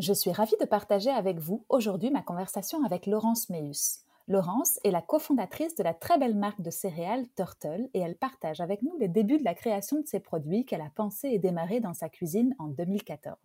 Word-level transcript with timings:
Je 0.00 0.12
suis 0.12 0.32
ravie 0.32 0.56
de 0.60 0.64
partager 0.64 1.10
avec 1.10 1.38
vous 1.38 1.64
aujourd'hui 1.68 2.10
ma 2.10 2.20
conversation 2.20 2.82
avec 2.82 3.06
Laurence 3.06 3.48
Meus. 3.48 4.00
Laurence 4.26 4.80
est 4.82 4.90
la 4.90 5.02
cofondatrice 5.02 5.76
de 5.76 5.84
la 5.84 5.94
très 5.94 6.18
belle 6.18 6.34
marque 6.34 6.60
de 6.60 6.70
céréales 6.70 7.28
Turtle 7.36 7.88
et 7.94 8.00
elle 8.00 8.16
partage 8.16 8.60
avec 8.60 8.82
nous 8.82 8.96
les 8.98 9.06
débuts 9.06 9.38
de 9.38 9.44
la 9.44 9.54
création 9.54 10.00
de 10.00 10.06
ses 10.08 10.18
produits 10.18 10.64
qu'elle 10.64 10.80
a 10.80 10.90
pensé 10.96 11.28
et 11.28 11.38
démarré 11.38 11.78
dans 11.78 11.94
sa 11.94 12.08
cuisine 12.08 12.56
en 12.58 12.66
2014. 12.66 13.36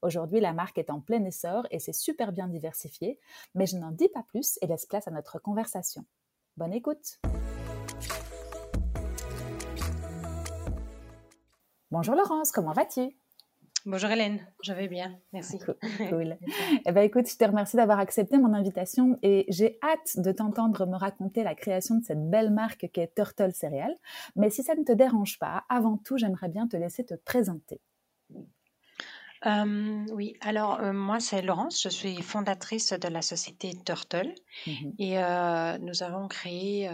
Aujourd'hui, 0.00 0.40
la 0.40 0.54
marque 0.54 0.78
est 0.78 0.88
en 0.88 1.00
plein 1.00 1.22
essor 1.26 1.66
et 1.70 1.78
c'est 1.78 1.92
super 1.92 2.32
bien 2.32 2.48
diversifié, 2.48 3.20
mais 3.54 3.66
je 3.66 3.76
n'en 3.76 3.90
dis 3.90 4.08
pas 4.08 4.22
plus 4.22 4.58
et 4.62 4.66
laisse 4.66 4.86
place 4.86 5.08
à 5.08 5.10
notre 5.10 5.38
conversation. 5.38 6.06
Bonne 6.56 6.72
écoute! 6.72 7.20
Bonjour 11.90 12.14
Laurence, 12.14 12.50
comment 12.50 12.72
vas-tu? 12.72 13.14
Bonjour 13.88 14.10
Hélène, 14.10 14.44
je 14.64 14.72
vais 14.72 14.88
bien, 14.88 15.16
merci. 15.32 15.58
Cool. 16.10 16.36
eh 16.86 16.90
ben, 16.90 17.02
écoute, 17.02 17.30
je 17.30 17.36
te 17.36 17.44
remercie 17.44 17.76
d'avoir 17.76 18.00
accepté 18.00 18.36
mon 18.36 18.52
invitation 18.52 19.16
et 19.22 19.44
j'ai 19.48 19.78
hâte 19.80 20.18
de 20.18 20.32
t'entendre 20.32 20.86
me 20.86 20.96
raconter 20.96 21.44
la 21.44 21.54
création 21.54 21.94
de 21.94 22.04
cette 22.04 22.28
belle 22.28 22.50
marque 22.50 22.88
qui 22.92 22.98
est 22.98 23.14
Turtle 23.14 23.52
Cereal. 23.54 23.94
Mais 24.34 24.50
si 24.50 24.64
ça 24.64 24.74
ne 24.74 24.82
te 24.82 24.90
dérange 24.90 25.38
pas, 25.38 25.62
avant 25.68 25.98
tout, 25.98 26.18
j'aimerais 26.18 26.48
bien 26.48 26.66
te 26.66 26.76
laisser 26.76 27.06
te 27.06 27.14
présenter. 27.14 27.80
Euh, 29.46 30.04
oui, 30.10 30.34
alors 30.40 30.80
euh, 30.80 30.92
moi 30.92 31.20
c'est 31.20 31.40
Laurence, 31.42 31.80
je 31.80 31.88
suis 31.88 32.20
fondatrice 32.22 32.92
de 32.92 33.06
la 33.06 33.22
société 33.22 33.70
Turtle 33.84 34.34
mhm. 34.66 34.94
et 34.98 35.22
euh, 35.22 35.78
nous 35.78 36.02
avons 36.02 36.26
créé 36.26 36.90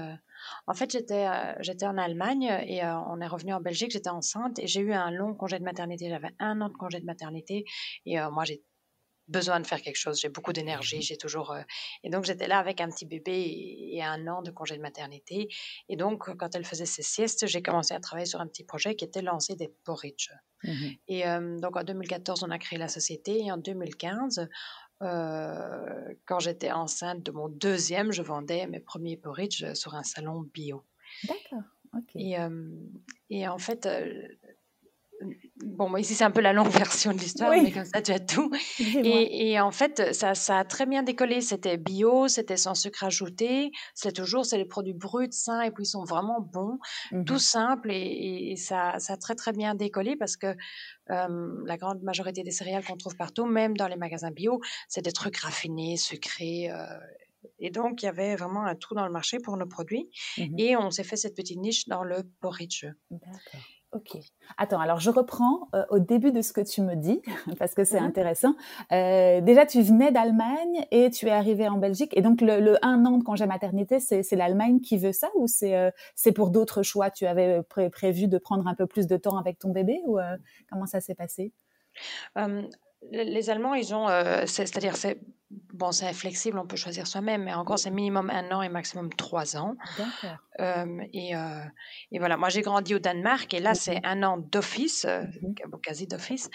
en 0.66 0.74
fait, 0.74 0.90
j'étais 0.90 1.26
euh, 1.26 1.54
j'étais 1.60 1.86
en 1.86 1.98
Allemagne 1.98 2.44
et 2.66 2.84
euh, 2.84 2.98
on 3.08 3.20
est 3.20 3.26
revenu 3.26 3.52
en 3.52 3.60
Belgique. 3.60 3.90
J'étais 3.90 4.10
enceinte 4.10 4.58
et 4.58 4.66
j'ai 4.66 4.80
eu 4.80 4.92
un 4.92 5.10
long 5.10 5.34
congé 5.34 5.58
de 5.58 5.64
maternité. 5.64 6.08
J'avais 6.08 6.34
un 6.38 6.60
an 6.60 6.68
de 6.68 6.74
congé 6.74 7.00
de 7.00 7.06
maternité 7.06 7.64
et 8.06 8.20
euh, 8.20 8.30
moi 8.30 8.44
j'ai 8.44 8.62
besoin 9.28 9.60
de 9.60 9.66
faire 9.66 9.80
quelque 9.80 9.96
chose. 9.96 10.20
J'ai 10.20 10.28
beaucoup 10.28 10.52
d'énergie. 10.52 11.00
J'ai 11.00 11.16
toujours 11.16 11.56
et 12.02 12.10
donc 12.10 12.24
j'étais 12.24 12.48
là 12.48 12.58
avec 12.58 12.80
un 12.80 12.88
petit 12.88 13.06
bébé 13.06 13.90
et, 13.92 14.02
un 14.02 14.26
an 14.26 14.42
de 14.42 14.50
congé 14.50 14.76
de 14.76 14.82
maternité. 14.82 15.48
Et 15.88 15.96
donc 15.96 16.36
quand 16.36 16.54
elle 16.54 16.64
faisait 16.64 16.86
ses 16.86 17.02
siestes, 17.02 17.46
j'ai 17.46 17.62
commencé 17.62 17.94
à 17.94 18.00
travailler 18.00 18.26
sur 18.26 18.40
un 18.40 18.46
petit 18.46 18.64
projet 18.64 18.94
qui 18.94 19.04
était 19.04 19.22
lancer 19.22 19.54
des 19.56 19.68
porridge. 19.84 20.30
Mmh 20.64 20.90
et 21.08 21.24
donc 21.60 21.76
en 21.76 21.82
2014, 21.82 22.44
on 22.44 22.50
a 22.50 22.58
créé 22.58 22.78
la 22.78 22.88
société 22.88 23.44
et 23.44 23.50
en 23.50 23.56
2015, 23.56 24.48
euh, 25.02 26.14
quand 26.26 26.38
j'étais 26.38 26.70
enceinte 26.70 27.22
de 27.22 27.32
mon 27.32 27.48
deuxième, 27.48 28.12
je 28.12 28.22
vendais 28.22 28.66
mes 28.66 28.80
premiers 28.80 29.16
porridge 29.16 29.72
sur 29.74 29.94
un 29.94 30.02
salon 30.02 30.42
bio. 30.42 30.82
D'accord. 31.24 31.62
Et, 32.14 32.38
euh, 32.38 32.70
et, 33.28 33.46
en 33.48 33.58
fait, 33.58 33.86
euh, 35.62 35.66
bon, 35.66 35.96
ici 35.96 36.14
c'est 36.14 36.24
un 36.24 36.30
peu 36.30 36.40
la 36.40 36.52
longue 36.52 36.68
version 36.70 37.12
de 37.12 37.18
l'histoire, 37.18 37.50
mais 37.50 37.70
comme 37.70 37.84
ça 37.84 38.02
tu 38.02 38.12
as 38.12 38.20
tout. 38.20 38.50
Et, 38.80 39.50
et, 39.50 39.60
en 39.60 39.70
fait, 39.70 40.14
ça, 40.14 40.34
ça, 40.34 40.58
a 40.58 40.64
très 40.64 40.86
bien 40.86 41.02
décollé. 41.02 41.40
C'était 41.40 41.76
bio, 41.76 42.28
c'était 42.28 42.56
sans 42.56 42.74
sucre 42.74 43.04
ajouté. 43.04 43.70
C'est 43.94 44.12
toujours, 44.12 44.44
c'est 44.44 44.58
les 44.58 44.64
produits 44.64 44.92
bruts, 44.92 45.28
sains, 45.30 45.62
et 45.62 45.70
puis 45.70 45.84
ils 45.84 45.86
sont 45.86 46.04
vraiment 46.04 46.40
bons, 46.40 46.78
mmh 47.10 47.24
tout 47.24 47.38
simple, 47.38 47.90
et, 47.90 48.52
et, 48.52 48.56
ça, 48.56 48.98
ça 48.98 49.14
a 49.14 49.16
très 49.16 49.34
très 49.34 49.52
bien 49.52 49.74
décollé 49.74 50.16
parce 50.16 50.36
que 50.36 50.54
la 51.08 51.76
grande 51.76 52.02
majorité 52.02 52.42
des 52.42 52.50
céréales 52.50 52.84
qu'on 52.84 52.96
trouve 52.96 53.16
partout, 53.16 53.44
même 53.44 53.76
dans 53.76 53.86
les 53.86 53.96
magasins 53.96 54.30
bio, 54.30 54.60
c'est 54.88 55.02
des 55.02 55.12
trucs 55.12 55.36
raffinés, 55.36 55.96
sucrés. 55.98 56.70
et 57.58 57.70
donc, 57.70 58.02
il 58.02 58.06
y 58.06 58.08
avait 58.08 58.34
vraiment 58.34 58.64
un 58.64 58.74
trou 58.74 58.94
dans 58.94 59.04
le 59.04 59.12
marché 59.12 59.38
pour 59.38 59.56
nos 59.56 59.66
produits. 59.66 60.08
Mmh 60.38 60.58
et 60.58 60.76
on 60.76 60.90
s'est 60.90 61.04
fait 61.04 61.16
cette 61.16 61.34
petite 61.34 61.58
niche 61.58 61.86
dans 61.86 62.02
le 62.02 62.22
porridge. 62.40 62.86
D'accord. 63.10 63.60
Ok. 63.92 64.16
Attends, 64.56 64.80
alors 64.80 65.00
je 65.00 65.10
reprends 65.10 65.68
euh, 65.74 65.84
au 65.90 65.98
début 65.98 66.32
de 66.32 66.40
ce 66.40 66.54
que 66.54 66.62
tu 66.62 66.80
me 66.80 66.94
dis, 66.94 67.20
parce 67.58 67.74
que 67.74 67.84
c'est 67.84 67.98
intéressant. 67.98 68.54
Euh, 68.90 69.42
déjà, 69.42 69.66
tu 69.66 69.82
venais 69.82 70.10
d'Allemagne 70.10 70.86
et 70.90 71.10
tu 71.10 71.26
es 71.26 71.30
arrivé 71.30 71.68
en 71.68 71.76
Belgique. 71.76 72.16
Et 72.16 72.22
donc, 72.22 72.40
le, 72.40 72.82
un 72.82 73.04
an 73.04 73.18
de 73.18 73.22
congé 73.22 73.44
maternité, 73.44 74.00
c'est 74.00 74.24
l'Allemagne 74.34 74.80
qui 74.80 74.96
veut 74.96 75.12
ça 75.12 75.28
ou 75.34 75.46
c'est 75.46 75.76
euh, 75.76 75.90
c'est 76.14 76.32
pour 76.32 76.50
d'autres 76.50 76.82
choix? 76.82 77.10
Tu 77.10 77.26
avais 77.26 77.62
prévu 77.92 78.28
de 78.28 78.38
prendre 78.38 78.66
un 78.66 78.74
peu 78.74 78.86
plus 78.86 79.06
de 79.06 79.16
temps 79.18 79.36
avec 79.36 79.58
ton 79.58 79.70
bébé 79.70 80.00
ou 80.06 80.18
comment 80.70 80.86
ça 80.86 81.00
s'est 81.00 81.14
passé? 81.14 81.52
Les 83.10 83.50
Allemands, 83.50 83.74
ils 83.74 83.94
ont, 83.94 84.08
euh, 84.08 84.44
c'est-à-dire, 84.46 84.96
c'est 84.96 85.18
bon, 85.50 85.92
c'est 85.92 86.12
flexible, 86.12 86.58
on 86.58 86.66
peut 86.66 86.76
choisir 86.76 87.06
soi-même, 87.06 87.44
mais 87.44 87.52
encore, 87.52 87.78
c'est 87.78 87.90
minimum 87.90 88.30
un 88.30 88.50
an 88.52 88.62
et 88.62 88.68
maximum 88.68 89.12
trois 89.12 89.56
ans. 89.56 89.76
Euh, 90.60 91.00
et, 91.12 91.34
euh, 91.36 91.64
et, 92.10 92.18
voilà, 92.18 92.36
moi, 92.36 92.48
j'ai 92.48 92.62
grandi 92.62 92.94
au 92.94 92.98
Danemark, 92.98 93.52
et 93.52 93.60
là, 93.60 93.74
c'est 93.74 94.00
un 94.04 94.22
an 94.22 94.38
d'office, 94.38 95.06
mmh 95.06 95.54
quasi 95.82 96.06
d'office. 96.06 96.48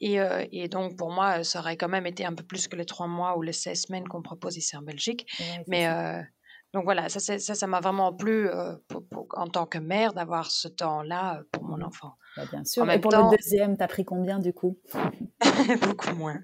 Et, 0.00 0.18
et, 0.52 0.68
donc, 0.68 0.96
pour 0.96 1.10
moi, 1.10 1.42
ça 1.42 1.60
aurait 1.60 1.76
quand 1.76 1.88
même 1.88 2.06
été 2.06 2.24
un 2.24 2.34
peu 2.34 2.44
plus 2.44 2.68
que 2.68 2.76
les 2.76 2.84
trois 2.84 3.06
mois 3.06 3.38
ou 3.38 3.42
les 3.42 3.52
16 3.52 3.82
semaines 3.82 4.08
qu'on 4.08 4.22
propose 4.22 4.56
ici 4.56 4.76
en 4.76 4.82
Belgique. 4.82 5.26
mais 5.66 5.88
donc 6.72 6.84
voilà, 6.84 7.08
ça, 7.08 7.20
ça, 7.20 7.54
ça 7.54 7.66
m'a 7.68 7.78
vraiment 7.80 8.12
plu 8.12 8.50
en 8.50 9.46
tant 9.46 9.64
que 9.64 9.78
mère 9.78 10.12
d'avoir 10.12 10.50
ce 10.50 10.66
temps-là 10.68 11.42
pour 11.52 11.64
mon 11.64 11.78
mmh 11.78 11.84
enfant. 11.84 12.16
Bah, 12.36 12.42
bien 12.50 12.64
sûr. 12.64 12.90
Et 12.90 13.00
pour 13.00 13.12
le 13.12 13.36
deuxième, 13.36 13.76
tu 13.76 13.82
as 13.84 13.88
pris 13.88 14.04
combien 14.04 14.38
du 14.38 14.52
coup? 14.52 14.76
Beaucoup 15.82 16.14
moins. 16.16 16.40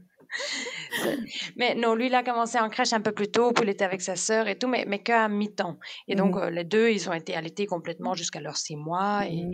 mais 1.57 1.75
non, 1.75 1.95
lui, 1.95 2.07
il 2.07 2.15
a 2.15 2.23
commencé 2.23 2.59
en 2.59 2.69
crèche 2.69 2.93
un 2.93 3.01
peu 3.01 3.13
plus 3.13 3.31
tôt, 3.31 3.53
puis 3.53 3.65
il 3.65 3.71
était 3.71 3.85
avec 3.85 4.01
sa 4.01 4.17
sœur 4.17 4.49
et 4.49 4.57
tout, 4.57 4.69
mais, 4.69 4.85
mais 4.87 5.03
qu'à 5.03 5.29
mi-temps. 5.29 5.79
Et 6.09 6.15
donc, 6.15 6.37
mmh 6.37 6.49
les 6.51 6.65
deux, 6.65 6.91
ils 6.91 7.09
ont 7.09 7.13
été 7.13 7.35
allaités 7.35 7.67
complètement 7.67 8.15
jusqu'à 8.15 8.41
leurs 8.41 8.57
six 8.57 8.77
mois. 8.77 9.27
Et, 9.27 9.45
mmh 9.45 9.53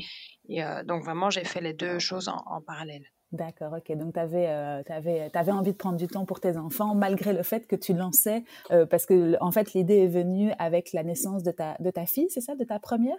et 0.48 0.62
donc, 0.84 1.02
vraiment, 1.02 1.28
j'ai 1.28 1.44
fait 1.44 1.60
les 1.60 1.72
deux 1.72 1.98
choses 1.98 2.28
en 2.28 2.60
parallèle. 2.60 3.02
D'accord, 3.32 3.72
ok. 3.76 3.96
Donc, 3.96 4.14
tu 4.14 4.20
avais, 4.20 4.46
euh, 4.48 4.82
avais, 4.88 5.30
avais, 5.34 5.52
envie 5.52 5.72
de 5.72 5.76
prendre 5.76 5.96
du 5.96 6.06
temps 6.06 6.24
pour 6.24 6.40
tes 6.40 6.56
enfants, 6.56 6.94
malgré 6.94 7.32
le 7.32 7.42
fait 7.42 7.66
que 7.66 7.74
tu 7.74 7.92
lançais, 7.92 8.44
euh, 8.70 8.86
parce 8.86 9.04
que, 9.04 9.36
en 9.40 9.50
fait, 9.50 9.72
l'idée 9.74 10.04
est 10.04 10.08
venue 10.08 10.52
avec 10.58 10.92
la 10.92 11.02
naissance 11.02 11.42
de 11.42 11.50
ta, 11.50 11.76
de 11.80 11.90
ta 11.90 12.06
fille, 12.06 12.28
c'est 12.30 12.40
ça, 12.40 12.54
de 12.54 12.64
ta 12.64 12.78
première? 12.78 13.18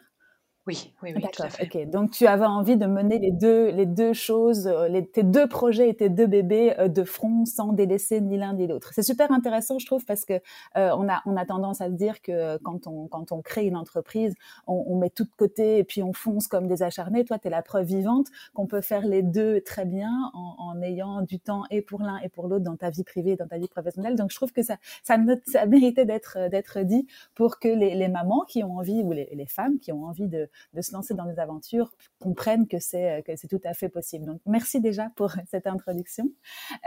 Oui, 0.67 0.93
oui, 1.01 1.13
oui. 1.15 1.21
D'accord. 1.21 1.47
Ok. 1.61 1.89
Donc 1.89 2.11
tu 2.11 2.27
avais 2.27 2.45
envie 2.45 2.75
de 2.75 2.85
mener 2.85 3.19
les 3.19 3.31
deux, 3.31 3.69
les 3.69 3.85
deux 3.85 4.13
choses, 4.13 4.67
euh, 4.67 4.87
les, 4.89 5.05
tes 5.07 5.23
deux 5.23 5.47
projets 5.47 5.89
et 5.89 5.95
tes 5.95 6.09
deux 6.09 6.27
bébés 6.27 6.73
euh, 6.77 6.89
de 6.89 7.03
front 7.03 7.45
sans 7.45 7.71
délaisser 7.71 8.19
ni 8.19 8.37
l'un 8.37 8.53
ni 8.53 8.67
l'autre. 8.67 8.91
C'est 8.93 9.03
super 9.03 9.31
intéressant, 9.31 9.79
je 9.79 9.85
trouve, 9.85 10.03
parce 10.05 10.25
que 10.25 10.33
euh, 10.33 10.91
on 10.97 11.07
a 11.07 11.21
on 11.25 11.37
a 11.37 11.45
tendance 11.45 11.79
à 11.79 11.87
se 11.87 11.93
dire 11.93 12.21
que 12.21 12.57
quand 12.63 12.85
on 12.85 13.07
quand 13.07 13.31
on 13.31 13.41
crée 13.41 13.65
une 13.65 13.77
entreprise, 13.77 14.33
on, 14.67 14.83
on 14.87 14.97
met 14.97 15.09
tout 15.09 15.23
de 15.23 15.31
côté 15.37 15.77
et 15.77 15.83
puis 15.85 16.03
on 16.03 16.11
fonce 16.13 16.47
comme 16.47 16.67
des 16.67 16.83
acharnés. 16.83 17.23
Toi, 17.23 17.39
tu 17.39 17.47
es 17.47 17.49
la 17.49 17.61
preuve 17.61 17.85
vivante 17.85 18.27
qu'on 18.53 18.67
peut 18.67 18.81
faire 18.81 19.05
les 19.07 19.23
deux 19.23 19.61
très 19.61 19.85
bien 19.85 20.11
en, 20.33 20.55
en 20.59 20.81
ayant 20.81 21.21
du 21.21 21.39
temps 21.39 21.63
et 21.71 21.81
pour 21.81 22.01
l'un 22.01 22.17
et 22.19 22.29
pour 22.29 22.47
l'autre 22.47 22.65
dans 22.65 22.75
ta 22.75 22.89
vie 22.89 23.05
privée 23.05 23.31
et 23.31 23.35
dans 23.37 23.47
ta 23.47 23.57
vie 23.57 23.69
professionnelle. 23.69 24.15
Donc 24.15 24.31
je 24.31 24.35
trouve 24.35 24.51
que 24.51 24.63
ça 24.63 24.75
ça, 25.03 25.17
ça 25.45 25.65
méritait 25.65 26.05
d'être 26.05 26.49
d'être 26.49 26.79
dit 26.81 27.07
pour 27.35 27.59
que 27.59 27.69
les, 27.69 27.95
les 27.95 28.07
mamans 28.09 28.43
qui 28.47 28.63
ont 28.65 28.77
envie 28.77 29.01
ou 29.01 29.13
les, 29.13 29.29
les 29.33 29.45
femmes 29.45 29.79
qui 29.79 29.93
ont 29.93 30.03
envie 30.03 30.27
de 30.27 30.49
de 30.73 30.81
se 30.81 30.91
lancer 30.93 31.13
dans 31.13 31.25
des 31.25 31.39
aventures 31.39 31.91
comprennent 32.19 32.67
que 32.67 32.79
c'est 32.79 33.23
que 33.25 33.35
c'est 33.35 33.47
tout 33.47 33.61
à 33.63 33.73
fait 33.73 33.89
possible. 33.89 34.25
Donc 34.25 34.41
merci 34.45 34.81
déjà 34.81 35.09
pour 35.15 35.31
cette 35.51 35.67
introduction. 35.67 36.29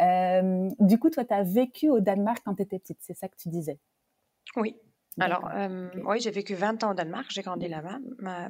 Euh, 0.00 0.68
du 0.78 0.98
coup, 0.98 1.10
toi, 1.10 1.24
tu 1.24 1.34
as 1.34 1.42
vécu 1.42 1.88
au 1.90 2.00
Danemark 2.00 2.42
quand 2.44 2.54
tu 2.54 2.62
étais 2.62 2.78
petite, 2.78 2.98
c'est 3.00 3.16
ça 3.16 3.28
que 3.28 3.36
tu 3.36 3.48
disais? 3.48 3.78
Oui, 4.56 4.76
alors, 5.18 5.48
euh, 5.54 5.88
oui, 6.04 6.20
j'ai 6.20 6.30
vécu 6.30 6.54
20 6.54 6.84
ans 6.84 6.92
au 6.92 6.94
Danemark, 6.94 7.26
j'ai 7.30 7.42
grandi 7.42 7.66
là-bas. 7.66 7.98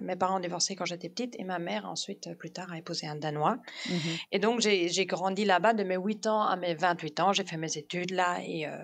Mes 0.01 0.17
parents 0.17 0.37
ont 0.37 0.41
divorcé 0.41 0.77
quand 0.77 0.85
j'étais 0.85 1.09
petite 1.09 1.35
et 1.39 1.45
ma 1.45 1.59
mère, 1.59 1.87
ensuite, 1.87 2.27
euh, 2.27 2.35
plus 2.35 2.51
tard, 2.51 2.71
a 2.71 2.79
épousé 2.79 3.07
un 3.07 3.17
Danois. 3.17 3.57
Mmh 3.89 3.93
et 4.33 4.39
donc, 4.39 4.61
j'ai 4.61 5.07
grandi 5.07 5.45
là-bas 5.45 5.73
de 5.73 5.83
mes 5.85 5.97
8 5.97 6.27
ans 6.27 6.43
à 6.43 6.57
mes 6.57 6.75
28 6.75 7.21
ans. 7.21 7.33
J'ai 7.33 7.45
fait 7.45 7.57
mes 7.57 7.79
études 7.79 8.11
là 8.11 8.39
et, 8.47 8.67
euh, 8.67 8.77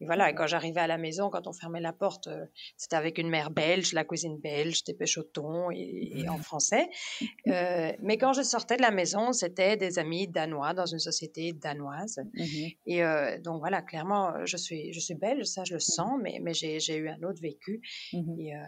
et 0.00 0.06
voilà. 0.06 0.30
Et 0.30 0.34
quand 0.34 0.46
j'arrivais 0.46 0.80
à 0.80 0.86
la 0.86 0.96
maison, 0.96 1.28
quand 1.30 1.46
on 1.46 1.52
fermait 1.52 1.80
la 1.80 1.92
porte, 1.92 2.28
c'était 2.76 2.96
avec 2.96 3.18
une 3.18 3.28
mère 3.28 3.50
belge, 3.50 3.92
la 3.92 4.04
cuisine 4.04 4.38
belge, 4.38 4.84
des 4.84 4.94
pêches 4.94 5.18
au 5.18 5.22
thon 5.22 5.70
et, 5.70 6.12
et 6.16 6.28
en 6.28 6.38
français. 6.38 6.88
mais 7.46 8.16
quand 8.18 8.32
je 8.32 8.42
sortais 8.42 8.76
de 8.76 8.82
la 8.82 8.90
maison, 8.90 9.32
c'était 9.32 9.76
des 9.76 9.98
amis 9.98 10.28
danois 10.28 10.72
dans 10.72 10.86
une 10.86 10.98
société 10.98 11.52
danoise. 11.52 12.20
Mmh 12.34 12.44
et 12.86 13.02
donc, 13.44 13.60
voilà, 13.60 13.82
clairement, 13.82 14.32
je 14.44 14.56
suis, 14.56 14.92
je 14.92 15.00
suis 15.00 15.14
belge, 15.14 15.44
ça, 15.44 15.64
je 15.64 15.74
le 15.74 15.76
mmh 15.76 15.80
sens, 15.80 16.12
mais, 16.22 16.40
mais 16.42 16.54
j'ai 16.54 16.96
eu 16.96 17.08
un 17.08 17.18
un 17.22 17.27
autre 17.28 17.40
vécu. 17.40 17.80
Mmh 18.12 18.40
et, 18.40 18.56
euh, 18.56 18.60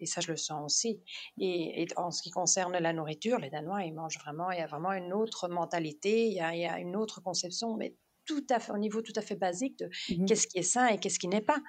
et, 0.00 0.06
ça, 0.06 0.20
je 0.20 0.30
le 0.30 0.36
sens 0.36 0.64
aussi. 0.64 1.02
Et, 1.38 1.86
en 1.96 2.10
ce 2.10 2.22
qui 2.22 2.30
concerne 2.30 2.76
la 2.78 2.92
nourriture, 2.92 3.38
les 3.38 3.50
Danois, 3.50 3.84
ils 3.84 3.94
mangent 3.94 4.18
vraiment, 4.18 4.50
il 4.50 4.58
y 4.58 4.62
a 4.62 4.66
vraiment 4.66 4.92
une 4.92 5.12
autre 5.12 5.48
mentalité, 5.48 6.26
il 6.26 6.34
y 6.34 6.40
a, 6.40 6.54
il 6.54 6.60
y 6.60 6.66
a 6.66 6.78
une 6.78 6.96
autre 6.96 7.20
conception, 7.22 7.76
mais 7.76 7.94
tout 8.24 8.46
à 8.50 8.58
fait, 8.58 8.72
au 8.72 8.78
niveau 8.78 9.00
tout 9.00 9.14
à 9.16 9.22
fait 9.22 9.36
basique 9.36 9.78
de 9.78 9.86
mmh 9.86 10.26
qu'est-ce 10.26 10.46
qui 10.46 10.58
est 10.58 10.62
sain 10.62 10.86
et 10.88 10.98
qu'est-ce 10.98 11.18
qui 11.18 11.28
n'est 11.28 11.40
pas. 11.40 11.60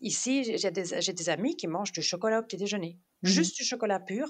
ici, 0.00 0.56
j'ai 0.56 0.70
des, 0.70 1.12
des, 1.12 1.28
amis 1.28 1.56
qui 1.56 1.66
mangent 1.66 1.92
du 1.92 2.02
chocolat 2.02 2.40
au 2.40 2.42
petit 2.42 2.56
déjeuner. 2.56 2.98
Mmh 3.26 3.36
juste 3.36 3.56
du 3.56 3.64
chocolat 3.64 4.00
pur. 4.00 4.28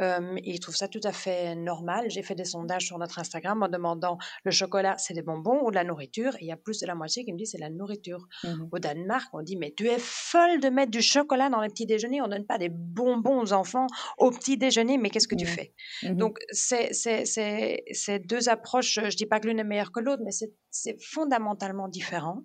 et 0.00 0.04
ils 0.44 0.60
trouvent 0.60 0.76
ça 0.76 0.88
tout 0.88 1.00
à 1.04 1.12
fait 1.12 1.54
normal. 1.56 2.06
J'ai 2.08 2.22
fait 2.22 2.34
des 2.34 2.44
sondages 2.44 2.86
sur 2.86 2.98
notre 2.98 3.18
Instagram 3.18 3.62
en 3.62 3.68
demandant 3.68 4.18
le 4.44 4.50
chocolat, 4.50 4.96
c'est 4.98 5.14
des 5.14 5.22
bonbons 5.22 5.60
ou 5.64 5.70
de 5.70 5.74
la 5.74 5.84
nourriture? 5.84 6.34
Et 6.36 6.44
il 6.44 6.46
y 6.48 6.52
a 6.52 6.56
plus 6.56 6.80
de 6.80 6.86
la 6.86 6.94
moitié 6.94 7.24
qui 7.24 7.32
me 7.32 7.38
dit 7.38 7.46
c'est 7.46 7.58
la 7.58 7.70
nourriture. 7.70 8.26
Mmh 8.44 8.68
au 8.72 8.78
Danemark, 8.78 9.28
on 9.32 9.42
dit 9.42 9.56
mais 9.56 9.72
tu 9.76 9.88
es 9.88 9.98
folle 9.98 10.60
de 10.60 10.68
mettre 10.68 10.90
du 10.90 11.02
chocolat 11.02 11.48
dans 11.50 11.60
les 11.60 11.68
petits 11.68 11.86
déjeuners. 11.86 12.22
On 12.22 12.28
donne 12.28 12.46
pas 12.46 12.58
des 12.58 12.68
bonbons 12.70 13.40
aux 13.42 13.52
enfants 13.52 13.86
au 14.18 14.30
petit 14.30 14.56
déjeuner. 14.56 14.98
Mais 14.98 15.10
qu'est-ce 15.10 15.28
que 15.28 15.34
tu 15.34 15.44
mmh 15.44 15.48
fais? 15.48 15.74
Donc 16.14 16.38
c'est 16.52 18.18
deux 18.26 18.48
approches. 18.48 19.00
Je 19.02 19.16
dis 19.16 19.26
pas 19.26 19.40
que 19.40 19.48
l'une 19.48 19.58
est 19.58 19.64
meilleure 19.64 19.92
que 19.92 20.00
l'autre, 20.00 20.22
mais 20.24 20.32
c'est 20.70 20.96
fondamentalement 21.02 21.88
différent. 21.88 22.42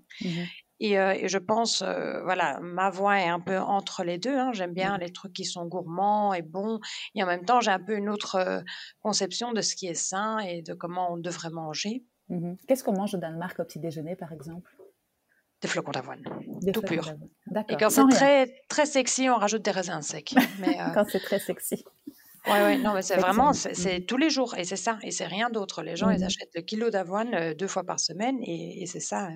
Euh, 0.82 1.14
et, 1.14 1.28
je 1.28 1.38
pense, 1.38 1.82
euh, 1.82 2.22
voilà, 2.24 2.60
ma 2.62 2.90
voix 2.90 3.20
est 3.20 3.28
un 3.28 3.40
peu 3.40 3.58
entre 3.58 4.04
les 4.04 4.18
deux. 4.18 4.38
Hein. 4.38 4.52
J'aime 4.54 4.74
bien 4.74 4.98
mmh. 4.98 5.02
les 5.02 5.12
trucs 5.12 5.34
qui 5.34 5.46
sont 5.46 5.66
gourmands 5.66 6.34
et 6.34 6.42
bons. 6.42 6.80
Et 7.16 7.24
en 7.24 7.28
même 7.28 7.46
temps, 7.46 7.62
j'ai 7.62 7.72
un 7.72 7.80
peu 7.80 7.96
une 7.96 8.10
autre 8.10 8.36
euh, 8.36 8.62
conception 9.02 9.54
de 9.54 9.62
ce 9.62 9.76
qui 9.76 9.88
est 9.88 9.94
sain 9.94 10.40
et 10.40 10.62
de 10.62 10.74
comment 10.74 11.14
on 11.14 11.18
devrait 11.18 11.52
manger. 11.52 12.04
Mmh 12.30 12.54
Qu'est-ce 12.68 12.84
qu'on 12.84 12.94
mange 12.94 13.14
au 13.16 13.18
Danemark 13.18 13.60
au 13.60 13.64
petit 13.64 13.80
déjeuner, 13.80 14.16
par 14.16 14.32
exemple? 14.32 14.76
Des 15.62 15.68
flocons 15.68 15.92
d'avoine, 15.92 16.22
tout 16.74 16.82
pur. 16.82 17.10
Et 17.70 17.78
quand 17.78 17.90
c'est 17.90 18.08
très, 18.10 18.54
très 18.68 18.86
sexy, 18.86 19.30
on 19.30 19.38
rajoute 19.38 19.62
des 19.62 19.72
raisins 19.72 20.02
secs. 20.02 20.34
Mais, 20.60 20.78
quand 20.94 21.06
c'est 21.08 21.22
très 21.22 21.40
sexy. 21.40 21.86
Oui, 22.46 22.52
ouais, 22.54 22.78
non, 22.78 22.94
mais 22.94 23.02
c'est 23.02 23.16
vraiment, 23.16 23.54
c'est 23.54 24.02
tous 24.06 24.18
les 24.18 24.30
jours, 24.30 24.56
et 24.58 24.66
c'est 24.66 24.76
ça, 24.76 25.00
et 25.02 25.12
c'est 25.12 25.26
rien 25.26 25.50
d'autre. 25.50 25.82
Les 25.82 25.96
gens, 25.96 26.10
ils 26.10 26.20
mmh 26.20 26.24
achètent 26.24 26.56
le 26.56 26.62
kilo 26.62 26.90
d'avoine 26.90 27.54
deux 27.54 27.68
fois 27.68 27.84
par 27.84 28.00
semaine, 28.00 28.38
et, 28.42 28.86
c'est 28.86 29.00
ça, 29.00 29.30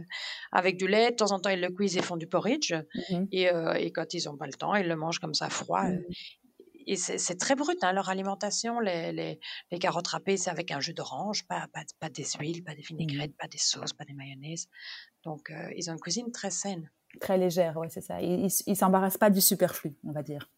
avec 0.51 0.77
du 0.77 0.87
lait. 0.87 1.11
De 1.11 1.15
temps 1.15 1.31
en 1.31 1.39
temps, 1.39 1.49
ils 1.49 1.61
le 1.61 1.69
cuisent 1.69 1.97
et 1.97 2.01
font 2.01 2.17
du 2.17 2.27
porridge, 2.27 2.73
mmh 2.73 3.23
et, 3.31 3.49
et, 3.77 3.91
quand 3.91 4.13
ils 4.13 4.25
n'ont 4.25 4.35
pas 4.35 4.45
le 4.45 4.53
temps, 4.53 4.75
ils 4.75 4.87
le 4.87 4.95
mangent 4.95 5.19
comme 5.19 5.33
ça 5.33 5.49
froid. 5.49 5.83
Mmh 5.83 6.01
et 6.89 6.95
c'est 6.95 7.35
très 7.35 7.55
brut, 7.55 7.83
hein, 7.83 7.91
leur 7.91 8.07
alimentation. 8.07 8.79
Les, 8.79 9.11
les, 9.11 9.39
les, 9.71 9.77
carottes 9.79 10.07
râpées, 10.07 10.37
c'est 10.37 10.49
avec 10.49 10.71
un 10.71 10.79
jus 10.79 10.93
d'orange, 10.93 11.45
pas, 11.45 11.67
pas, 11.73 11.81
pas, 11.99 12.09
des 12.09 12.25
huiles, 12.39 12.63
pas 12.63 12.75
des 12.75 12.81
vinaigrettes, 12.81 13.35
pas 13.35 13.49
des 13.49 13.57
sauces, 13.57 13.91
pas 13.91 14.05
des 14.05 14.13
mayonnaises. 14.13 14.69
Donc, 15.23 15.51
ils 15.75 15.89
ont 15.89 15.93
une 15.93 15.99
cuisine 15.99 16.31
très 16.31 16.49
saine. 16.49 16.89
Très 17.19 17.37
légère, 17.37 17.75
oui, 17.77 17.87
c'est 17.89 18.01
ça. 18.01 18.21
Ils 18.21 18.49
ne 18.67 18.73
s'embarrassent 18.73 19.17
pas 19.17 19.29
du 19.29 19.41
superflu, 19.41 19.97
on 20.05 20.13
va 20.13 20.23
dire. 20.23 20.49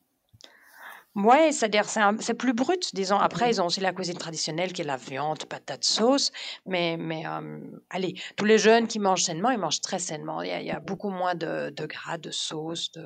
Ouais, 1.24 1.52
c'est-à-dire 1.52 1.86
c'est 2.20 2.34
plus 2.34 2.54
brut, 2.54 2.94
disons. 2.94 3.18
Après, 3.18 3.50
ils 3.50 3.62
ont 3.62 3.66
aussi 3.66 3.80
la 3.80 3.94
cuisine 3.94 4.18
traditionnelle 4.18 4.74
qui 4.74 4.82
est 4.82 4.86
la 4.86 4.98
viande, 4.98 5.46
patate, 5.46 5.84
sauce. 5.84 6.32
Mais, 6.66 6.98
mais 6.98 7.26
euh, 7.26 7.60
allez, 7.90 8.16
tous 8.38 8.46
les 8.46 8.58
jeunes 8.58 8.88
qui 8.88 9.00
mangent 9.00 9.24
sainement, 9.24 9.50
ils 9.50 9.58
mangent 9.58 9.82
très 9.82 10.00
sainement. 10.00 10.42
Il 10.42 10.50
y 10.50 10.72
a, 10.72 10.80
beaucoup 10.80 11.10
moins 11.10 11.36
de, 11.36 11.72
de, 11.72 11.86
gras, 11.86 12.18
de 12.18 12.32
sauce, 12.32 12.92
de 12.92 13.06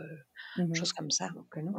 mmh 0.58 0.76
choses 0.76 0.94
comme 0.94 1.10
ça. 1.10 1.30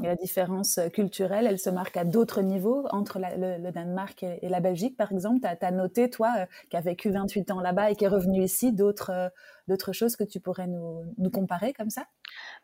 Et 0.03 0.07
la 0.07 0.17
différence 0.17 0.79
euh, 0.79 0.89
culturelle, 0.89 1.47
elle 1.47 1.59
se 1.59 1.71
marque 1.71 1.97
à 1.97 2.05
d'autres 2.05 2.43
niveaux 2.43 2.87
entre 2.91 3.21
le, 3.21 3.71
Danemark 3.71 4.23
et, 4.23 4.49
la 4.49 4.61
Belgique, 4.61 4.97
par 4.97 5.13
exemple? 5.13 5.41
Tu 5.41 5.65
as, 5.65 5.71
noté, 5.71 6.11
toi, 6.11 6.33
euh, 6.39 6.47
qui 6.71 6.77
as 6.77 6.81
vécu 6.81 7.11
28 7.11 7.51
ans 7.53 7.61
là-bas 7.61 7.91
et 7.91 7.97
qui 7.97 8.05
est 8.05 8.09
revenu 8.09 8.43
ici, 8.43 8.73
d'autres 8.73 9.31
d'autres 9.69 9.93
choses 9.93 10.17
que 10.17 10.25
tu 10.25 10.41
pourrais 10.41 10.67
nous, 10.67 11.05
nous 11.19 11.31
comparer 11.31 11.73
comme 11.73 11.91
ça? 11.91 12.07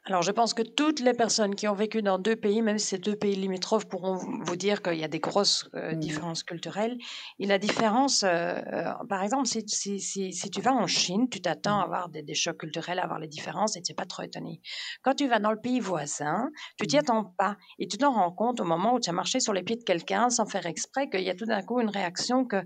Alors, 0.07 0.23
je 0.23 0.33
pense 0.33 0.55
que 0.55 0.63
toutes 0.63 1.01
les 1.01 1.13
personnes 1.13 1.55
qui 1.55 1.69
ont 1.69 1.75
vécu 1.75 2.01
dans 2.01 2.19
deux 2.19 2.37
pays, 2.37 2.63
même 2.63 2.79
si 2.79 2.87
c'est 2.89 2.99
deux 2.99 3.17
pays 3.17 3.37
limitrophes, 3.37 3.87
pourront 3.87 4.17
vous 4.17 4.57
dire 4.57 4.83
qu'il 4.83 4.99
y 4.99 5.05
a 5.05 5.09
des 5.09 5.21
grosses 5.21 5.69
euh, 5.75 5.95
mmh. 5.95 5.99
différences 5.99 6.43
culturelles. 6.43 6.97
Et 7.39 7.47
la 7.47 7.59
différence, 7.59 8.23
euh, 8.23 8.29
euh, 8.29 8.93
par 9.09 9.23
exemple, 9.23 9.47
si, 9.47 9.63
si, 9.67 10.01
si, 10.01 10.33
si, 10.33 10.51
tu 10.51 10.63
vas 10.63 10.73
en 10.73 10.87
Chine, 10.87 11.29
tu 11.29 11.43
t'attends 11.43 11.81
à 11.81 11.83
mmh. 11.83 11.85
avoir 11.85 12.09
des, 12.09 12.23
des, 12.23 12.35
chocs 12.35 12.57
culturels, 12.57 12.99
à 12.99 13.05
avoir 13.05 13.19
les 13.19 13.29
différences 13.29 13.77
et 13.77 13.83
tu 13.83 13.93
n'es 13.93 13.95
pas 13.95 14.07
trop 14.07 14.23
étonné. 14.23 14.63
Quand 15.03 15.15
tu 15.15 15.29
vas 15.29 15.39
dans 15.39 15.53
le 15.53 15.61
pays 15.61 15.81
voisin, 15.81 16.51
tu 16.79 16.87
t'y 16.87 16.97
mmh. 16.97 17.01
attends 17.01 17.35
pas 17.37 17.57
et 17.79 17.87
tu 17.87 17.99
t'en 17.99 18.13
rends 18.13 18.33
compte 18.33 18.61
au 18.61 18.65
moment 18.65 18.95
où 18.95 19.01
tu 19.01 19.11
as 19.11 19.13
marché 19.13 19.39
sur 19.39 19.53
les 19.53 19.63
pieds 19.63 19.77
de 19.77 19.85
quelqu'un 19.85 20.31
sans 20.31 20.47
faire 20.47 20.65
exprès 20.65 21.11
qu'il 21.11 21.23
y 21.23 21.31
a 21.31 21.35
tout 21.35 21.47
d'un 21.47 21.63
coup 21.63 21.81
une 21.81 21.91
réaction 21.91 22.47
que. 22.47 22.65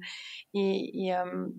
Et, 0.54 1.12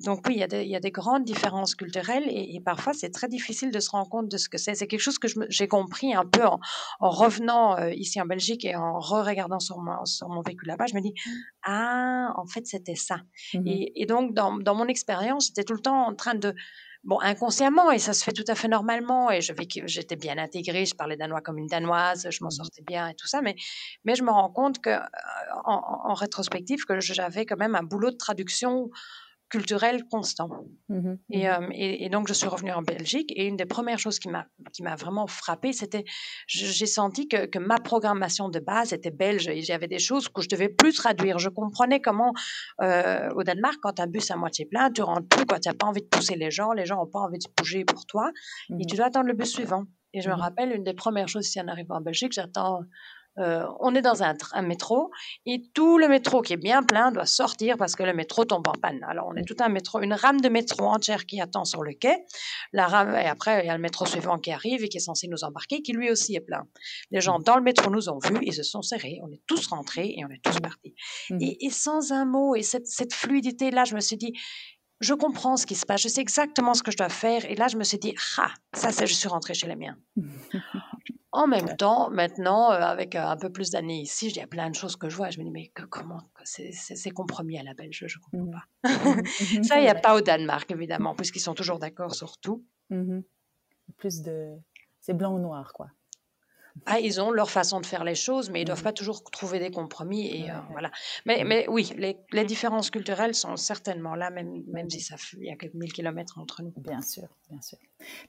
donc, 0.05 0.21
oui, 0.27 0.35
il 0.35 0.39
y, 0.39 0.43
a 0.43 0.47
des, 0.47 0.63
il 0.63 0.69
y, 0.69 0.75
a 0.75 0.79
des, 0.79 0.91
grandes 0.91 1.25
différences 1.25 1.75
culturelles 1.75 2.23
et, 2.27 2.55
et 2.55 2.61
parfois 2.65 2.93
c'est 2.93 3.11
très 3.11 3.27
difficile 3.27 3.71
de 3.71 3.79
se 3.79 3.89
rendre 3.89 4.09
compte 4.09 4.29
de 4.29 4.37
ce 4.37 4.49
que 4.49 4.57
c'est. 4.57 4.75
C'est 4.75 4.87
quelque 4.87 4.99
chose 4.99 5.19
que 5.19 5.27
j'ai 5.49 5.67
compris 5.67 6.13
un 6.13 6.25
peu 6.25 6.43
en, 6.45 6.59
revenant 6.99 7.77
euh, 7.77 7.91
ici 7.93 8.19
en 8.19 8.25
Belgique 8.25 8.65
et 8.65 8.75
en 8.75 8.99
re-regardant 8.99 9.59
sur 9.59 9.77
mon, 9.77 10.03
sur 10.05 10.27
mon 10.27 10.41
vécu 10.41 10.65
là-bas. 10.65 10.87
Je 10.87 10.95
me 10.95 11.01
dis, 11.01 11.13
mmh. 11.13 11.31
ah, 11.63 12.33
en 12.35 12.45
fait, 12.45 12.65
c'était 12.65 12.95
ça. 12.95 13.21
Mmh 13.53 13.63
et, 13.95 14.05
donc, 14.05 14.33
dans, 14.33 14.57
dans 14.57 14.75
mon 14.75 14.87
expérience, 14.87 15.47
j'étais 15.47 15.63
tout 15.63 15.73
le 15.73 15.79
temps 15.79 16.07
en 16.07 16.15
train 16.15 16.35
de, 16.35 16.53
bon, 17.03 17.19
inconsciemment, 17.21 17.91
et 17.91 17.99
ça 17.99 18.13
se 18.13 18.23
fait 18.23 18.33
tout 18.33 18.43
à 18.47 18.55
fait 18.55 18.67
normalement, 18.67 19.31
et 19.31 19.39
j'étais 19.41 20.15
bien 20.15 20.37
intégrée, 20.37 20.85
je 20.85 20.95
parlais 20.95 21.17
danois 21.17 21.41
comme 21.41 21.57
une 21.57 21.67
danoise, 21.67 22.27
je 22.29 22.43
m'en 22.43 22.47
mmh 22.47 22.51
sortais 22.51 22.83
bien 22.85 23.07
et 23.09 23.15
tout 23.15 23.27
ça, 23.27 23.41
mais, 23.41 23.55
mais 24.03 24.15
je 24.15 24.23
me 24.23 24.31
rends 24.31 24.51
compte 24.51 24.79
que, 24.81 24.89
euh, 24.89 24.99
en, 25.65 25.81
en 26.09 26.13
rétrospective, 26.13 26.85
que 26.85 26.99
j'avais 26.99 27.45
quand 27.45 27.57
même 27.57 27.75
un 27.75 27.83
boulot 27.83 28.11
de 28.11 28.17
traduction 28.17 28.89
culturel 29.55 30.03
constant. 30.05 30.49
Mmh 30.89 31.15
mmh 31.29 31.69
et, 31.73 32.05
et, 32.05 32.09
donc, 32.09 32.27
je 32.27 32.33
suis 32.33 32.47
revenue 32.47 32.71
en 32.71 32.81
Belgique 32.81 33.31
et 33.35 33.45
une 33.47 33.55
des 33.55 33.65
premières 33.65 33.99
choses 33.99 34.19
qui 34.19 34.29
m'a, 34.29 34.95
vraiment 34.97 35.27
frappée, 35.27 35.73
c'était, 35.73 36.03
j'ai 36.47 36.85
senti 36.85 37.27
que, 37.27 37.45
que, 37.45 37.59
ma 37.59 37.77
programmation 37.77 38.49
de 38.49 38.59
base 38.59 38.91
était 38.93 39.11
belge 39.11 39.47
et 39.47 39.61
j'avais 39.61 39.87
des 39.87 39.99
choses 39.99 40.27
que 40.29 40.41
je 40.41 40.49
devais 40.49 40.69
plus 40.69 40.93
traduire. 40.93 41.39
Je 41.39 41.49
comprenais 41.49 42.01
comment, 42.01 42.33
euh, 42.81 43.29
au 43.35 43.43
Danemark, 43.43 43.77
quand 43.81 43.99
un 43.99 44.07
bus 44.07 44.29
à 44.31 44.35
moitié 44.35 44.65
plein, 44.65 44.91
tu 44.91 45.01
rentres 45.01 45.27
plus, 45.27 45.45
quand 45.45 45.59
tu 45.59 45.69
n'as 45.69 45.75
pas 45.75 45.87
envie 45.87 46.01
de 46.01 46.07
pousser 46.07 46.35
les 46.35 46.51
gens, 46.51 46.71
les 46.73 46.85
gens 46.85 46.97
n'ont 46.97 47.13
pas 47.17 47.19
envie 47.19 47.39
de 47.39 47.49
bouger 47.57 47.85
pour 47.85 48.05
toi 48.05 48.31
et 48.69 48.73
mmh 48.73 48.85
tu 48.89 48.95
dois 48.97 49.07
attendre 49.07 49.27
le 49.27 49.33
bus 49.33 49.51
suivant. 49.51 49.85
Et 50.13 50.21
je 50.21 50.29
me 50.29 50.35
rappelle, 50.35 50.71
une 50.71 50.83
des 50.83 50.93
premières 50.93 51.27
choses, 51.27 51.45
si 51.45 51.59
on 51.59 51.67
arrive 51.67 51.91
en 51.91 51.99
Belgique, 51.99 52.31
j'attends 52.31 52.79
euh, 53.37 53.65
on 53.79 53.93
est 53.95 54.01
dans 54.01 54.23
un, 54.23 54.35
métro 54.61 55.11
et 55.45 55.61
tout 55.73 55.97
le 55.97 56.07
métro 56.07 56.41
qui 56.41 56.53
est 56.53 56.57
bien 56.57 56.83
plein 56.83 57.11
doit 57.11 57.25
sortir 57.25 57.77
parce 57.77 57.95
que 57.95 58.03
le 58.03 58.13
métro 58.13 58.45
tombe 58.45 58.67
en 58.67 58.73
panne. 58.73 59.03
Alors 59.07 59.27
on 59.29 59.35
est 59.35 59.43
tout 59.43 59.55
un 59.59 59.69
métro, 59.69 60.01
une 60.01 60.13
rame 60.13 60.39
de 60.39 60.49
métro 60.49 60.85
entière 60.85 61.25
qui 61.25 61.41
attend 61.41 61.65
sur 61.65 61.83
le 61.83 61.93
quai. 61.93 62.15
La 62.71 62.87
rame 62.87 63.15
et 63.15 63.27
après 63.27 63.63
il 63.63 63.67
y 63.67 63.69
a 63.69 63.75
le 63.75 63.81
métro 63.81 64.05
suivant 64.05 64.37
qui 64.37 64.51
arrive 64.51 64.83
et 64.83 64.89
qui 64.89 64.97
est 64.97 65.01
censé 65.01 65.27
nous 65.27 65.43
embarquer, 65.43 65.81
qui 65.81 65.91
lui 65.91 66.09
aussi 66.09 66.35
est 66.35 66.41
plein. 66.41 66.67
Les 67.11 67.21
gens 67.21 67.39
dans 67.39 67.57
le 67.57 67.63
métro 67.63 67.91
nous 67.91 68.09
ont 68.09 68.19
vus, 68.19 68.39
ils 68.41 68.53
se 68.53 68.63
sont 68.63 68.81
serrés, 68.81 69.19
on 69.23 69.31
est 69.31 69.41
tous 69.47 69.67
rentrés 69.67 70.13
et 70.17 70.25
on 70.25 70.29
est 70.29 70.41
tous 70.43 70.59
partis. 70.59 70.95
Mmh. 71.29 71.37
Et, 71.41 71.69
sans 71.69 72.11
un 72.11 72.25
mot 72.25 72.55
et 72.55 72.63
cette, 72.63 72.87
cette 72.87 73.13
fluidité 73.13 73.69
là, 73.69 73.83
je 73.83 73.95
me 73.95 73.99
suis 73.99 74.17
dit 74.17 74.33
je 75.01 75.13
comprends 75.13 75.57
ce 75.57 75.65
qui 75.65 75.75
se 75.75 75.85
passe, 75.85 76.01
je 76.01 76.07
sais 76.07 76.21
exactement 76.21 76.73
ce 76.73 76.83
que 76.83 76.91
je 76.91 76.97
dois 76.97 77.09
faire. 77.09 77.45
Et 77.45 77.55
là, 77.55 77.67
je 77.67 77.77
me 77.77 77.83
suis 77.83 77.97
dit, 77.97 78.15
ah, 78.37 78.51
ça, 78.73 78.91
c'est, 78.91 79.07
je 79.07 79.13
suis 79.13 79.27
rentrée 79.27 79.53
chez 79.53 79.67
les 79.67 79.75
miens. 79.75 79.97
En 81.31 81.47
même 81.47 81.75
temps, 81.75 82.09
maintenant, 82.11 82.71
euh, 82.71 82.79
avec 82.79 83.13
euh, 83.13 83.21
un 83.21 83.35
peu 83.35 83.51
plus 83.51 83.69
d'années 83.69 83.99
ici, 83.99 84.29
il 84.29 84.37
y 84.37 84.39
a 84.39 84.47
plein 84.47 84.69
de 84.69 84.75
choses 84.75 84.95
que 84.95 85.09
je 85.09 85.17
vois. 85.17 85.31
Je 85.31 85.39
me 85.39 85.43
dis, 85.43 85.51
mais 85.51 85.69
comment 85.89 86.21
c'est 86.45 87.11
compromis 87.11 87.59
à 87.59 87.63
la 87.63 87.73
Belge 87.73 88.05
Je 88.07 88.17
ne 88.17 88.23
comprends 88.23 88.47
mmh. 88.47 88.51
pas. 88.51 89.63
Ça, 89.63 89.79
il 89.79 89.81
n'y 89.81 89.89
a 89.89 89.95
pas 90.01 90.15
au 90.15 90.21
Danemark, 90.21 90.71
évidemment, 90.71 91.13
puisqu'ils 91.13 91.41
sont 91.41 91.53
toujours 91.53 91.77
d'accord 91.77 92.15
sur 92.15 92.37
tout. 92.37 92.63
Mmh 92.89 93.19
plus 93.97 94.21
de. 94.21 94.55
C'est 94.99 95.13
blanc 95.13 95.35
ou 95.35 95.39
noir, 95.39 95.73
quoi. 95.73 95.87
Ah, 96.85 96.99
ils 96.99 97.21
ont 97.21 97.31
leur 97.31 97.49
façon 97.49 97.79
de 97.79 97.85
faire 97.85 98.03
les 98.03 98.15
choses, 98.15 98.49
mais 98.49 98.59
ils 98.59 98.63
ne 98.63 98.67
doivent 98.67 98.83
pas 98.83 98.93
toujours 98.93 99.23
trouver 99.23 99.59
des 99.59 99.71
compromis. 99.71 100.27
Et, 100.27 100.51
euh, 100.51 100.55
voilà. 100.71 100.91
mais, 101.25 101.43
mais 101.43 101.65
oui, 101.67 101.91
les, 101.97 102.17
les, 102.31 102.45
différences 102.45 102.89
culturelles 102.89 103.33
sont 103.33 103.55
certainement 103.55 104.15
là, 104.15 104.29
même, 104.29 104.63
même 104.67 104.89
si 104.89 104.99
ça 104.99 105.15
il 105.37 105.45
y 105.45 105.49
a 105.49 105.55
quelques 105.55 105.73
mille 105.73 105.93
kilomètres 105.93 106.37
entre 106.37 106.61
nous. 106.61 106.73
Bien 106.77 107.01
sûr, 107.01 107.27
bien 107.49 107.61
sûr. 107.61 107.77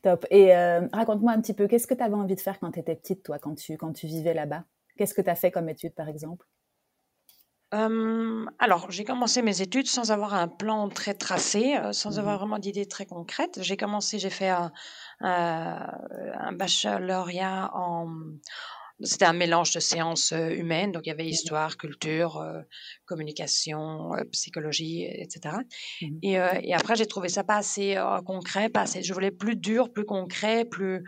Top. 0.03 0.27
Et 0.31 0.55
euh, 0.57 0.87
raconte-moi 0.93 1.33
un 1.33 1.41
petit 1.41 1.55
peu, 1.55 1.67
qu'est-ce 1.67 1.87
que 1.87 1.95
tu 1.95 2.03
avais 2.03 2.15
envie 2.15 2.37
de 2.37 2.41
faire 2.41 2.59
quand 2.61 2.73
tu 2.73 2.81
étais 2.81 2.95
petite, 2.95 3.23
toi, 3.23 3.39
quand 3.39 3.55
tu, 3.55 3.77
quand 3.77 3.93
tu 3.93 4.07
vivais 4.07 4.35
là-bas? 4.35 4.65
Qu'est-ce 4.97 5.13
que 5.13 5.23
tu 5.23 5.31
as 5.31 5.35
fait 5.35 5.51
comme 5.51 5.69
étude, 5.69 5.95
par 5.95 6.09
exemple? 6.09 6.47
Alors, 7.73 8.91
j'ai 8.91 9.05
commencé 9.05 9.43
mes 9.43 9.61
études 9.61 9.87
sans 9.87 10.11
avoir 10.11 10.35
un 10.35 10.49
plan 10.49 10.89
très 10.89 11.15
tracé, 11.15 11.77
euh, 11.77 11.93
sans 11.93 12.17
mmh 12.17 12.19
avoir 12.19 12.39
vraiment 12.39 12.59
d'idées 12.59 12.87
très 12.87 13.07
concrètes. 13.07 13.59
J'ai 13.63 13.77
commencé, 13.77 14.19
j'ai 14.19 14.31
fait 14.31 14.49
un, 14.49 14.73
un 15.21 16.53
baccalauréat 16.53 17.71
en, 17.75 18.09
c'était 19.03 19.27
un 19.27 19.35
mélange 19.35 19.73
de 19.73 19.81
sciences 19.81 20.33
euh, 20.33 20.49
humaines, 20.51 20.93
donc 20.93 21.03
il 21.05 21.11
y 21.11 21.13
avait 21.13 21.25
mmh 21.25 21.29
histoire, 21.29 21.77
culture, 21.77 22.39
euh, 22.39 22.63
communication, 23.05 24.13
psychologie, 24.33 25.05
etc. 25.05 25.57
Mmh 26.01 26.19
et, 26.23 26.33
et, 26.63 26.75
après, 26.75 26.97
j'ai 26.97 27.07
trouvé 27.07 27.29
ça 27.29 27.45
pas 27.45 27.57
assez 27.57 27.97
concret, 28.25 28.69
pas 28.69 28.83
assez. 28.83 29.03
Je 29.03 29.13
voulais 29.13 29.31
plus 29.31 29.57
dur, 29.57 29.93
plus 29.93 30.05
concret, 30.05 30.65
plus 30.65 31.03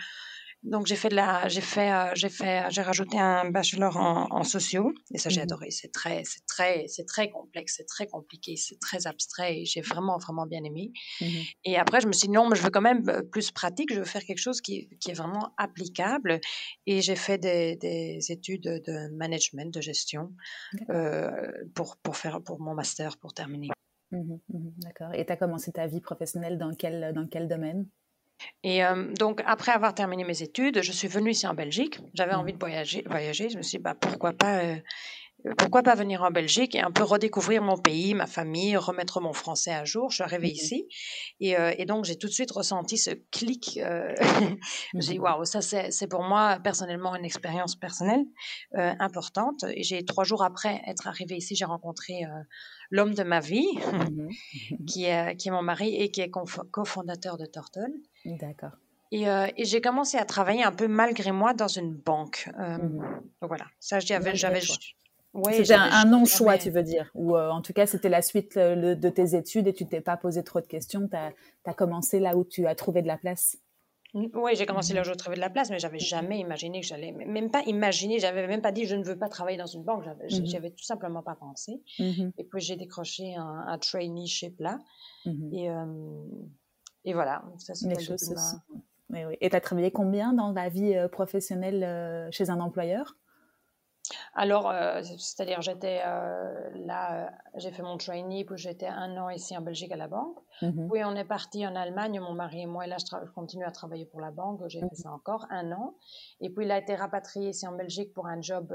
donc 0.64 0.86
j'ai 0.86 0.96
fait 0.96 1.08
de 1.08 1.14
la, 1.14 1.46
j'ai 1.48 1.60
fait, 1.60 1.92
euh, 1.92 2.10
j'ai 2.14 2.28
fait, 2.28 2.66
j'ai 2.70 2.82
rajouté 2.82 3.18
un 3.18 3.48
bachelor 3.50 3.96
en, 3.96 4.26
en 4.30 4.42
sociaux 4.42 4.92
et 5.14 5.18
ça 5.18 5.28
j'ai 5.30 5.40
mmh 5.40 5.44
adoré. 5.44 5.70
C'est 5.70 5.92
très, 5.92 6.24
c'est 6.24 6.44
très, 6.46 6.86
c'est 6.88 7.04
très 7.04 7.30
complexe, 7.30 7.74
c'est 7.76 7.86
très 7.86 8.06
compliqué, 8.08 8.56
c'est 8.56 8.78
très 8.80 9.06
abstrait. 9.06 9.60
et 9.60 9.64
J'ai 9.64 9.80
vraiment, 9.80 10.18
vraiment 10.18 10.46
bien 10.46 10.64
aimé. 10.64 10.92
Mmh 11.20 11.26
et 11.64 11.76
après 11.78 12.00
je 12.00 12.08
me 12.08 12.12
suis 12.12 12.26
dit 12.28 12.34
non, 12.34 12.48
mais 12.48 12.56
je 12.56 12.62
veux 12.62 12.70
quand 12.70 12.80
même 12.80 13.08
euh, 13.08 13.22
plus 13.22 13.52
pratique. 13.52 13.92
Je 13.92 14.00
veux 14.00 14.04
faire 14.04 14.24
quelque 14.24 14.40
chose 14.40 14.60
qui, 14.60 14.88
qui 15.00 15.10
est 15.12 15.14
vraiment 15.14 15.52
applicable. 15.58 16.40
Et 16.86 17.02
j'ai 17.02 17.16
fait 17.16 17.38
des, 17.38 17.76
des, 17.76 18.18
études 18.30 18.62
de 18.62 19.16
management, 19.16 19.72
de 19.72 19.80
gestion 19.80 20.32
euh, 20.90 21.30
pour 21.74 21.96
pour 21.98 22.16
faire 22.16 22.42
pour 22.42 22.60
mon 22.60 22.74
master 22.74 23.16
pour 23.18 23.32
terminer. 23.32 23.68
Mmh 24.10 24.36
d'accord. 24.78 25.14
Et 25.14 25.24
tu 25.24 25.32
as 25.32 25.36
commencé 25.36 25.70
ta 25.72 25.86
vie 25.86 26.00
professionnelle 26.00 26.58
dans 26.58 26.74
quel, 26.74 27.12
dans 27.14 27.26
quel 27.28 27.46
domaine? 27.46 27.86
Et 28.62 28.80
donc, 29.18 29.42
après 29.46 29.72
avoir 29.72 29.94
terminé 29.94 30.24
mes 30.24 30.42
études, 30.42 30.82
je 30.82 30.92
suis 30.92 31.08
venue 31.08 31.30
ici 31.30 31.46
en 31.46 31.54
Belgique. 31.54 31.98
J'avais 32.14 32.34
envie 32.34 32.52
de 32.52 32.58
voyager, 32.58 33.02
voyager. 33.06 33.50
Je 33.50 33.56
me 33.56 33.62
suis 33.62 33.78
dit, 33.78 33.82
bah, 33.82 33.94
pourquoi 33.94 34.32
pas 34.32 34.62
pourquoi 35.56 35.82
pas 35.82 35.94
venir 35.94 36.22
en 36.22 36.30
Belgique 36.30 36.74
et 36.74 36.80
un 36.80 36.90
peu 36.90 37.04
redécouvrir 37.04 37.62
mon 37.62 37.76
pays, 37.76 38.12
ma 38.14 38.26
famille, 38.26 38.76
remettre 38.76 39.20
mon 39.20 39.32
français 39.32 39.72
à 39.72 39.84
jour. 39.84 40.10
Je 40.10 40.16
suis 40.16 40.24
arrivée 40.24 40.48
mmh 40.48 40.50
ici 40.50 40.88
et, 41.40 41.56
euh, 41.56 41.72
et 41.78 41.84
donc 41.84 42.04
j'ai 42.04 42.16
tout 42.16 42.26
de 42.26 42.32
suite 42.32 42.50
ressenti 42.50 42.98
ce 42.98 43.10
clic. 43.30 43.78
Euh, 43.78 44.14
j'ai 44.94 45.12
dit 45.12 45.18
mmh 45.18 45.22
waouh, 45.22 45.44
ça 45.44 45.60
c'est 45.60 46.08
pour 46.08 46.22
moi 46.24 46.58
personnellement 46.62 47.14
une 47.14 47.24
expérience 47.24 47.76
personnelle 47.76 48.24
euh, 48.76 48.92
importante. 48.98 49.64
Et 49.74 49.84
j'ai 49.84 50.04
trois 50.04 50.24
jours 50.24 50.42
après 50.42 50.82
être 50.86 51.06
arrivée 51.06 51.36
ici, 51.36 51.54
j'ai 51.54 51.64
rencontré 51.64 52.24
euh, 52.24 52.42
l'homme 52.90 53.14
de 53.14 53.22
ma 53.22 53.38
vie, 53.38 53.68
mmh 53.92 54.28
qui 54.86 55.04
est 55.04 55.36
qui 55.36 55.48
est 55.48 55.52
mon 55.52 55.62
mari 55.62 55.94
et 55.94 56.10
qui 56.10 56.20
est 56.20 56.30
cofondateur 56.72 57.38
de 57.38 57.46
Turtle. 57.46 57.92
D'accord. 58.24 58.72
Et, 59.10 59.28
euh, 59.28 59.46
et 59.56 59.64
j'ai 59.64 59.80
commencé 59.80 60.18
à 60.18 60.24
travailler 60.24 60.62
un 60.62 60.72
peu 60.72 60.86
malgré 60.86 61.32
moi 61.32 61.54
dans 61.54 61.68
une 61.68 61.94
banque. 61.94 62.50
Donc 62.58 63.48
voilà, 63.48 63.66
ça 63.80 64.00
j'avais 64.00 64.34
j'avais 64.34 64.60
c'était 65.52 65.74
un, 65.74 66.04
non-choix, 66.04 66.58
tu 66.58 66.70
veux 66.70 66.82
dire 66.82 67.10
Ou 67.14 67.36
euh, 67.36 67.50
en 67.50 67.62
tout 67.62 67.72
cas, 67.72 67.86
c'était 67.86 68.08
la 68.08 68.22
suite 68.22 68.56
euh, 68.56 68.94
de 68.94 69.08
tes 69.08 69.36
études 69.36 69.68
et 69.68 69.72
tu 69.72 69.86
t'es 69.86 70.00
pas 70.00 70.16
posé 70.16 70.42
trop 70.42 70.60
de 70.60 70.66
questions. 70.66 71.08
Tu 71.08 71.16
as, 71.16 71.74
commencé 71.74 72.18
là 72.18 72.36
où 72.36 72.44
tu 72.44 72.66
as 72.66 72.74
trouvé 72.74 73.02
de 73.02 73.06
la 73.06 73.18
place. 73.18 73.58
Oui, 74.14 74.52
j'ai 74.54 74.64
commencé 74.64 74.94
là 74.94 75.02
où 75.02 75.04
je 75.04 75.12
trouvais 75.12 75.36
de 75.36 75.40
la 75.40 75.50
place, 75.50 75.68
mais 75.68 75.78
j'avais 75.78 75.98
jamais 75.98 76.38
imaginé 76.38 76.80
que 76.80 76.86
j'allais, 76.86 77.12
même 77.12 77.50
pas 77.50 77.62
imaginé, 77.66 78.18
j'avais 78.18 78.46
même 78.46 78.62
pas 78.62 78.72
dit 78.72 78.86
je 78.86 78.96
ne 78.96 79.04
veux 79.04 79.18
pas 79.18 79.28
travailler 79.28 79.58
dans 79.58 79.66
une 79.66 79.84
banque, 79.84 80.02
j'avais, 80.02 80.28
mmh 80.28 80.70
tout 80.70 80.84
simplement 80.84 81.22
pas 81.22 81.34
pensé. 81.34 81.82
Mmh 81.98 82.30
et 82.38 82.44
puis 82.44 82.62
j'ai 82.62 82.76
décroché 82.76 83.34
un, 83.34 83.64
un 83.68 83.76
traineeship 83.76 84.58
là, 84.60 84.78
mmh 85.26 85.54
et, 85.54 85.70
euh, 85.70 85.84
et 87.04 87.14
voilà, 87.14 87.42
ça 87.58 87.74
c'est 87.74 87.86
oui, 89.10 89.20
oui. 89.24 89.38
Et 89.40 89.48
tu 89.48 89.56
as 89.56 89.60
travaillé 89.62 89.90
combien 89.90 90.34
dans 90.34 90.52
la 90.52 90.68
vie 90.68 90.94
professionnelle 91.10 92.28
chez 92.30 92.50
un 92.50 92.60
employeur? 92.60 93.16
Alors, 94.34 94.70
euh, 94.70 95.02
c'est-à-dire, 95.02 95.60
j'étais 95.62 96.00
euh, 96.06 96.70
là, 96.86 97.26
euh, 97.26 97.30
j'ai 97.56 97.70
fait 97.70 97.82
mon 97.82 97.96
trainee, 97.96 98.44
puis 98.44 98.56
j'étais 98.56 98.86
un 98.86 99.16
an 99.16 99.28
ici 99.30 99.56
en 99.56 99.60
Belgique 99.60 99.92
à 99.92 99.96
la 99.96 100.08
banque. 100.08 100.38
Mmh 100.62 100.88
puis 100.90 101.04
on 101.04 101.14
est 101.14 101.24
parti 101.24 101.66
en 101.66 101.76
Allemagne, 101.76 102.20
mon 102.20 102.32
mari 102.32 102.62
et 102.62 102.66
moi, 102.66 102.86
et 102.86 102.88
là, 102.88 102.96
je, 102.98 103.30
continue 103.32 103.64
à 103.64 103.70
travailler 103.70 104.06
pour 104.06 104.20
la 104.20 104.30
banque. 104.30 104.62
J'ai 104.68 104.80
fait 104.80 104.94
ça 104.94 105.12
encore 105.12 105.46
un 105.50 105.72
an. 105.72 105.94
Et 106.40 106.50
puis, 106.50 106.64
il 106.64 106.70
a 106.70 106.78
été 106.78 106.94
rapatrié 106.94 107.50
ici 107.50 107.66
en 107.66 107.72
Belgique 107.72 108.12
pour 108.14 108.26
un 108.26 108.40
job. 108.40 108.74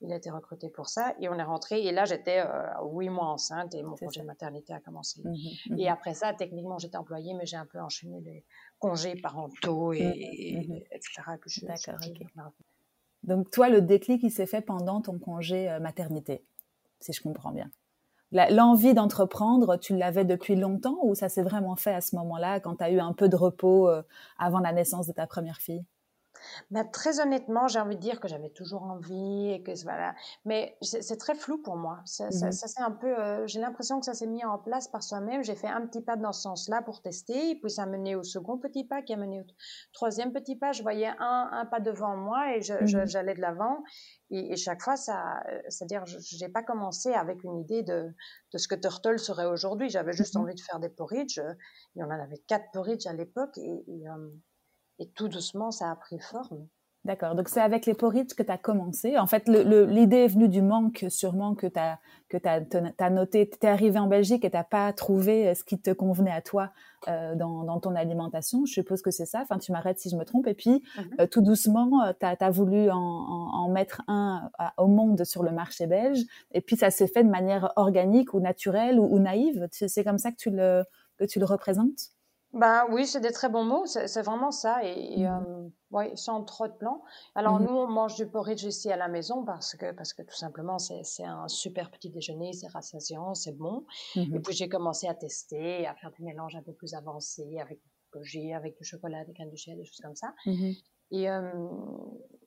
Il 0.00 0.12
a 0.12 0.16
été 0.16 0.30
recruté 0.30 0.68
pour 0.68 0.88
ça. 0.88 1.14
Et 1.20 1.28
on 1.28 1.34
est 1.34 1.42
rentré. 1.42 1.82
Et 1.84 1.92
là, 1.92 2.04
j'étais 2.04 2.42
huit 2.92 3.08
mois 3.08 3.26
enceinte 3.26 3.74
et 3.74 3.82
mon 3.82 3.96
congé 3.96 4.20
de 4.20 4.26
maternité 4.26 4.72
a 4.72 4.80
commencé. 4.80 5.20
Mmh 5.24 5.30
mmh 5.30 5.78
et 5.78 5.88
après 5.88 6.14
ça, 6.14 6.32
techniquement, 6.34 6.78
j'étais 6.78 6.96
employée, 6.96 7.34
mais 7.34 7.46
j'ai 7.46 7.56
un 7.56 7.66
peu 7.66 7.80
enchaîné 7.80 8.20
les 8.20 8.44
congés 8.78 9.14
parentaux, 9.16 9.92
et, 9.92 10.86
etc. 10.90 11.22
D'accord, 11.62 12.00
donc 13.22 13.50
toi, 13.50 13.68
le 13.68 13.82
déclic, 13.82 14.22
il 14.22 14.30
s'est 14.30 14.46
fait 14.46 14.62
pendant 14.62 15.00
ton 15.00 15.18
congé 15.18 15.70
euh, 15.70 15.80
maternité, 15.80 16.42
si 17.00 17.12
je 17.12 17.22
comprends 17.22 17.52
bien. 17.52 17.70
L'envie 18.32 18.94
d'entreprendre, 18.94 19.76
tu 19.76 19.96
l'avais 19.96 20.24
depuis 20.24 20.54
longtemps 20.54 20.98
ou 21.02 21.16
ça 21.16 21.28
s'est 21.28 21.42
vraiment 21.42 21.74
fait 21.74 21.92
à 21.92 22.00
ce 22.00 22.14
moment-là, 22.14 22.60
quand 22.60 22.76
tu 22.76 22.84
as 22.84 22.90
eu 22.90 23.00
un 23.00 23.12
peu 23.12 23.28
de 23.28 23.34
repos 23.34 23.88
euh, 23.88 24.02
avant 24.38 24.60
la 24.60 24.72
naissance 24.72 25.08
de 25.08 25.12
ta 25.12 25.26
première 25.26 25.58
fille? 25.58 25.84
Bah, 26.70 26.84
très 26.84 27.20
honnêtement, 27.20 27.68
j'ai 27.68 27.80
envie 27.80 27.96
de 27.96 28.00
dire 28.00 28.20
que 28.20 28.28
j'avais 28.28 28.50
toujours 28.50 28.82
envie 28.82 29.50
et 29.50 29.62
que 29.62 29.72
voilà. 29.82 30.14
Mais 30.44 30.76
c'est 30.82 31.16
très 31.16 31.34
flou 31.34 31.58
pour 31.58 31.76
moi. 31.76 32.00
Ça, 32.04 32.28
mmh 32.28 32.52
c'est 32.52 32.80
un 32.80 32.90
peu. 32.90 33.18
Euh, 33.18 33.46
j'ai 33.46 33.60
l'impression 33.60 34.00
que 34.00 34.06
ça 34.06 34.14
s'est 34.14 34.26
mis 34.26 34.44
en 34.44 34.58
place 34.58 34.88
par 34.88 35.02
soi-même. 35.02 35.42
J'ai 35.42 35.54
fait 35.54 35.68
un 35.68 35.86
petit 35.86 36.02
pas 36.02 36.16
dans 36.16 36.32
ce 36.32 36.42
sens-là 36.42 36.82
pour 36.82 37.02
tester, 37.02 37.56
puis 37.56 37.70
ça 37.70 37.82
a 37.82 37.86
mené 37.86 38.14
au 38.14 38.22
second 38.22 38.58
petit 38.58 38.84
pas, 38.84 39.02
qui 39.02 39.12
a 39.12 39.16
mené 39.16 39.40
au 39.40 39.44
troisième 39.92 40.32
petit 40.32 40.56
pas. 40.56 40.72
Je 40.72 40.82
voyais 40.82 41.10
un, 41.18 41.50
un 41.52 41.66
pas 41.66 41.80
devant 41.80 42.16
moi 42.16 42.56
et 42.56 42.60
mmh 42.60 43.06
j'allais 43.06 43.34
de 43.34 43.40
l'avant. 43.40 43.82
Et, 44.32 44.56
chaque 44.56 44.80
fois, 44.82 44.96
ça, 44.96 45.40
euh, 45.48 45.60
c'est-à-dire, 45.68 46.04
j'ai 46.06 46.48
pas 46.48 46.62
commencé 46.62 47.12
avec 47.12 47.42
une 47.42 47.58
idée 47.58 47.82
de, 47.82 48.14
de 48.52 48.58
ce 48.58 48.68
que 48.68 48.76
Turtle 48.76 49.18
serait 49.18 49.46
aujourd'hui. 49.46 49.90
J'avais 49.90 50.12
juste 50.12 50.36
mmh 50.36 50.40
envie 50.40 50.54
de 50.54 50.60
faire 50.60 50.78
des 50.78 50.88
porridge. 50.88 51.40
Il 51.96 52.00
y 52.00 52.02
en 52.04 52.10
avait 52.10 52.38
quatre 52.46 52.70
porridge 52.72 53.06
à 53.06 53.12
l'époque 53.12 53.56
et, 53.58 53.84
et 53.88 54.08
euh, 54.08 54.30
et 55.00 55.08
tout 55.08 55.28
doucement, 55.28 55.70
ça 55.70 55.90
a 55.90 55.96
pris 55.96 56.20
forme. 56.20 56.68
D'accord. 57.06 57.34
Donc, 57.34 57.48
c'est 57.48 57.62
avec 57.62 57.86
les 57.86 57.94
porridge 57.94 58.34
que 58.34 58.42
tu 58.42 58.52
as 58.52 58.58
commencé. 58.58 59.16
En 59.16 59.26
fait, 59.26 59.48
l'idée 59.48 60.18
est 60.18 60.28
venue 60.28 60.50
du 60.50 60.60
manque, 60.60 61.06
sûrement, 61.08 61.54
que 61.54 61.66
tu 61.66 61.78
as, 61.78 61.98
que 62.28 62.36
as, 62.44 63.10
noté. 63.10 63.48
Tu 63.48 63.66
es 63.66 63.70
arrivé 63.70 63.98
en 63.98 64.06
Belgique 64.06 64.44
et 64.44 64.50
tu 64.50 64.56
n'as 64.58 64.64
pas 64.64 64.92
trouvé 64.92 65.48
euh, 65.48 65.54
ce 65.54 65.64
qui 65.64 65.80
te 65.80 65.92
convenait 65.92 66.30
à 66.30 66.42
toi 66.42 66.70
euh, 67.08 67.34
dans, 67.36 67.64
dans, 67.64 67.80
ton 67.80 67.94
alimentation. 67.96 68.66
Je 68.66 68.72
suppose 68.74 69.00
que 69.00 69.10
c'est 69.10 69.24
ça. 69.24 69.40
Enfin, 69.40 69.56
tu 69.56 69.72
m'arrêtes 69.72 69.98
si 69.98 70.10
je 70.10 70.16
me 70.16 70.24
trompe. 70.26 70.46
Et 70.46 70.52
puis, 70.52 70.82
mhm. 70.98 71.10
euh, 71.20 71.26
tout 71.26 71.40
doucement, 71.40 72.12
tu 72.20 72.26
as, 72.26 72.50
voulu 72.50 72.90
en, 72.90 72.98
en, 72.98 73.68
mettre 73.70 74.02
un 74.06 74.50
au 74.76 74.86
monde 74.86 75.24
sur 75.24 75.42
le 75.42 75.52
marché 75.52 75.86
belge. 75.86 76.20
Et 76.52 76.60
puis, 76.60 76.76
ça 76.76 76.90
s'est 76.90 77.08
fait 77.08 77.24
de 77.24 77.30
manière 77.30 77.72
organique 77.76 78.34
ou 78.34 78.40
naturelle 78.40 79.00
ou, 79.00 79.06
ou 79.06 79.18
naïve. 79.18 79.66
C'est 79.72 80.04
comme 80.04 80.18
ça 80.18 80.32
que 80.32 80.36
tu 80.36 80.50
le, 80.50 80.84
que 81.16 81.24
tu 81.24 81.38
le 81.38 81.46
représentes? 81.46 82.12
Bah 82.52 82.86
oui, 82.90 83.06
c'est 83.06 83.20
des 83.20 83.30
très 83.30 83.48
bons 83.48 83.64
mots, 83.64 83.86
c'est 83.86 84.22
vraiment 84.22 84.50
ça, 84.50 84.82
et, 84.82 85.24
mmh. 85.24 85.70
ouais, 85.92 86.12
sans 86.16 86.42
trop 86.42 86.66
de 86.66 86.72
plans. 86.72 87.02
Alors 87.36 87.60
mmh 87.60 87.64
nous, 87.64 87.72
on 87.72 87.86
mange 87.86 88.16
du 88.16 88.26
porridge 88.26 88.64
ici 88.64 88.90
à 88.90 88.96
la 88.96 89.06
maison 89.06 89.44
parce 89.44 89.76
que, 89.76 89.92
parce 89.92 90.12
que 90.12 90.22
tout 90.22 90.34
simplement, 90.34 90.78
c'est 90.78 91.24
un 91.24 91.46
super 91.46 91.90
petit 91.92 92.10
déjeuner, 92.10 92.52
c'est 92.52 92.68
rassasiant, 92.68 93.34
c'est 93.34 93.56
bon. 93.56 93.86
Mmh 94.16 94.34
et 94.34 94.40
puis 94.40 94.54
j'ai 94.54 94.68
commencé 94.68 95.06
à 95.06 95.14
tester, 95.14 95.86
à 95.86 95.94
faire 95.94 96.10
des 96.18 96.24
mélanges 96.24 96.56
un 96.56 96.62
peu 96.62 96.72
plus 96.72 96.94
avancés 96.94 97.58
avec 97.60 97.78
du 98.16 98.52
avec 98.52 98.76
du 98.76 98.84
chocolat, 98.84 99.24
des 99.24 99.32
cannes 99.32 99.50
de 99.50 99.56
chien, 99.56 99.76
des 99.76 99.84
choses 99.84 100.00
comme 100.02 100.16
ça. 100.16 100.34
Et, 101.12 101.28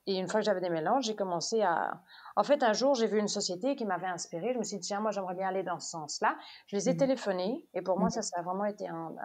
et 0.06 0.18
une 0.18 0.28
fois 0.28 0.42
que 0.42 0.46
j'avais 0.46 0.62
des 0.62 0.70
mélanges, 0.70 1.06
j'ai 1.06 1.16
commencé 1.16 1.62
à... 1.62 2.02
En 2.36 2.44
fait, 2.44 2.62
un 2.64 2.74
jour, 2.74 2.94
j'ai 2.96 3.08
vu 3.08 3.20
une 3.20 3.28
société 3.28 3.76
qui 3.76 3.86
m'avait 3.86 4.08
inspirée. 4.08 4.54
Je 4.54 4.60
me 4.60 4.64
suis 4.64 4.78
dit, 4.78 4.88
tiens, 4.88 5.00
moi, 5.00 5.12
j'aimerais 5.12 5.36
bien 5.36 5.48
aller 5.48 5.64
dans 5.64 5.80
ce 5.80 5.92
sens-là. 5.92 6.36
Je 6.68 6.76
les 6.76 6.90
ai 6.90 6.98
téléphonés 6.98 7.68
et 7.74 7.82
pour 7.82 7.98
moi, 7.98 8.10
ça, 8.10 8.22
ça 8.22 8.40
a 8.40 8.42
vraiment 8.42 8.66
été 8.66 8.88
un, 8.88 9.16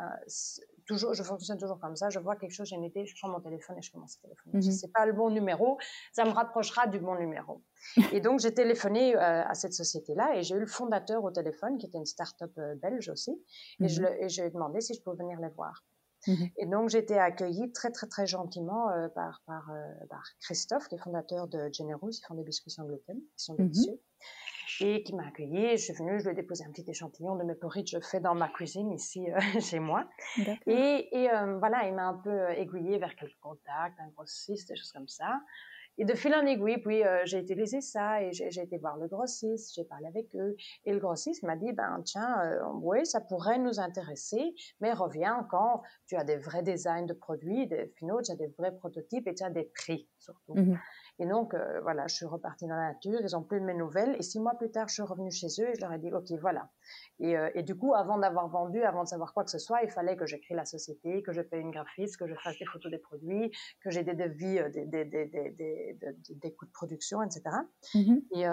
toujours, 0.86 1.14
je 1.14 1.22
fonctionne 1.22 1.58
toujours 1.58 1.80
comme 1.80 1.96
ça. 1.96 2.10
Je 2.10 2.18
vois 2.20 2.36
quelque 2.36 2.52
chose, 2.52 2.68
j'ai 2.68 2.76
idée, 2.76 3.06
je 3.06 3.14
prends 3.20 3.28
mon 3.28 3.40
téléphone 3.40 3.76
et 3.78 3.82
je 3.82 3.90
commence 3.90 4.18
à 4.18 4.22
téléphoner. 4.22 4.62
Si 4.62 4.72
c'est 4.72 4.92
pas 4.92 5.04
le 5.04 5.12
bon 5.12 5.30
numéro, 5.30 5.78
ça 6.12 6.24
me 6.24 6.30
rapprochera 6.30 6.86
du 6.86 7.00
bon 7.00 7.16
numéro. 7.16 7.62
et 8.12 8.20
donc, 8.20 8.38
j'ai 8.40 8.54
téléphoné 8.54 9.16
euh, 9.16 9.44
à 9.44 9.54
cette 9.54 9.72
société-là 9.72 10.36
et 10.36 10.42
j'ai 10.42 10.54
eu 10.54 10.60
le 10.60 10.66
fondateur 10.66 11.24
au 11.24 11.30
téléphone, 11.30 11.78
qui 11.78 11.86
était 11.86 11.98
une 11.98 12.06
start-up 12.06 12.52
euh, 12.58 12.74
belge 12.76 13.08
aussi. 13.08 13.32
Et, 13.80 13.88
je, 13.88 14.02
et 14.02 14.28
je 14.28 14.42
lui 14.42 14.48
ai 14.48 14.50
demandé 14.50 14.80
si 14.80 14.94
je 14.94 15.02
pouvais 15.02 15.16
venir 15.16 15.40
les 15.40 15.48
voir. 15.48 15.84
Mmh 16.26 16.46
et 16.56 16.66
donc, 16.66 16.88
j'ai 16.88 16.98
été 16.98 17.18
accueillie 17.18 17.70
très, 17.72 17.90
très, 17.90 18.06
très 18.06 18.26
gentiment 18.26 18.90
euh, 18.90 19.08
par, 19.08 19.42
par, 19.46 19.70
euh, 19.70 20.06
par, 20.10 20.22
Christophe, 20.40 20.88
qui 20.88 20.96
est 20.96 20.98
fondateur 20.98 21.46
de 21.46 21.70
Generous, 21.72 22.10
ils 22.10 22.26
font 22.26 22.34
des 22.34 22.42
biscuits 22.42 22.70
sans 22.70 22.84
gluten, 22.84 23.16
qui 23.36 23.44
sont 23.44 23.54
mmh 23.54 23.56
délicieux, 23.56 24.00
et 24.80 25.02
qui 25.04 25.14
m'a 25.14 25.26
accueillie. 25.26 25.76
Je 25.76 25.84
suis 25.84 25.92
venue, 25.92 26.18
je 26.18 26.24
lui 26.24 26.32
ai 26.32 26.34
déposé 26.34 26.64
un 26.64 26.70
petit 26.72 26.88
échantillon 26.88 27.36
de 27.36 27.44
mes 27.44 27.54
porridge 27.54 27.96
fait 28.00 28.20
dans 28.20 28.34
ma 28.34 28.48
cuisine 28.48 28.92
ici 28.92 29.30
euh, 29.30 29.38
chez 29.60 29.78
moi. 29.78 30.08
Et, 30.66 31.08
et 31.12 31.28
voilà, 31.58 31.86
il 31.86 31.94
m'a 31.94 32.08
un 32.08 32.18
peu 32.18 32.50
aiguillé 32.50 32.98
vers 32.98 33.14
quelques 33.14 33.38
contacts, 33.40 33.98
un 34.00 34.08
grossiste, 34.08 34.68
des 34.68 34.76
choses 34.76 34.92
comme 34.92 35.08
ça. 35.08 35.40
Et 35.98 36.04
de 36.04 36.14
fil 36.14 36.34
en 36.34 36.46
aiguille, 36.46 36.78
puis 36.78 37.04
euh, 37.04 37.22
j'ai 37.24 37.40
utilisé 37.40 37.80
ça 37.80 38.22
et 38.22 38.32
j'ai 38.32 38.62
été 38.62 38.78
voir 38.78 38.96
le 38.96 39.08
grossiste, 39.08 39.74
j'ai 39.74 39.84
parlé 39.84 40.06
avec 40.06 40.34
eux. 40.36 40.56
Et 40.84 40.92
le 40.92 41.00
grossiste 41.00 41.42
m'a 41.42 41.56
dit, 41.56 41.72
ben 41.72 42.00
tiens, 42.04 42.40
euh, 42.44 42.60
oui, 42.80 43.04
ça 43.04 43.20
pourrait 43.20 43.58
nous 43.58 43.80
intéresser, 43.80 44.54
mais 44.80 44.92
reviens 44.92 45.46
quand 45.50 45.82
tu 46.06 46.16
as 46.16 46.24
des 46.24 46.36
vrais 46.36 46.62
designs 46.62 47.06
de 47.06 47.14
produits, 47.14 47.66
des 47.66 47.88
finaux, 47.96 48.22
tu 48.22 48.30
as 48.30 48.36
des 48.36 48.46
vrais 48.58 48.74
prototypes 48.76 49.26
et 49.26 49.34
tu 49.34 49.42
as 49.42 49.50
des 49.50 49.64
prix 49.74 50.08
surtout. 50.18 50.54
Mmh 50.54 50.76
et 51.20 51.26
donc, 51.26 51.52
euh, 51.54 51.80
voilà, 51.80 52.06
je 52.06 52.14
suis 52.14 52.26
repartie 52.26 52.66
dans 52.66 52.76
la 52.76 52.92
nature, 52.92 53.20
ils 53.20 53.36
ont 53.36 53.42
plus 53.42 53.58
de 53.60 53.64
mes 53.64 53.74
nouvelles. 53.74 54.14
Et 54.18 54.22
six 54.22 54.38
mois 54.38 54.54
plus 54.54 54.70
tard, 54.70 54.86
je 54.88 54.94
suis 54.94 55.02
revenue 55.02 55.32
chez 55.32 55.48
eux 55.60 55.68
et 55.68 55.74
je 55.74 55.80
leur 55.80 55.92
ai 55.92 55.98
dit, 55.98 56.12
OK, 56.12 56.30
voilà. 56.40 56.70
Et, 57.18 57.36
euh, 57.36 57.50
et 57.54 57.64
du 57.64 57.74
coup, 57.74 57.92
avant 57.94 58.18
d'avoir 58.18 58.48
vendu, 58.48 58.82
avant 58.82 59.02
de 59.02 59.08
savoir 59.08 59.34
quoi 59.34 59.42
que 59.42 59.50
ce 59.50 59.58
soit, 59.58 59.82
il 59.82 59.90
fallait 59.90 60.16
que 60.16 60.26
j'écris 60.26 60.54
la 60.54 60.64
société, 60.64 61.22
que 61.22 61.32
je 61.32 61.40
paye 61.40 61.60
une 61.60 61.72
graphiste, 61.72 62.18
que 62.18 62.28
je 62.28 62.34
fasse 62.36 62.56
des 62.58 62.66
photos 62.66 62.92
des 62.92 62.98
produits, 62.98 63.50
que 63.80 63.90
j'ai 63.90 64.04
des 64.04 64.14
devis, 64.14 64.60
euh, 64.60 64.68
des, 64.70 64.86
des, 64.86 65.04
des, 65.04 65.26
des, 65.26 65.98
des, 66.30 66.54
coûts 66.54 66.66
de 66.66 66.70
production, 66.72 67.20
etc. 67.22 67.42
Et, 68.32 68.44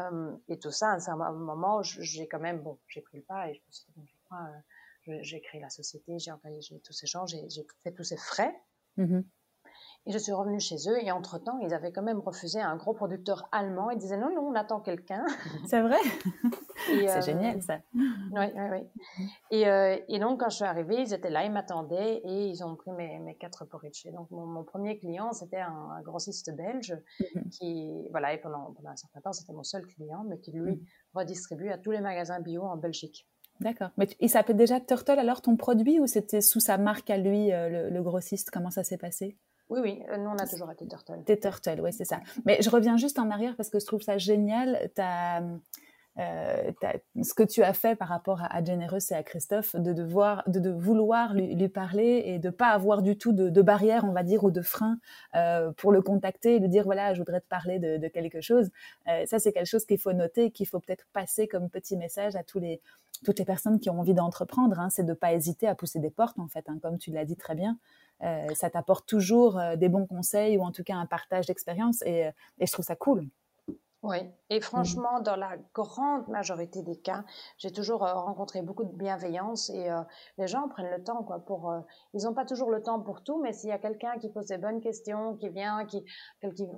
et, 0.47 0.59
tout 0.59 0.71
ça, 0.71 0.93
à 0.93 1.11
un 1.11 1.31
moment, 1.33 1.83
j'ai 1.83 2.27
quand 2.27 2.39
même, 2.39 2.61
bon, 2.61 2.79
j'ai 2.87 3.01
pris 3.01 3.17
le 3.17 3.23
pas 3.23 3.49
et 3.49 3.53
je 3.53 3.59
me 3.59 3.71
suis 3.71 3.85
dit, 3.87 3.93
bon, 3.95 4.05
je 4.07 4.15
crois, 4.25 4.49
j'ai 5.21 5.39
créé 5.41 5.61
la 5.61 5.69
société, 5.69 6.17
j'ai 6.17 6.31
engagé 6.31 6.79
tous 6.79 6.93
ces 6.93 7.05
gens, 7.05 7.27
j'ai 7.27 7.47
fait 7.83 7.91
tous 7.91 8.03
ces 8.03 8.17
frais. 8.17 8.55
Mmh 8.97 9.19
et 10.05 10.11
je 10.11 10.17
suis 10.17 10.31
revenue 10.31 10.59
chez 10.59 10.75
eux 10.87 11.03
et 11.03 11.11
entre-temps, 11.11 11.59
ils 11.59 11.73
avaient 11.73 11.91
quand 11.91 12.03
même 12.03 12.19
refusé 12.19 12.61
un 12.61 12.75
gros 12.75 12.93
producteur 12.93 13.47
allemand. 13.51 13.89
Ils 13.89 13.97
disaient 13.97 14.17
non, 14.17 14.33
non, 14.33 14.41
on 14.41 14.55
attend 14.55 14.79
quelqu'un. 14.79 15.25
C'est 15.65 15.81
vrai? 15.81 15.97
C'est 16.87 17.09
euh, 17.09 17.21
génial 17.21 17.61
ça. 17.61 17.79
Oui, 17.93 18.45
oui, 18.55 18.63
oui. 18.71 19.25
Et, 19.51 19.67
euh, 19.67 19.97
et, 20.07 20.19
donc, 20.19 20.41
quand 20.41 20.49
je 20.49 20.57
suis 20.57 20.65
arrivée, 20.65 21.01
ils 21.01 21.13
étaient 21.13 21.29
là, 21.29 21.43
ils 21.45 21.51
m'attendaient 21.51 22.21
et 22.23 22.47
ils 22.47 22.63
ont 22.63 22.75
pris 22.75 22.91
mes, 22.91 23.19
mes 23.19 23.35
quatre 23.35 23.65
porridge. 23.65 24.05
Donc, 24.13 24.29
mon, 24.31 24.63
premier 24.63 24.97
client, 24.97 25.31
c'était 25.33 25.59
un, 25.59 26.01
grossiste 26.03 26.55
belge 26.55 26.95
mhm. 27.19 27.49
qui, 27.49 28.07
voilà, 28.11 28.33
et 28.33 28.37
pendant, 28.37 28.73
pendant 28.73 28.89
un 28.89 28.95
certain 28.95 29.21
temps, 29.21 29.33
c'était 29.33 29.53
mon 29.53 29.63
seul 29.63 29.85
client, 29.87 30.23
mais 30.27 30.37
qui 30.39 30.51
lui 30.51 30.73
mhm. 30.73 30.85
redistribue 31.13 31.69
à 31.69 31.77
tous 31.77 31.91
les 31.91 32.01
magasins 32.01 32.39
bio 32.39 32.63
en 32.63 32.77
Belgique. 32.77 33.27
D'accord. 33.61 33.89
Mais 33.97 34.07
il 34.19 34.29
s'appelait 34.29 34.53
déjà 34.53 34.79
Turtle 34.79 35.19
alors 35.19 35.41
ton 35.41 35.55
produit 35.55 35.99
ou 35.99 36.07
c'était 36.07 36.41
sous 36.41 36.59
sa 36.59 36.77
marque 36.77 37.09
à 37.09 37.17
lui, 37.17 37.53
euh, 37.53 37.89
le, 37.89 38.03
grossiste? 38.03 38.51
Comment 38.51 38.69
ça 38.69 38.83
s'est 38.83 38.97
passé? 38.97 39.37
Oui, 39.69 39.79
oui, 39.81 40.03
euh, 40.09 40.17
nous 40.17 40.29
on 40.29 40.37
a 40.37 40.47
toujours 40.47 40.71
été 40.71 40.87
Turtle. 40.87 41.23
T'es 41.25 41.37
Turtle, 41.37 41.81
oui, 41.81 41.91
c'est 41.91 42.05
ça. 42.05 42.19
Mais 42.45 42.61
je 42.61 42.69
reviens 42.69 42.97
juste 42.97 43.17
en 43.17 43.29
arrière 43.31 43.55
parce 43.55 43.69
que 43.69 43.79
je 43.79 43.85
trouve 43.85 44.01
ça 44.01 44.17
génial. 44.17 44.89
Euh, 46.17 46.71
ce 47.21 47.33
que 47.33 47.43
tu 47.43 47.61
as 47.61 47.73
fait 47.73 47.97
par 47.97 48.07
rapport 48.07 48.41
à, 48.41 48.55
à 48.55 48.63
Generous 48.63 49.11
et 49.11 49.15
à 49.15 49.23
Christophe, 49.23 49.75
de, 49.75 49.91
devoir, 49.91 50.43
de, 50.47 50.61
de 50.61 50.69
vouloir 50.69 51.33
lui, 51.33 51.67
parler 51.67 52.23
et 52.25 52.39
de 52.39 52.49
pas 52.49 52.69
avoir 52.69 53.01
du 53.01 53.17
tout 53.17 53.33
de, 53.33 53.61
barrière, 53.61 54.05
on 54.05 54.13
va 54.13 54.23
dire, 54.23 54.45
ou 54.45 54.51
de 54.51 54.61
frein 54.61 54.97
euh, 55.35 55.73
pour 55.73 55.91
le 55.91 56.01
contacter 56.01 56.55
et 56.55 56.59
lui 56.59 56.69
dire 56.69 56.85
voilà, 56.85 57.13
je 57.13 57.19
voudrais 57.19 57.41
te 57.41 57.47
parler 57.47 57.79
de, 57.79 58.07
quelque 58.07 58.39
chose. 58.39 58.69
Ça, 59.25 59.39
c'est 59.39 59.51
quelque 59.51 59.65
chose 59.65 59.85
qu'il 59.85 59.97
faut 59.97 60.13
noter, 60.13 60.51
qu'il 60.51 60.67
faut 60.67 60.79
peut-être 60.79 61.05
passer 61.11 61.49
comme 61.49 61.69
petit 61.69 61.97
message 61.97 62.37
à 62.37 62.43
tous 62.43 62.59
les, 62.59 62.81
toutes 63.25 63.39
les 63.39 63.45
personnes 63.45 63.79
qui 63.79 63.89
ont 63.89 63.99
envie 63.99 64.13
d'entreprendre. 64.13 64.79
Hein, 64.79 64.89
c'est 64.89 65.05
de 65.05 65.13
pas 65.13 65.33
hésiter 65.33 65.67
à 65.67 65.75
pousser 65.75 65.99
des 65.99 66.11
portes, 66.11 66.39
en 66.39 66.47
fait, 66.47 66.63
hein, 66.69 66.77
comme 66.81 66.97
tu 66.97 67.11
l'as 67.11 67.25
dit 67.25 67.35
très 67.35 67.55
bien. 67.55 67.77
Euh, 68.23 68.47
ça 68.53 68.69
t'apporte 68.69 69.07
toujours 69.07 69.59
euh, 69.59 69.75
des 69.75 69.89
bons 69.89 70.05
conseils 70.05 70.57
ou 70.57 70.61
en 70.61 70.71
tout 70.71 70.83
cas 70.83 70.95
un 70.95 71.05
partage 71.05 71.47
d'expérience 71.47 72.01
et, 72.03 72.31
et 72.59 72.65
je 72.65 72.71
trouve 72.71 72.85
ça 72.85 72.95
cool. 72.95 73.27
Oui, 74.05 74.17
et 74.51 74.59
mmh. 74.59 74.61
franchement, 74.61 75.19
dans 75.19 75.35
la 75.35 75.57
grande 75.73 76.27
majorité 76.27 76.83
des 76.83 76.95
cas, 76.95 77.23
j'ai 77.57 77.71
toujours 77.71 78.05
euh, 78.05 78.13
rencontré 78.13 78.61
beaucoup 78.61 78.83
de 78.83 78.95
bienveillance 78.95 79.71
et 79.71 79.89
euh, 79.89 80.01
les 80.37 80.45
gens 80.45 80.67
prennent 80.69 80.91
le 80.95 81.03
temps, 81.03 81.23
quoi, 81.23 81.39
pour. 81.39 81.71
Euh, 81.71 81.79
ils 82.13 82.25
n'ont 82.25 82.35
pas 82.35 82.45
toujours 82.45 82.69
le 82.69 82.83
temps 82.83 83.01
pour 83.01 83.23
tout, 83.23 83.41
mais 83.41 83.51
s'il 83.51 83.69
y 83.69 83.73
a 83.73 83.79
quelqu'un 83.79 84.19
qui 84.19 84.29
pose 84.29 84.45
des 84.45 84.59
bonnes 84.59 84.79
questions, 84.79 85.35
qui 85.37 85.49
vient, 85.49 85.87
qui 85.87 86.05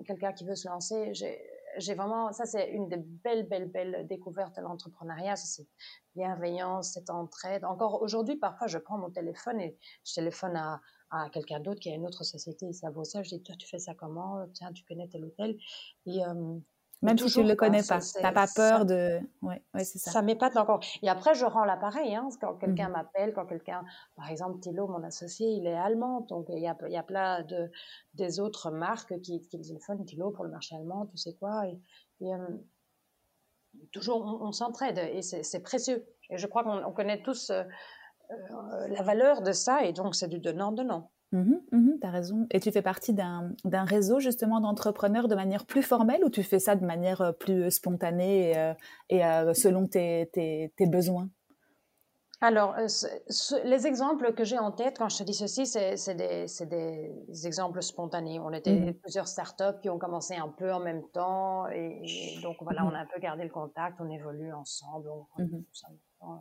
quelqu'un 0.06 0.32
qui 0.32 0.46
veut 0.46 0.56
se 0.56 0.70
lancer, 0.70 1.12
j'ai 1.14 1.96
vraiment, 1.96 2.32
ça 2.32 2.46
c'est 2.46 2.70
une 2.70 2.88
des 2.88 2.96
belles, 2.98 3.46
belles, 3.46 3.70
belles 3.70 4.08
découvertes 4.08 4.56
de 4.56 4.62
l'entrepreneuriat, 4.62 5.36
c'est 5.36 5.68
bienveillance, 6.16 6.94
cette 6.94 7.10
entraide. 7.10 7.66
Encore 7.66 8.02
aujourd'hui, 8.02 8.38
parfois, 8.38 8.68
je 8.68 8.78
prends 8.78 8.98
mon 8.98 9.10
téléphone 9.10 9.60
et 9.60 9.78
je 10.06 10.14
téléphone 10.14 10.56
à, 10.56 10.80
à 11.10 11.30
quelqu'un 11.30 11.60
d'autre 11.60 11.80
qui 11.80 11.90
a 11.90 11.96
une 11.96 12.06
autre 12.06 12.24
société, 12.24 12.74
ça 12.74 12.90
vaut 12.90 13.04
ça, 13.04 13.24
je 13.24 13.30
dis, 13.30 13.42
toi, 13.42 13.56
tu 13.58 13.68
fais 13.68 13.80
ça 13.80 13.94
comment? 13.94 14.46
Tiens, 14.54 14.72
tu 14.74 14.84
connais 14.84 15.08
tel 15.08 15.26
hôtel 15.26 15.58
Et 16.06 16.22
même 17.04 17.18
si 17.18 17.32
tu 17.32 17.44
ne 17.44 17.50
le 17.50 17.56
connais 17.56 17.84
pas, 17.84 18.00
tu 18.00 18.22
n'as 18.22 18.32
pas 18.32 18.48
peur 18.48 18.86
de... 18.86 19.20
Ouais, 19.44 19.62
ouais 19.74 19.84
c'est 19.84 20.00
ça. 20.00 20.12
Ça 20.12 20.22
m'épate 20.24 20.58
encore. 20.58 20.80
Et 21.04 21.10
après, 21.10 21.36
je 21.36 21.46
rends 21.46 21.64
l'appareil. 21.64 22.16
Hein, 22.16 22.30
quand 22.42 22.56
quelqu'un 22.56 22.90
mmh 22.90 22.94
m'appelle, 22.94 23.34
quand 23.34 23.46
quelqu'un... 23.46 23.84
Par 24.16 24.30
exemple, 24.30 24.60
Thilo, 24.60 24.88
mon 24.88 25.04
associé, 25.04 25.48
il 25.52 25.68
est 25.68 25.78
allemand. 25.78 26.22
Donc, 26.22 26.48
il 26.50 26.60
y 26.60 26.68
a, 26.68 26.76
il 26.88 26.94
y 26.94 26.98
a 26.98 27.04
plein 27.04 27.44
de, 27.44 27.70
des 28.16 28.40
autres 28.40 28.72
marques 28.72 29.20
qui, 29.22 29.42
qui 29.42 29.62
téléphonent 29.62 30.06
Thilo 30.06 30.32
pour 30.32 30.44
le 30.44 30.50
marché 30.50 30.76
allemand, 30.76 31.06
tu 31.06 31.18
sais 31.18 31.36
quoi. 31.36 31.68
Et, 31.68 31.80
euh, 32.34 32.48
toujours, 33.92 34.42
on, 34.42 34.52
s'entraide. 34.52 34.98
Et 34.98 35.22
c'est 35.22 35.62
précieux. 35.62 36.04
Et 36.32 36.38
je 36.38 36.48
crois 36.48 36.64
qu'on 36.64 36.92
connaît 36.94 37.22
tous 37.22 37.52
euh, 37.52 37.64
la 38.90 39.02
valeur 39.04 39.42
de 39.42 39.52
ça. 39.52 39.84
Et 39.84 39.94
donc, 39.94 40.16
c'est 40.16 40.28
du 40.28 40.40
donnant-donnant. 40.40 41.12
Mmh 41.34 41.56
mmh 41.72 42.00
tu 42.00 42.08
as 42.08 42.12
raison. 42.12 42.48
Et 42.52 42.60
tu 42.60 42.72
fais 42.72 42.82
partie 42.82 43.14
d'un 43.14 43.84
réseau 43.84 44.20
justement 44.20 44.62
d'entrepreneurs 44.62 45.28
de 45.28 45.36
manière 45.36 45.66
plus 45.66 45.84
formelle 45.84 46.24
ou 46.24 46.30
tu 46.30 46.42
fais 46.42 46.60
ça 46.60 46.76
de 46.76 46.86
manière 46.86 47.22
euh, 47.22 47.32
plus 47.34 47.64
euh, 47.64 47.70
spontanée 47.70 48.52
et, 48.52 48.58
euh, 48.58 49.52
et 49.52 49.54
selon 49.54 49.88
tes, 49.88 50.30
tes, 50.32 50.72
tes, 50.78 50.88
besoins? 50.88 51.30
Alors, 52.40 52.76
les 53.66 53.88
exemples 53.88 54.32
que 54.34 54.44
j'ai 54.44 54.60
en 54.60 54.72
tête 54.72 55.00
quand 55.00 55.10
je 55.10 55.18
te 55.18 55.24
dis 55.24 55.34
ceci, 55.34 55.66
c'est 55.66 56.16
des, 56.16 56.46
des, 56.68 57.48
exemples 57.48 57.82
spontanés. 57.82 58.40
On 58.40 58.54
était 58.54 58.74
mmh 58.74 58.94
plusieurs 58.94 59.28
startups 59.28 59.82
qui 59.82 59.90
ont 59.90 59.98
commencé 59.98 60.36
un 60.36 60.48
peu 60.48 60.72
en 60.72 60.80
même 60.80 61.04
temps 61.10 61.68
et, 61.68 62.40
donc 62.44 62.58
voilà, 62.62 62.86
on 62.86 62.94
a 62.94 63.00
un 63.00 63.08
peu 63.08 63.20
gardé 63.20 63.44
le 63.44 63.50
contact, 63.50 63.98
on 64.00 64.10
évolue 64.10 64.54
ensemble. 64.54 65.10
On, 65.10 66.40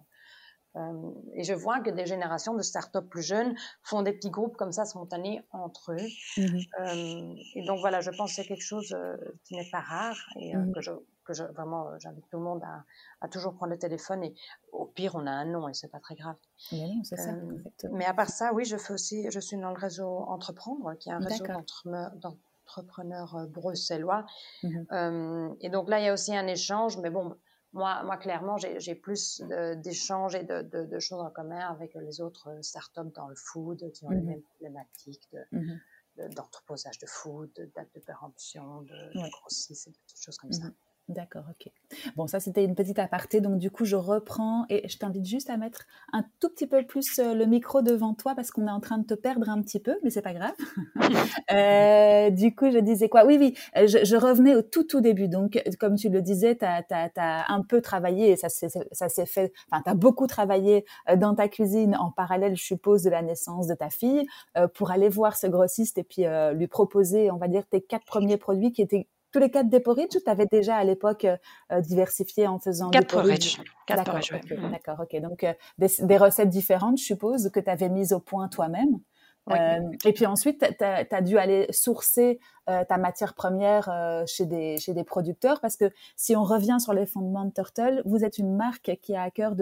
euh, 0.77 1.11
et 1.35 1.43
je 1.43 1.55
vois 1.55 1.81
que 1.81 1.91
des 1.91 2.07
générations 2.07 2.55
de 2.55 2.62
startups 2.62 3.09
plus 3.09 3.23
jeunes 3.23 3.55
font 3.83 4.03
des 4.03 4.12
petits 4.12 4.31
groupes 4.31 4.57
comme 4.57 4.73
ça 4.73 4.85
spontanés 4.85 5.43
entre 5.51 5.93
eux. 5.93 6.07
Mmh 6.37 6.59
euh, 6.81 7.35
et 7.55 7.65
donc 7.65 7.81
voilà, 7.81 8.01
je 8.01 8.11
pense 8.11 8.31
que 8.31 8.37
c'est 8.37 8.49
quelque 8.49 8.65
chose 8.65 8.93
euh, 8.93 9.17
qui 9.45 9.55
n'est 9.57 9.71
pas 9.71 9.81
rare 9.81 10.19
et 10.37 10.55
mmh 10.55 10.73
que 10.73 10.81
je 10.81 10.91
que 11.25 11.33
je, 11.33 11.43
vraiment 11.43 11.99
j'invite 11.99 12.25
tout 12.31 12.37
le 12.37 12.45
monde 12.45 12.62
à, 12.62 12.85
à, 13.21 13.29
toujours 13.29 13.55
prendre 13.55 13.73
le 13.73 13.79
téléphone 13.79 14.23
et 14.23 14.33
au 14.71 14.85
pire 14.85 15.17
on 15.17 15.27
a 15.27 15.31
un 15.33 15.45
nom 15.45 15.69
et 15.69 15.75
c'est 15.75 15.91
pas 15.91 15.99
très 15.99 16.15
grave. 16.15 16.37
Mais, 16.71 16.87
non, 16.87 17.03
ça, 17.03 17.17
mais 17.91 18.05
à 18.05 18.15
part 18.15 18.29
ça, 18.29 18.53
oui, 18.53 18.65
je 18.65 18.77
fais 18.77 18.93
aussi, 18.93 19.27
je 19.31 19.41
suis 19.41 19.57
dans 19.57 19.71
le 19.71 19.79
réseau 19.79 20.07
Entreprendre, 20.07 20.95
qui 21.01 21.09
est 21.09 21.12
un 21.12 21.19
réseau 21.19 21.45
d'entrepreneurs 22.17 23.49
bruxellois. 23.49 24.25
Mmh 24.62 25.55
et 25.61 25.69
donc 25.69 25.89
là, 25.89 25.99
il 25.99 26.05
y 26.05 26.09
a 26.09 26.12
aussi 26.12 26.37
un 26.37 26.47
échange, 26.47 26.99
mais 26.99 27.11
bon, 27.11 27.35
moi, 27.77 28.03
moi 28.03 28.17
clairement, 28.17 28.57
j'ai 28.57 28.95
plus 28.95 29.43
d'échanges 29.77 30.35
et 30.35 30.45
de, 30.45 30.62
de, 30.62 30.99
choses 30.99 31.21
en 31.21 31.31
commun 31.31 31.61
avec 31.61 31.95
les 31.95 32.21
autres 32.21 32.49
startups 32.62 33.12
dans 33.15 33.29
le 33.29 33.37
food 33.37 33.93
qui 33.93 34.05
ont 34.05 34.11
les 34.11 34.21
mmh 34.21 34.27
mêmes 34.27 34.43
problématiques 34.43 35.29
mmh 35.53 35.75
d'entreposage 36.35 36.99
de, 36.99 37.07
food, 37.07 37.53
de 37.57 37.67
date 37.77 37.89
de 37.95 38.01
péremption, 38.01 38.81
de, 38.83 39.19
ouais. 39.19 39.29
grossistes 39.29 39.89
et 39.89 39.91
de 39.91 39.97
choses 40.19 40.39
comme 40.39 40.51
ça. 40.51 40.65
D'accord, 41.09 41.45
ok. 41.49 41.73
Bon, 42.16 42.27
ça 42.27 42.40
c'était 42.40 42.64
une 42.64 42.75
petite 42.75 42.99
aparté, 42.99 43.40
donc 43.40 43.59
du 43.59 43.71
coup 43.71 43.85
je 43.85 43.95
reprends 43.95 44.66
et 44.69 44.88
je 44.88 44.99
t'invite 44.99 45.25
juste 45.25 45.51
à 45.51 45.57
mettre 45.57 45.87
un 46.12 46.25
tout 46.40 46.49
petit 46.49 46.66
peu 46.66 46.85
plus 46.85 47.21
euh, 47.21 47.33
le 47.33 47.47
micro 47.47 47.81
devant 47.81 48.12
toi 48.12 48.35
parce 48.35 48.51
qu'on 48.51 48.66
est 48.66 48.73
en 48.73 48.81
train 48.81 48.99
de 48.99 49.07
te 49.07 49.14
perdre 49.14 49.49
un 49.49 49.62
petit 49.62 49.79
peu, 49.79 49.97
mais 50.03 50.11
c'est 50.11 50.23
pas 50.23 50.35
grave. 50.35 50.55
euh, 51.53 52.31
du 52.31 52.57
coup, 52.57 52.73
je 52.73 52.79
disais 52.79 53.09
quoi? 53.09 53.25
Oui, 53.25 53.37
oui, 53.38 53.55
euh, 53.77 53.87
je, 53.87 54.05
je, 54.05 54.16
revenais 54.16 54.57
au 54.57 54.62
tout 54.62 54.83
tout 54.83 55.01
début. 55.01 55.29
Donc, 55.29 55.62
comme 55.79 55.95
tu 55.95 56.09
le 56.09 56.23
disais, 56.23 56.57
tu 56.57 56.64
as, 56.64 56.83
as, 56.90 57.53
un 57.53 57.62
peu 57.62 57.81
travaillé 57.81 58.31
et 58.31 58.37
ça 58.37 58.49
s'est 58.49 58.69
fait, 59.27 59.53
enfin, 59.71 59.83
tu 59.85 59.90
as 59.90 59.95
beaucoup 59.95 60.27
travaillé 60.27 60.85
euh, 61.09 61.14
dans 61.14 61.37
ta 61.37 61.47
cuisine 61.47 61.95
en 61.95 62.11
parallèle, 62.11 62.57
je 62.57 62.64
suppose, 62.64 63.05
de 63.05 63.11
la 63.11 63.23
naissance 63.23 63.69
de 63.69 63.75
ta 63.75 63.90
fille 63.90 64.27
pour 64.75 64.90
aller 64.90 65.09
voir 65.09 65.37
ce 65.37 65.47
grossiste 65.47 65.99
et 65.99 66.03
puis 66.03 66.25
lui 66.55 66.66
proposer, 66.66 67.31
on 67.31 67.37
va 67.37 67.47
dire, 67.47 67.64
tes 67.71 67.81
quatre 67.81 68.07
premiers 68.07 68.38
produits 68.38 68.73
qui 68.73 68.83
étaient 68.83 69.07
tous 69.37 69.40
les 69.40 69.51
quatre 69.51 69.79
porridge 69.81 70.16
ou 70.16 70.20
tu 70.20 70.31
avais 70.31 70.46
déjà 70.46 70.77
à 70.77 70.85
l'époque 70.85 71.27
euh, 71.27 71.37
euh, 71.70 71.83
diversifié 71.83 72.46
en 72.46 72.59
faisant 72.59 72.88
quatre 72.88 73.09
porridge 73.09 73.59
D'accord, 73.87 74.14
okay, 74.16 74.57
d'accord, 74.72 75.01
ok. 75.01 75.20
Donc 75.20 75.44
euh, 75.44 75.53
des, 75.77 75.88
des, 76.01 76.16
recettes 76.16 76.49
différentes, 76.49 76.99
je 76.99 77.05
suppose, 77.05 77.51
que 77.51 77.61
tu 77.61 77.68
avais 77.68 77.90
mises 77.90 78.14
au 78.14 78.18
point 78.18 78.49
toi-même. 78.49 78.99
Euh, 79.51 79.79
et 80.05 80.12
puis 80.12 80.27
ensuite, 80.27 80.64
tu 80.79 80.85
as, 80.85 81.22
dû 81.22 81.38
aller 81.38 81.66
sourcer 81.70 82.40
euh, 82.68 82.85
ta 82.85 82.98
matière 82.98 83.35
première 83.35 83.88
euh, 83.88 84.24
chez, 84.26 84.44
des, 84.44 84.76
chez 84.79 84.92
des 84.92 85.05
producteurs 85.05 85.61
parce 85.61 85.76
que 85.76 85.90
si 86.16 86.35
on 86.35 86.42
revient 86.42 86.79
sur 86.81 86.92
les 86.92 87.07
fondements 87.07 87.44
de 87.44 87.52
Turtle, 87.52 88.02
vous 88.05 88.24
êtes 88.24 88.38
une 88.38 88.57
marque 88.57 88.98
qui 89.02 89.14
a 89.14 89.22
à 89.22 89.31
cœur 89.31 89.55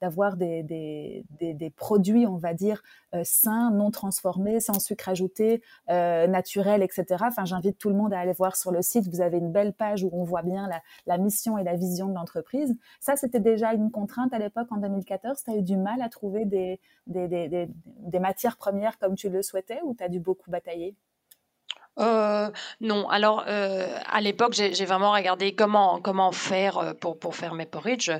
d'avoir 0.00 0.36
de, 0.36 0.44
de, 0.62 0.62
des, 0.62 1.24
des, 1.40 1.54
des, 1.54 1.70
produits, 1.70 2.26
on 2.26 2.36
va 2.36 2.54
dire, 2.54 2.82
sains, 3.24 3.70
non 3.72 3.90
transformés, 3.90 4.60
sans 4.60 4.78
sucre 4.78 5.08
ajouté, 5.08 5.62
naturels, 5.88 6.82
etc. 6.82 7.04
Enfin, 7.22 7.44
j'invite 7.44 7.78
tout 7.78 7.88
le 7.88 7.96
monde 7.96 8.12
à 8.12 8.20
aller 8.20 8.32
voir 8.32 8.56
sur 8.56 8.70
le 8.70 8.82
site. 8.82 9.08
Vous 9.08 9.20
avez 9.20 9.38
une 9.38 9.52
belle 9.52 9.72
page 9.72 10.04
où 10.04 10.10
on 10.12 10.24
voit 10.24 10.42
bien 10.42 10.68
la, 10.68 10.82
la 11.06 11.18
mission 11.18 11.58
et 11.58 11.64
la 11.64 11.76
vision 11.76 12.08
de 12.08 12.14
l'entreprise. 12.14 12.76
Ça, 13.00 13.16
c'était 13.16 13.40
déjà 13.40 13.72
une 13.74 13.90
contrainte 13.90 14.32
à 14.32 14.38
l'époque 14.38 14.68
en 14.70 14.76
2014. 14.76 15.42
Tu 15.44 15.50
as 15.50 15.56
eu 15.56 15.62
du 15.62 15.76
mal 15.76 16.00
à 16.02 16.08
trouver 16.08 16.44
des, 16.44 16.80
des, 17.06 17.28
des, 17.28 17.68
des 17.84 18.18
matières 18.18 18.56
premières 18.56 18.98
comme 18.98 19.14
tu 19.14 19.28
le 19.28 19.42
souhaitais 19.42 19.80
ou 19.84 19.94
tu 19.94 20.04
as 20.04 20.08
dû 20.08 20.20
beaucoup 20.20 20.50
batailler? 20.50 20.96
Euh, 21.98 22.50
non, 22.80 23.08
alors 23.08 23.44
euh, 23.48 23.86
à 24.06 24.20
l'époque, 24.20 24.54
j'ai 24.54 24.84
vraiment 24.84 25.12
regardé 25.12 25.54
comment 25.54 26.00
comment 26.00 26.32
faire 26.32 26.78
euh, 26.78 26.94
pour 26.94 27.18
pour 27.18 27.34
faire 27.34 27.54
mes 27.54 27.66
porridge, 27.66 28.10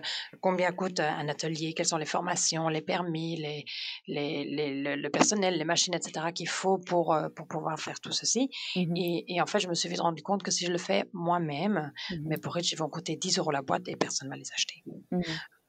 combien 0.40 0.72
coûte 0.72 1.00
un 1.00 1.28
atelier, 1.28 1.72
quelles 1.72 1.86
sont 1.86 1.96
les 1.96 2.04
formations, 2.04 2.68
les 2.68 2.82
permis, 2.82 3.36
les, 3.36 3.64
les, 4.08 4.44
les 4.44 4.96
le, 4.96 5.08
personnel, 5.10 5.56
les 5.56 5.64
machines, 5.64 5.94
etc. 5.94 6.26
qu'il 6.34 6.48
faut 6.48 6.78
pour 6.78 7.16
pour 7.36 7.46
pouvoir 7.46 7.78
faire 7.78 8.00
tout 8.00 8.12
ceci. 8.12 8.50
Mmh 8.76 8.96
et, 8.96 9.34
et, 9.34 9.40
en 9.40 9.46
fait, 9.46 9.60
je 9.60 9.68
me 9.68 9.74
suis 9.74 9.88
vite 9.88 10.00
rendu 10.00 10.22
compte 10.22 10.42
que 10.42 10.50
si 10.50 10.66
je 10.66 10.72
le 10.72 10.78
fais 10.78 11.04
moi-même, 11.12 11.92
mmh 12.10 12.28
mes 12.28 12.38
porridge 12.38 12.72
ils 12.72 12.78
vont 12.78 12.88
coûter 12.88 13.16
10 13.16 13.38
euros 13.38 13.50
la 13.50 13.62
boîte 13.62 13.88
et 13.88 13.96
personne 13.96 14.28
ne 14.28 14.34
va 14.34 14.36
les 14.36 14.50
acheter. 14.52 14.82
Mmh 15.10 15.20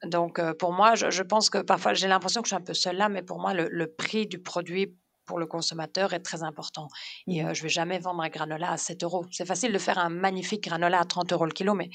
Donc 0.08 0.40
pour 0.58 0.72
moi, 0.72 0.96
je, 0.96 1.10
je, 1.10 1.22
pense 1.22 1.50
que 1.50 1.58
parfois 1.58 1.94
j'ai 1.94 2.08
l'impression 2.08 2.42
que 2.42 2.48
je 2.48 2.54
suis 2.54 2.62
un 2.62 2.64
peu 2.64 2.74
seule 2.74 2.96
là, 2.96 3.08
mais 3.08 3.22
pour 3.22 3.38
moi 3.40 3.54
le, 3.54 3.68
le 3.70 3.86
prix 3.86 4.26
du 4.26 4.40
produit 4.40 4.92
pour 5.24 5.38
le 5.38 5.46
consommateur 5.46 6.12
est 6.12 6.20
très 6.20 6.42
important. 6.42 6.88
Et 7.26 7.42
mmh 7.42 7.46
euh, 7.46 7.54
je 7.54 7.62
vais 7.62 7.68
jamais 7.68 7.98
vendre 7.98 8.22
un 8.22 8.28
granola 8.28 8.70
à 8.72 8.76
7 8.76 9.02
euros. 9.04 9.26
C'est 9.30 9.46
facile 9.46 9.72
de 9.72 9.78
faire 9.78 9.98
un 9.98 10.08
magnifique 10.08 10.64
granola 10.64 11.00
à 11.00 11.04
30 11.04 11.32
euros 11.32 11.46
le 11.46 11.52
kilo, 11.52 11.74
mais. 11.74 11.90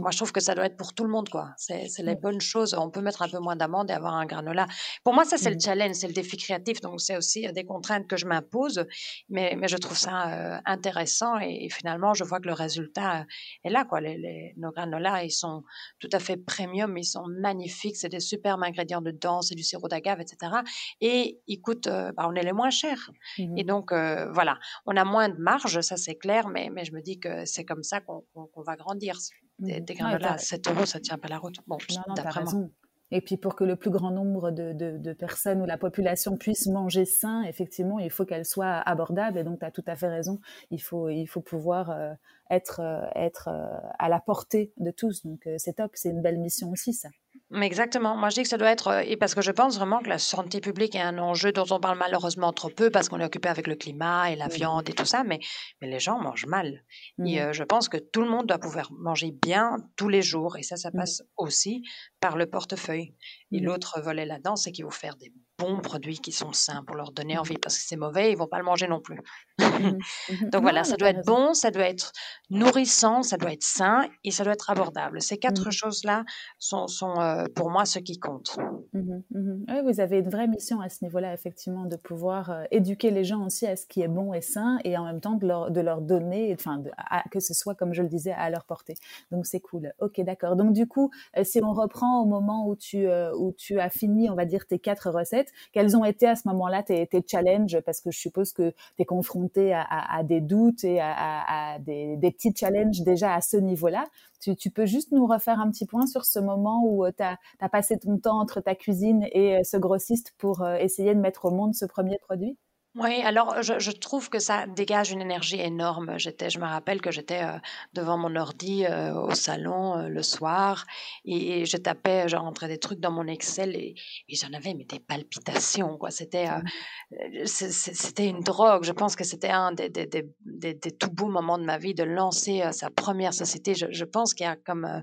Moi, 0.00 0.10
je 0.10 0.16
trouve 0.16 0.32
que 0.32 0.40
ça 0.40 0.54
doit 0.54 0.64
être 0.64 0.76
pour 0.76 0.94
tout 0.94 1.04
le 1.04 1.10
monde, 1.10 1.28
quoi. 1.28 1.50
C'est 1.56 1.88
les 1.98 2.14
mmh. 2.14 2.20
bonnes 2.20 2.40
choses. 2.40 2.74
On 2.74 2.90
peut 2.90 3.00
mettre 3.00 3.22
un 3.22 3.28
peu 3.28 3.38
moins 3.38 3.54
d'amande 3.54 3.90
et 3.90 3.92
avoir 3.92 4.14
un 4.14 4.26
granola. 4.26 4.66
Pour 5.04 5.14
moi, 5.14 5.24
ça, 5.24 5.36
c'est 5.36 5.50
le 5.50 5.56
mmh. 5.56 5.60
challenge, 5.60 5.94
c'est 5.94 6.08
le 6.08 6.14
défi 6.14 6.36
créatif. 6.36 6.80
Donc, 6.80 7.00
c'est 7.00 7.16
aussi 7.16 7.46
des 7.52 7.64
contraintes 7.64 8.06
que 8.06 8.16
je 8.16 8.26
m'impose. 8.26 8.86
Mais, 9.28 9.56
mais 9.58 9.68
je 9.68 9.76
trouve 9.76 9.96
ça 9.96 10.28
euh, 10.32 10.60
intéressant 10.64 11.38
et, 11.38 11.68
finalement, 11.70 12.14
je 12.14 12.24
vois 12.24 12.40
que 12.40 12.46
le 12.46 12.54
résultat 12.54 13.26
est 13.62 13.70
là, 13.70 13.84
quoi. 13.84 14.00
Les, 14.00 14.54
nos 14.56 14.72
granolas, 14.72 15.24
ils 15.24 15.30
sont 15.30 15.62
tout 16.00 16.10
à 16.12 16.18
fait 16.18 16.36
premium, 16.36 16.96
ils 16.96 17.04
sont 17.04 17.26
magnifiques. 17.28 17.96
C'est 17.96 18.08
des 18.08 18.20
superbes 18.20 18.62
ingrédients 18.62 19.02
dedans, 19.02 19.42
c'est 19.42 19.54
du 19.54 19.62
sirop 19.62 19.88
d'agave, 19.88 20.20
etc. 20.20 20.52
Et 21.00 21.40
ils 21.46 21.60
coûtent, 21.60 21.88
euh, 21.88 22.10
bah, 22.16 22.26
on 22.28 22.34
est 22.34 22.42
les 22.42 22.52
moins 22.52 22.70
chers. 22.70 23.10
Et 23.56 23.64
donc, 23.64 23.92
euh, 23.92 24.30
voilà, 24.32 24.58
on 24.86 24.96
a 24.96 25.04
moins 25.04 25.28
de 25.28 25.36
marge, 25.36 25.80
ça 25.80 25.96
c'est 25.96 26.16
clair, 26.16 26.48
mais, 26.48 26.70
mais 26.72 26.84
je 26.84 26.92
me 26.92 27.00
dis 27.00 27.20
que 27.20 27.44
c'est 27.44 27.64
comme 27.64 27.82
ça 27.82 28.00
qu'on 28.00 28.24
va 28.62 28.76
grandir 28.76 29.18
des, 29.58 29.80
mmh. 29.80 29.84
des 29.84 30.38
7 30.38 30.68
euros, 30.68 30.86
ça 30.86 31.00
tient 31.00 31.18
pas 31.18 31.28
la 31.28 31.38
route. 31.38 31.56
Bon, 31.66 31.78
d'après 32.14 32.44
moi. 32.44 32.68
Et 33.10 33.20
puis 33.20 33.36
pour 33.36 33.56
que 33.56 33.64
le 33.64 33.76
plus 33.76 33.90
grand 33.90 34.10
nombre 34.10 34.50
de, 34.50 34.72
de, 34.72 35.12
personnes 35.12 35.62
ou 35.62 35.64
la 35.64 35.78
population 35.78 36.36
puisse 36.36 36.66
manger 36.66 37.06
sain, 37.06 37.42
effectivement, 37.42 37.98
il 37.98 38.10
faut 38.10 38.26
qu'elle 38.26 38.44
soit 38.44 38.76
abordable. 38.80 39.38
Et 39.38 39.44
donc, 39.44 39.60
tu 39.60 39.64
as 39.64 39.70
tout 39.70 39.84
à 39.86 39.96
fait 39.96 40.08
raison. 40.08 40.40
Il 40.70 40.82
faut, 40.82 41.08
il 41.08 41.26
faut 41.26 41.40
pouvoir 41.40 41.90
euh, 41.90 42.12
être, 42.50 42.80
euh, 42.80 43.06
être 43.14 43.48
euh, 43.48 43.66
à 43.98 44.08
la 44.08 44.20
portée 44.20 44.72
de 44.76 44.90
tous. 44.90 45.24
Donc, 45.24 45.48
c'est 45.56 45.76
top. 45.76 45.92
C'est 45.94 46.10
une 46.10 46.20
belle 46.20 46.38
mission 46.38 46.70
aussi, 46.70 46.92
ça. 46.92 47.08
Exactement. 47.54 48.14
Moi, 48.14 48.28
je 48.28 48.34
dis 48.34 48.42
que 48.42 48.48
ça 48.48 48.58
doit 48.58 48.70
être, 48.70 49.02
et 49.06 49.16
parce 49.16 49.34
que 49.34 49.40
je 49.40 49.50
pense 49.50 49.78
vraiment 49.78 50.00
que 50.00 50.08
la 50.10 50.18
santé 50.18 50.60
publique 50.60 50.94
est 50.94 51.00
un 51.00 51.18
enjeu 51.18 51.50
dont 51.50 51.64
on 51.70 51.80
parle 51.80 51.96
malheureusement 51.96 52.52
trop 52.52 52.68
peu 52.68 52.90
parce 52.90 53.08
qu'on 53.08 53.20
est 53.20 53.24
occupé 53.24 53.48
avec 53.48 53.66
le 53.66 53.74
climat 53.74 54.30
et 54.30 54.36
la 54.36 54.48
viande 54.48 54.88
et 54.90 54.92
tout 54.92 55.06
ça, 55.06 55.24
mais, 55.24 55.38
mais 55.80 55.88
les 55.88 55.98
gens 55.98 56.20
mangent 56.20 56.46
mal. 56.46 56.84
Et 57.24 57.40
mmh. 57.40 57.52
je 57.52 57.64
pense 57.64 57.88
que 57.88 57.96
tout 57.96 58.20
le 58.20 58.28
monde 58.28 58.46
doit 58.46 58.58
pouvoir 58.58 58.92
manger 58.92 59.30
bien 59.32 59.78
tous 59.96 60.10
les 60.10 60.20
jours, 60.20 60.58
et 60.58 60.62
ça, 60.62 60.76
ça 60.76 60.90
mmh. 60.90 60.98
passe 60.98 61.22
aussi 61.38 61.82
par 62.20 62.36
le 62.36 62.44
portefeuille. 62.46 63.14
Et 63.50 63.60
mmh. 63.60 63.64
l'autre 63.64 64.00
volet 64.02 64.26
là-dedans, 64.26 64.56
c'est 64.56 64.70
qu'il 64.70 64.84
faut 64.84 64.90
faire 64.90 65.16
des 65.16 65.32
bons 65.58 65.80
produits 65.80 66.18
qui 66.18 66.32
sont 66.32 66.52
sains 66.52 66.84
pour 66.86 66.96
leur 66.96 67.12
donner 67.12 67.36
envie, 67.36 67.58
parce 67.58 67.76
que 67.76 67.84
c'est 67.84 67.96
mauvais, 67.96 68.30
ils 68.30 68.36
vont 68.36 68.46
pas 68.46 68.58
le 68.58 68.64
manger 68.64 68.86
non 68.86 69.00
plus. 69.00 69.20
Mmh 69.58 69.64
mmh 70.30 70.50
Donc 70.50 70.62
voilà, 70.62 70.84
ça 70.84 70.96
doit 70.96 71.10
être 71.10 71.24
bon, 71.26 71.52
ça 71.54 71.70
doit 71.70 71.88
être 71.88 72.12
nourrissant, 72.50 73.22
ça 73.22 73.36
doit 73.36 73.52
être 73.52 73.62
sain 73.62 74.08
et 74.24 74.30
ça 74.30 74.44
doit 74.44 74.52
être 74.52 74.70
abordable. 74.70 75.20
Ces 75.20 75.38
quatre 75.38 75.70
choses-là 75.70 76.24
sont, 76.58 76.86
sont 76.86 77.20
euh, 77.20 77.44
pour 77.54 77.70
moi 77.70 77.84
ce 77.84 77.98
qui 77.98 78.18
compte. 78.18 78.56
Oui, 78.92 79.82
vous 79.84 80.00
avez 80.00 80.18
une 80.18 80.30
vraie 80.30 80.46
mission 80.46 80.80
à 80.80 80.88
ce 80.88 81.04
niveau-là, 81.04 81.34
effectivement, 81.34 81.86
de 81.86 81.96
pouvoir 81.96 82.50
euh, 82.50 82.64
éduquer 82.70 83.10
les 83.10 83.24
gens 83.24 83.44
aussi 83.44 83.66
à 83.66 83.76
ce 83.76 83.86
qui 83.86 84.02
est 84.02 84.08
bon 84.08 84.32
et 84.32 84.40
sain 84.40 84.78
et 84.84 84.96
en 84.96 85.04
même 85.04 85.20
temps 85.20 85.34
de 85.34 85.46
leur, 85.46 85.70
de 85.70 85.80
leur 85.80 86.00
donner, 86.00 86.54
enfin, 86.54 86.82
que 87.30 87.40
ce 87.40 87.54
soit, 87.54 87.74
comme 87.74 87.92
je 87.92 88.02
le 88.02 88.08
disais, 88.08 88.32
à 88.32 88.50
leur 88.50 88.64
portée. 88.64 88.94
Donc 89.30 89.46
c'est 89.46 89.60
cool. 89.60 89.92
Ok, 90.00 90.20
d'accord. 90.20 90.56
Donc 90.56 90.72
du 90.72 90.86
coup, 90.86 91.10
euh, 91.36 91.44
si 91.44 91.60
on 91.62 91.72
reprend 91.72 92.22
au 92.22 92.26
moment 92.26 92.68
où 92.68 92.76
tu, 92.76 93.08
où 93.08 93.52
tu 93.52 93.80
as 93.80 93.90
fini, 93.90 94.30
on 94.30 94.34
va 94.34 94.44
dire, 94.44 94.66
tes 94.66 94.78
quatre 94.78 95.10
recettes, 95.10 95.47
quels 95.72 95.96
ont 95.96 96.04
été 96.04 96.26
à 96.26 96.36
ce 96.36 96.48
moment-là 96.48 96.82
tes, 96.82 97.08
challenges? 97.26 97.80
Parce 97.80 98.00
que 98.00 98.10
je 98.10 98.18
suppose 98.18 98.52
que 98.52 98.70
tu 98.70 99.02
es 99.02 99.04
confronté 99.04 99.72
à, 99.74 100.22
des 100.24 100.40
doutes 100.40 100.84
et 100.84 101.00
à, 101.00 101.78
des, 101.80 102.18
petits 102.20 102.54
challenges 102.54 103.00
déjà 103.02 103.34
à 103.34 103.40
ce 103.40 103.56
niveau-là. 103.56 104.06
Tu, 104.40 104.70
peux 104.70 104.86
juste 104.86 105.12
nous 105.12 105.26
refaire 105.26 105.60
un 105.60 105.70
petit 105.70 105.86
point 105.86 106.06
sur 106.06 106.24
ce 106.24 106.38
moment 106.38 106.82
où 106.84 107.04
euh, 107.04 107.10
tu 107.16 107.22
as, 107.22 107.38
as, 107.60 107.68
passé 107.68 107.98
ton 107.98 108.18
temps 108.18 108.38
entre 108.38 108.60
ta 108.60 108.74
cuisine 108.74 109.26
et 109.32 109.56
euh, 109.56 109.64
ce 109.64 109.76
grossiste 109.76 110.32
pour 110.38 110.62
euh, 110.62 110.76
essayer 110.76 111.14
de 111.14 111.20
mettre 111.20 111.46
au 111.46 111.50
monde 111.50 111.74
ce 111.74 111.84
premier 111.84 112.18
produit? 112.18 112.56
Oui, 112.94 113.20
alors 113.22 113.62
je, 113.62 113.90
trouve 113.92 114.30
que 114.30 114.38
ça 114.38 114.66
dégage 114.66 115.12
une 115.12 115.20
énergie 115.20 115.60
énorme. 115.60 116.18
J'étais, 116.18 116.50
je 116.50 116.58
me 116.58 116.64
rappelle 116.64 117.00
que 117.00 117.10
j'étais 117.10 117.44
euh, 117.44 117.58
devant 117.92 118.16
mon 118.16 118.34
ordi 118.34 118.86
euh, 118.86 119.14
au 119.14 119.34
salon 119.34 119.98
euh, 119.98 120.08
le 120.08 120.22
soir 120.22 120.84
et, 121.24 121.64
je 121.66 121.76
tapais, 121.76 122.28
je 122.28 122.36
rentrais 122.36 122.66
des 122.66 122.78
trucs 122.78 122.98
dans 122.98 123.12
mon 123.12 123.26
Excel 123.26 123.76
et, 123.76 123.94
j'en 124.30 124.52
avais 124.52 124.74
mais 124.74 124.84
des 124.84 124.98
palpitations 125.00 125.98
quoi. 125.98 126.10
C'était, 126.10 126.48
mmh. 126.48 127.44
c'était 127.46 128.26
une 128.26 128.40
drogue. 128.40 128.84
Je 128.84 128.92
pense 128.92 129.16
que 129.16 129.24
c'était 129.24 129.50
un 129.50 129.72
des, 129.72 129.90
des, 129.90 130.06
des, 130.06 130.74
des, 130.74 130.90
tout 130.90 131.10
beaux 131.10 131.28
moments 131.28 131.58
de 131.58 131.64
ma 131.64 131.78
vie 131.78 131.94
de 131.94 132.04
lancer 132.04 132.62
sa 132.72 132.90
première 132.90 133.34
société. 133.34 133.74
Je, 133.74 133.86
je 133.90 134.04
pense 134.04 134.34
qu'il 134.34 134.44
y 134.44 134.48
a 134.48 134.56
comme 134.56 135.02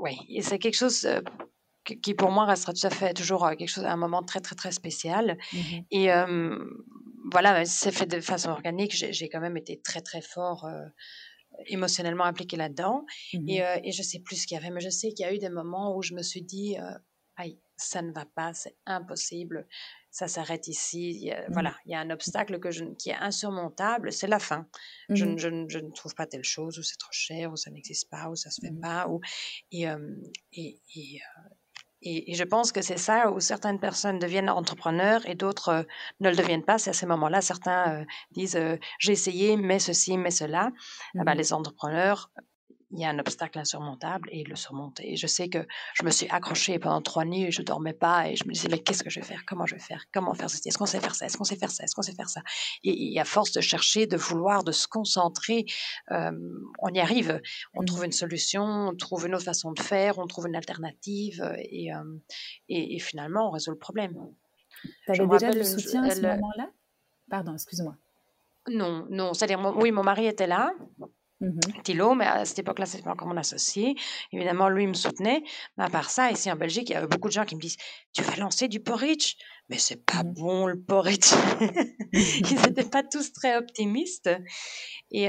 oui, 0.00 0.16
c'est 0.42 0.58
quelque 0.58 0.76
chose 0.76 1.06
qui 1.84 2.14
pour 2.14 2.30
moi 2.30 2.46
restera 2.46 2.72
tout 2.72 2.86
à 2.86 2.90
fait 2.90 3.12
toujours 3.14 3.44
euh, 3.44 3.54
quelque 3.54 3.68
chose, 3.68 3.84
un 3.84 3.96
moment 3.96 4.22
très 4.22 4.40
très 4.40 4.56
très 4.56 4.72
spécial. 4.72 5.38
Mmh 5.52 5.58
et 5.90 6.08
voilà, 7.32 7.64
c'est 7.64 7.90
fait 7.90 8.06
de 8.06 8.20
façon 8.20 8.50
organique. 8.50 8.92
J'ai 8.94 9.28
quand 9.30 9.40
même 9.40 9.56
été 9.56 9.80
très 9.80 10.02
très 10.02 10.20
fort 10.20 10.66
euh, 10.66 10.84
émotionnellement 11.66 12.24
impliqué 12.24 12.56
là-dedans. 12.56 13.04
Mmh 13.32 13.48
et, 13.48 13.64
euh, 13.64 13.76
et, 13.82 13.92
je 13.92 14.02
sais 14.02 14.20
plus 14.20 14.36
ce 14.42 14.46
qu'il 14.46 14.56
y 14.56 14.58
avait, 14.58 14.70
mais 14.70 14.80
je 14.80 14.90
sais 14.90 15.08
qu'il 15.12 15.24
y 15.24 15.28
a 15.28 15.32
eu 15.32 15.38
des 15.38 15.48
moments 15.48 15.96
où 15.96 16.02
je 16.02 16.14
me 16.14 16.22
suis 16.22 16.42
dit, 16.42 16.76
aïe, 17.36 17.58
ça 17.76 18.02
ne 18.02 18.12
va 18.12 18.26
pas, 18.26 18.52
c'est 18.52 18.76
impossible, 18.86 19.66
ça 20.10 20.28
s'arrête 20.28 20.68
ici. 20.68 21.30
Mmh. 21.32 21.52
Voilà, 21.52 21.74
il 21.86 21.92
y 21.92 21.94
a 21.94 22.00
un 22.00 22.10
obstacle 22.10 22.60
que 22.60 22.70
je, 22.70 22.84
qui 22.98 23.10
est 23.10 23.16
insurmontable, 23.16 24.12
c'est 24.12 24.28
la 24.28 24.38
fin. 24.38 24.68
Je, 25.08 25.24
je, 25.36 25.64
je, 25.68 25.78
ne 25.78 25.90
trouve 25.92 26.14
pas 26.14 26.26
telle 26.26 26.44
chose, 26.44 26.78
ou 26.78 26.82
c'est 26.82 26.98
trop 26.98 27.12
cher, 27.12 27.52
ou 27.52 27.56
ça 27.56 27.70
n'existe 27.70 28.10
pas, 28.10 28.28
ou 28.28 28.36
ça 28.36 28.50
se 28.50 28.60
fait 28.60 28.74
pas. 28.80 29.08
Ou, 29.08 29.20
et, 29.72 29.86
et, 30.52 30.78
et 30.94 31.20
et, 32.04 32.34
je 32.34 32.44
pense 32.44 32.72
que 32.72 32.82
c'est 32.82 32.98
ça 32.98 33.30
où 33.30 33.40
certaines 33.40 33.80
personnes 33.80 34.18
deviennent 34.18 34.50
entrepreneurs 34.50 35.26
et 35.28 35.34
d'autres 35.34 35.68
euh, 35.68 35.82
ne 36.20 36.30
le 36.30 36.36
deviennent 36.36 36.64
pas. 36.64 36.78
C'est 36.78 36.90
à 36.90 36.92
ces 36.92 37.06
moments-là, 37.06 37.40
certains 37.40 38.00
euh, 38.00 38.04
disent 38.32 38.56
euh, 38.56 38.76
j'ai 38.98 39.12
essayé, 39.12 39.56
mais 39.56 39.78
ceci, 39.78 40.18
mais 40.18 40.30
cela. 40.30 40.70
Ah 41.18 41.24
ben, 41.24 41.34
mmh 41.34 41.38
les 41.38 41.52
entrepreneurs 41.52 42.30
il 42.94 43.00
y 43.00 43.04
a 43.04 43.10
un 43.10 43.18
obstacle 43.18 43.58
insurmontable 43.58 44.28
et 44.30 44.40
il 44.40 44.48
le 44.48 44.54
surmonte. 44.54 45.00
Et 45.00 45.16
je 45.16 45.26
sais 45.26 45.48
que 45.48 45.66
je 45.94 46.04
me 46.04 46.10
suis 46.10 46.28
accrochée 46.30 46.78
pendant 46.78 47.02
trois 47.02 47.24
nuits 47.24 47.44
et 47.44 47.50
je 47.50 47.62
dormais 47.62 47.92
pas 47.92 48.28
et 48.28 48.36
je 48.36 48.44
me 48.46 48.52
disais, 48.52 48.68
mais 48.70 48.78
qu'est-ce 48.78 49.02
que 49.02 49.10
je 49.10 49.18
vais 49.18 49.26
faire? 49.26 49.42
Comment 49.46 49.66
je 49.66 49.74
vais 49.74 49.80
faire? 49.80 50.04
Comment 50.12 50.32
faire 50.32 50.48
ceci? 50.48 50.68
Est-ce 50.68 50.78
qu'on 50.78 50.86
sait 50.86 51.00
faire 51.00 51.14
ça? 51.14 51.26
Est-ce 51.26 51.36
qu'on 51.36 51.44
sait 51.44 51.56
faire 51.56 51.72
ça? 51.72 51.82
Est-ce 51.82 51.94
qu'on 51.94 52.02
sait 52.02 52.14
faire 52.14 52.28
ça? 52.28 52.42
Et, 52.84 53.18
à 53.18 53.24
force 53.24 53.50
de 53.50 53.60
chercher, 53.60 54.06
de 54.06 54.16
vouloir, 54.16 54.62
de 54.62 54.70
se 54.70 54.86
concentrer, 54.86 55.66
euh, 56.12 56.30
on 56.78 56.88
y 56.94 57.00
arrive. 57.00 57.40
On 57.74 57.82
mmh. 57.82 57.86
trouve 57.86 58.04
une 58.04 58.12
solution, 58.12 58.62
on 58.62 58.96
trouve 58.96 59.26
une 59.26 59.34
autre 59.34 59.44
façon 59.44 59.72
de 59.72 59.80
faire, 59.80 60.18
on 60.18 60.26
trouve 60.26 60.46
une 60.46 60.56
alternative 60.56 61.42
euh, 61.42 61.56
et, 61.58 61.92
euh, 61.92 61.98
et, 62.68 63.00
finalement, 63.00 63.48
on 63.48 63.50
résout 63.50 63.72
le 63.72 63.78
problème. 63.78 64.14
Tu 65.04 65.10
avais 65.10 65.26
déjà 65.26 65.50
le 65.50 65.64
soutien 65.64 66.04
à 66.04 66.10
ce 66.10 66.20
moment-là? 66.20 66.70
Pardon, 67.28 67.54
excuse-moi. 67.54 67.96
Non, 68.68 69.06
non. 69.10 69.34
C'est-à-dire, 69.34 69.60
oui, 69.76 69.90
mon 69.90 70.04
mari 70.04 70.26
était 70.26 70.46
là. 70.46 70.72
Mmh 71.44 71.82
Thilo, 71.82 72.14
mais 72.14 72.26
à 72.26 72.44
cette 72.44 72.60
époque-là, 72.60 72.86
c'était 72.86 73.08
encore 73.08 73.28
mon 73.28 73.36
associé. 73.36 73.94
Évidemment, 74.32 74.68
lui 74.68 74.86
me 74.86 74.94
soutenait. 74.94 75.42
Mais 75.76 75.84
à 75.84 75.90
part 75.90 76.10
ça, 76.10 76.30
ici 76.30 76.50
en 76.50 76.56
Belgique, 76.56 76.88
il 76.90 76.92
y 76.92 76.96
avait 76.96 77.06
beaucoup 77.06 77.28
de 77.28 77.32
gens 77.32 77.44
qui 77.44 77.56
me 77.56 77.60
disent 77.60 77.76
Tu 78.12 78.22
vas 78.22 78.36
lancer 78.36 78.68
du 78.68 78.80
porridge? 78.80 79.34
Mais 79.70 79.78
c'est 79.78 80.04
pas 80.04 80.22
mmh 80.22 80.34
bon 80.34 80.66
le 80.66 80.80
porridge. 80.80 81.32
Ils 82.12 82.60
n'étaient 82.62 82.88
pas 82.88 83.02
tous 83.02 83.32
très 83.32 83.56
optimistes. 83.56 84.30
Et, 85.10 85.28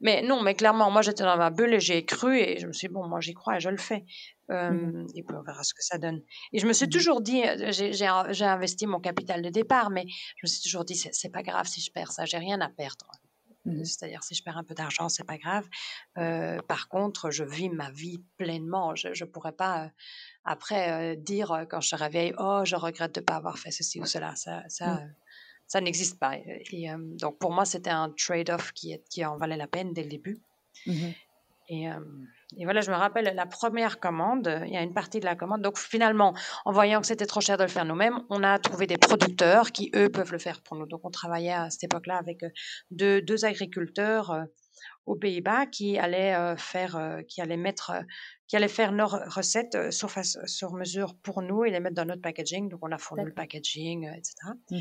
mais 0.00 0.22
non, 0.22 0.42
mais 0.42 0.54
clairement, 0.54 0.90
moi 0.90 1.02
j'étais 1.02 1.24
dans 1.24 1.36
ma 1.36 1.50
bulle 1.50 1.74
et 1.74 1.80
j'ai 1.80 2.04
cru 2.04 2.38
et 2.38 2.58
je 2.58 2.66
me 2.66 2.72
suis 2.72 2.88
dit 2.88 2.94
Bon, 2.94 3.06
moi 3.08 3.20
j'y 3.20 3.34
crois 3.34 3.56
et 3.56 3.60
je 3.60 3.68
le 3.68 3.76
fais. 3.76 4.04
Mmh 4.48 5.06
et 5.14 5.22
puis 5.24 5.36
on 5.36 5.42
verra 5.42 5.62
ce 5.64 5.74
que 5.74 5.82
ça 5.82 5.98
donne. 5.98 6.22
Et 6.52 6.58
je 6.60 6.66
me 6.66 6.72
suis 6.72 6.88
toujours 6.88 7.20
dit, 7.20 7.42
euh, 7.42 7.72
j'ai 7.72 8.44
investi 8.44 8.86
mon 8.86 9.00
capital 9.00 9.42
de 9.42 9.50
départ, 9.50 9.90
mais 9.90 10.04
je 10.06 10.44
me 10.44 10.46
suis 10.46 10.62
toujours 10.62 10.84
dit, 10.84 10.94
c'est 10.94 11.32
pas 11.32 11.42
grave 11.42 11.66
si 11.66 11.80
je 11.80 11.90
perds 11.90 12.12
ça, 12.12 12.24
j'ai 12.24 12.38
rien 12.38 12.60
à 12.60 12.68
perdre. 12.68 13.06
Mmh 13.66 13.84
c'est-à-dire, 13.84 14.22
si 14.22 14.34
je 14.34 14.42
perds 14.42 14.56
un 14.56 14.64
peu 14.64 14.74
d'argent, 14.74 15.08
c'est 15.08 15.24
pas 15.24 15.38
grave. 15.38 15.68
Euh, 16.18 16.60
par 16.62 16.88
contre, 16.88 17.30
je 17.30 17.44
vis 17.44 17.68
ma 17.68 17.90
vie 17.90 18.22
pleinement. 18.36 18.94
Je 18.94 19.08
ne 19.08 19.30
pourrais 19.30 19.52
pas, 19.52 19.84
euh, 19.84 19.88
après, 20.44 21.14
euh, 21.14 21.16
dire 21.16 21.66
quand 21.68 21.80
je 21.80 21.90
te 21.90 21.96
réveille, 21.96 22.32
oh, 22.38 22.62
je 22.64 22.76
regrette 22.76 23.14
de 23.14 23.20
ne 23.20 23.24
pas 23.24 23.36
avoir 23.36 23.58
fait 23.58 23.70
ceci 23.70 24.00
ou 24.00 24.06
cela. 24.06 24.34
Ça, 24.36 24.62
ça, 24.68 24.94
mmh. 24.94 25.14
ça 25.66 25.80
n'existe 25.80 26.18
pas. 26.18 26.36
Et, 26.36 26.88
donc, 27.20 27.38
pour 27.38 27.52
moi, 27.52 27.64
c'était 27.64 27.90
un 27.90 28.10
trade-off 28.10 28.72
qui, 28.72 28.96
qui 29.10 29.24
en 29.24 29.36
valait 29.36 29.56
la 29.56 29.66
peine 29.66 29.92
dès 29.92 30.02
le 30.02 30.10
début. 30.10 30.38
Mmh 30.86 31.10
et, 31.68 31.86
et, 32.56 32.64
voilà, 32.64 32.80
je 32.80 32.90
me 32.90 32.96
rappelle 32.96 33.32
la 33.34 33.46
première 33.46 33.98
commande, 33.98 34.62
il 34.66 34.72
y 34.72 34.76
a 34.76 34.82
une 34.82 34.94
partie 34.94 35.20
de 35.20 35.24
la 35.24 35.34
commande. 35.34 35.62
Donc 35.62 35.78
finalement, 35.78 36.34
en 36.64 36.72
voyant 36.72 37.00
que 37.00 37.06
c'était 37.06 37.26
trop 37.26 37.40
cher 37.40 37.56
de 37.56 37.62
le 37.62 37.68
faire 37.68 37.84
nous-mêmes, 37.84 38.20
on 38.30 38.42
a 38.42 38.58
trouvé 38.58 38.86
des 38.86 38.98
producteurs 38.98 39.72
qui, 39.72 39.90
eux, 39.94 40.08
peuvent 40.08 40.32
le 40.32 40.38
faire 40.38 40.62
pour 40.62 40.76
nous. 40.76 40.86
Donc 40.86 41.00
on 41.04 41.10
travaillait 41.10 41.52
à 41.52 41.70
cette 41.70 41.84
époque-là 41.84 42.16
avec 42.16 42.44
deux, 42.90 43.20
deux 43.20 43.44
agriculteurs 43.44 44.46
aux 45.06 45.16
Pays-Bas 45.16 45.66
qui 45.66 45.98
allaient 45.98 46.56
faire, 46.56 47.20
qui 47.28 47.40
allaient 47.40 47.56
mettre, 47.56 47.92
qui 48.46 48.56
allaient 48.56 48.68
faire 48.68 48.92
nos 48.92 49.06
recettes 49.06 49.90
sur, 49.90 50.10
sur 50.46 50.72
mesure 50.74 51.14
pour 51.16 51.42
nous 51.42 51.64
et 51.64 51.70
les 51.70 51.80
mettre 51.80 51.96
dans 51.96 52.04
notre 52.04 52.22
packaging. 52.22 52.68
Donc 52.68 52.80
on 52.82 52.92
a 52.92 52.98
fourni 52.98 53.24
le 53.24 53.32
packaging, 53.32 54.08
etc. 54.16 54.34
Mmh 54.70 54.78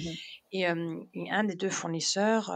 et, 0.52 0.62
et, 0.62 1.32
un 1.32 1.44
des 1.44 1.56
deux 1.56 1.70
fournisseurs 1.70 2.56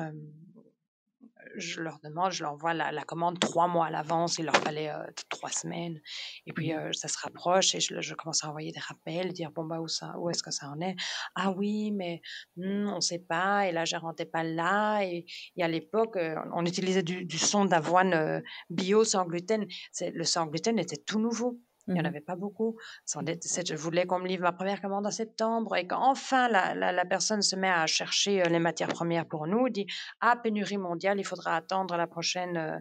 je 1.56 1.82
leur 1.82 2.00
demande, 2.04 2.32
je 2.32 2.44
leur 2.44 2.54
envoie 2.54 2.74
la, 2.74 3.04
commande 3.04 3.40
trois 3.40 3.68
mois 3.68 3.88
à 3.88 3.90
l'avance, 3.90 4.38
il 4.38 4.46
leur 4.46 4.58
fallait 4.58 4.90
euh, 4.90 5.06
trois 5.30 5.50
semaines. 5.50 6.00
Et 6.46 6.54
puis, 6.54 6.74
mmh 6.74 6.78
euh, 6.78 6.92
ça 6.94 7.08
se 7.08 7.18
rapproche 7.20 7.76
et 7.76 7.80
je, 7.80 8.14
commence 8.14 8.44
à 8.44 8.50
envoyer 8.50 8.72
des 8.72 8.80
rappels, 8.80 9.34
dire, 9.34 9.52
bon, 9.52 9.66
bah, 9.66 9.80
où, 9.80 9.88
ça, 9.88 10.18
où 10.18 10.30
est-ce 10.30 10.44
que 10.44 10.52
ça 10.52 10.68
en 10.70 10.80
est? 10.82 10.96
Ah 11.36 11.52
oui, 11.52 11.92
mais 11.92 12.22
hmm, 12.58 12.88
on 12.90 12.96
ne 12.96 13.02
sait 13.02 13.20
pas, 13.20 13.68
et 13.68 13.72
la 13.72 13.86
gérante 13.86 14.20
n'est 14.20 14.26
pas 14.26 14.44
là. 14.44 15.02
Et, 15.04 15.26
à 15.60 15.68
l'époque, 15.68 16.18
euh, 16.18 16.36
on 16.54 16.66
utilisait 16.66 17.04
du, 17.04 17.26
du 17.26 17.38
son 17.38 17.66
d'avoine 17.66 18.42
bio 18.70 19.04
sans 19.04 19.26
gluten. 19.26 19.66
Le 20.02 20.24
sans 20.24 20.46
gluten 20.48 20.80
était 20.80 20.98
tout 20.98 21.20
nouveau. 21.20 21.60
Il 21.90 21.94
n'y 21.94 22.00
en 22.02 22.04
mmh 22.04 22.06
avait 22.06 22.22
pas 22.22 22.36
beaucoup. 22.36 22.78
Je 23.08 23.76
voulais 23.76 24.06
qu'on 24.06 24.20
me 24.20 24.28
livre 24.28 24.44
ma 24.44 24.52
première 24.52 24.80
commande 24.80 25.08
en 25.08 25.12
septembre 25.12 25.76
et 25.76 25.88
quand 25.88 26.00
enfin 26.00 26.48
la, 26.48 26.76
la, 26.76 27.06
personne 27.06 27.42
se 27.42 27.56
met 27.56 27.70
à 27.70 27.88
chercher 27.88 28.44
euh, 28.44 28.46
les 28.46 28.60
matières 28.60 28.90
premières 28.90 29.26
pour 29.28 29.48
nous, 29.48 29.70
dit 29.70 29.88
Ah, 30.22 30.36
pénurie 30.36 30.78
mondiale, 30.78 31.20
il 31.20 31.24
faudra 31.24 31.56
attendre 31.56 31.98
la 31.98 32.06
prochaine, 32.06 32.58
euh, 32.58 32.78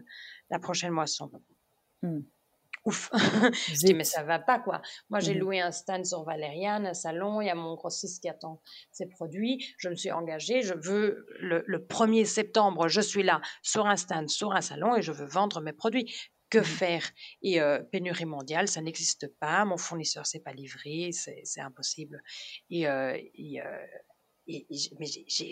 la 0.51 0.59
prochaine 0.59 0.91
moisson. 0.91 1.31
Mmh. 2.03 2.19
Ouf. 2.85 3.09
je 3.67 3.85
dis, 3.85 3.93
mais 3.95 4.03
ça 4.03 4.23
va 4.23 4.37
pas, 4.37 4.59
quoi. 4.59 4.81
Moi, 5.09 5.19
j'ai 5.19 5.33
mmh 5.33 5.39
loué 5.39 5.59
un 5.59 5.71
stand 5.71 6.05
sur 6.05 6.23
Valériane, 6.23 6.85
un 6.85 6.93
salon, 6.93 7.41
il 7.41 7.47
y 7.47 7.49
a 7.49 7.55
mon 7.55 7.73
grossiste 7.73 8.21
qui 8.21 8.29
attend 8.29 8.61
ses 8.91 9.07
produits. 9.07 9.65
Je 9.79 9.89
me 9.89 9.95
suis 9.95 10.11
engagée, 10.11 10.61
je 10.61 10.75
veux, 10.75 11.25
le, 11.39 11.63
le 11.65 11.79
1er 11.79 12.25
septembre, 12.25 12.87
je 12.87 13.01
suis 13.01 13.23
là, 13.23 13.41
sur 13.63 13.87
un 13.87 13.97
stand, 13.97 14.29
sur 14.29 14.53
un 14.53 14.61
salon, 14.61 14.95
et 14.95 15.01
je 15.01 15.11
veux 15.11 15.25
vendre 15.25 15.61
mes 15.61 15.73
produits 15.73 16.09
Que 16.49 16.59
mmh 16.59 16.63
faire? 16.63 17.03
Et 17.43 17.61
euh, 17.61 17.79
pénurie 17.91 18.25
mondiale, 18.25 18.67
ça 18.67 18.81
n'existe 18.81 19.27
pas. 19.39 19.65
Mon 19.65 19.77
fournisseur 19.77 20.25
s'est 20.25 20.39
pas 20.39 20.53
livré, 20.53 21.11
c'est 21.11 21.61
impossible. 21.61 22.21
Et, 22.69 22.87
euh, 22.87 23.15
et, 23.35 23.61
et 24.47 24.65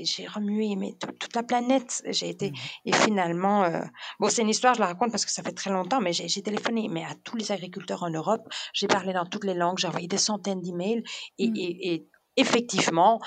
j'ai 0.06 0.28
remué 0.28 0.76
mais 0.76 0.94
toute 1.20 1.36
la 1.36 1.44
planète. 1.44 2.02
J'ai 2.10 2.30
été 2.30 2.50
mmh 2.50 2.56
et 2.86 2.94
finalement, 2.94 3.64
euh, 3.64 3.82
bon, 4.20 4.30
c'est 4.30 4.42
une 4.42 4.50
histoire, 4.50 4.74
je 4.74 4.80
la 4.80 4.88
raconte 4.88 5.12
parce 5.12 5.26
que 5.26 5.32
ça 5.32 5.44
fait 5.44 5.52
très 5.52 5.70
longtemps, 5.70 6.02
mais 6.02 6.14
j'ai 6.14 6.42
téléphoné 6.42 6.88
mais 6.90 7.04
à 7.04 7.14
tous 7.24 7.38
les 7.38 7.52
agriculteurs 7.52 8.02
en 8.02 8.10
Europe. 8.10 8.48
J'ai 8.74 8.88
parlé 8.88 9.14
dans 9.14 9.26
toutes 9.26 9.44
les 9.44 9.54
langues, 9.54 9.78
j'ai 9.78 9.88
envoyé 9.88 10.08
des 10.08 10.18
centaines 10.18 10.62
d'emails 10.62 11.04
et, 11.38 11.50
mmh. 11.50 11.56
et 11.58 12.08
effectivement, 12.38 13.20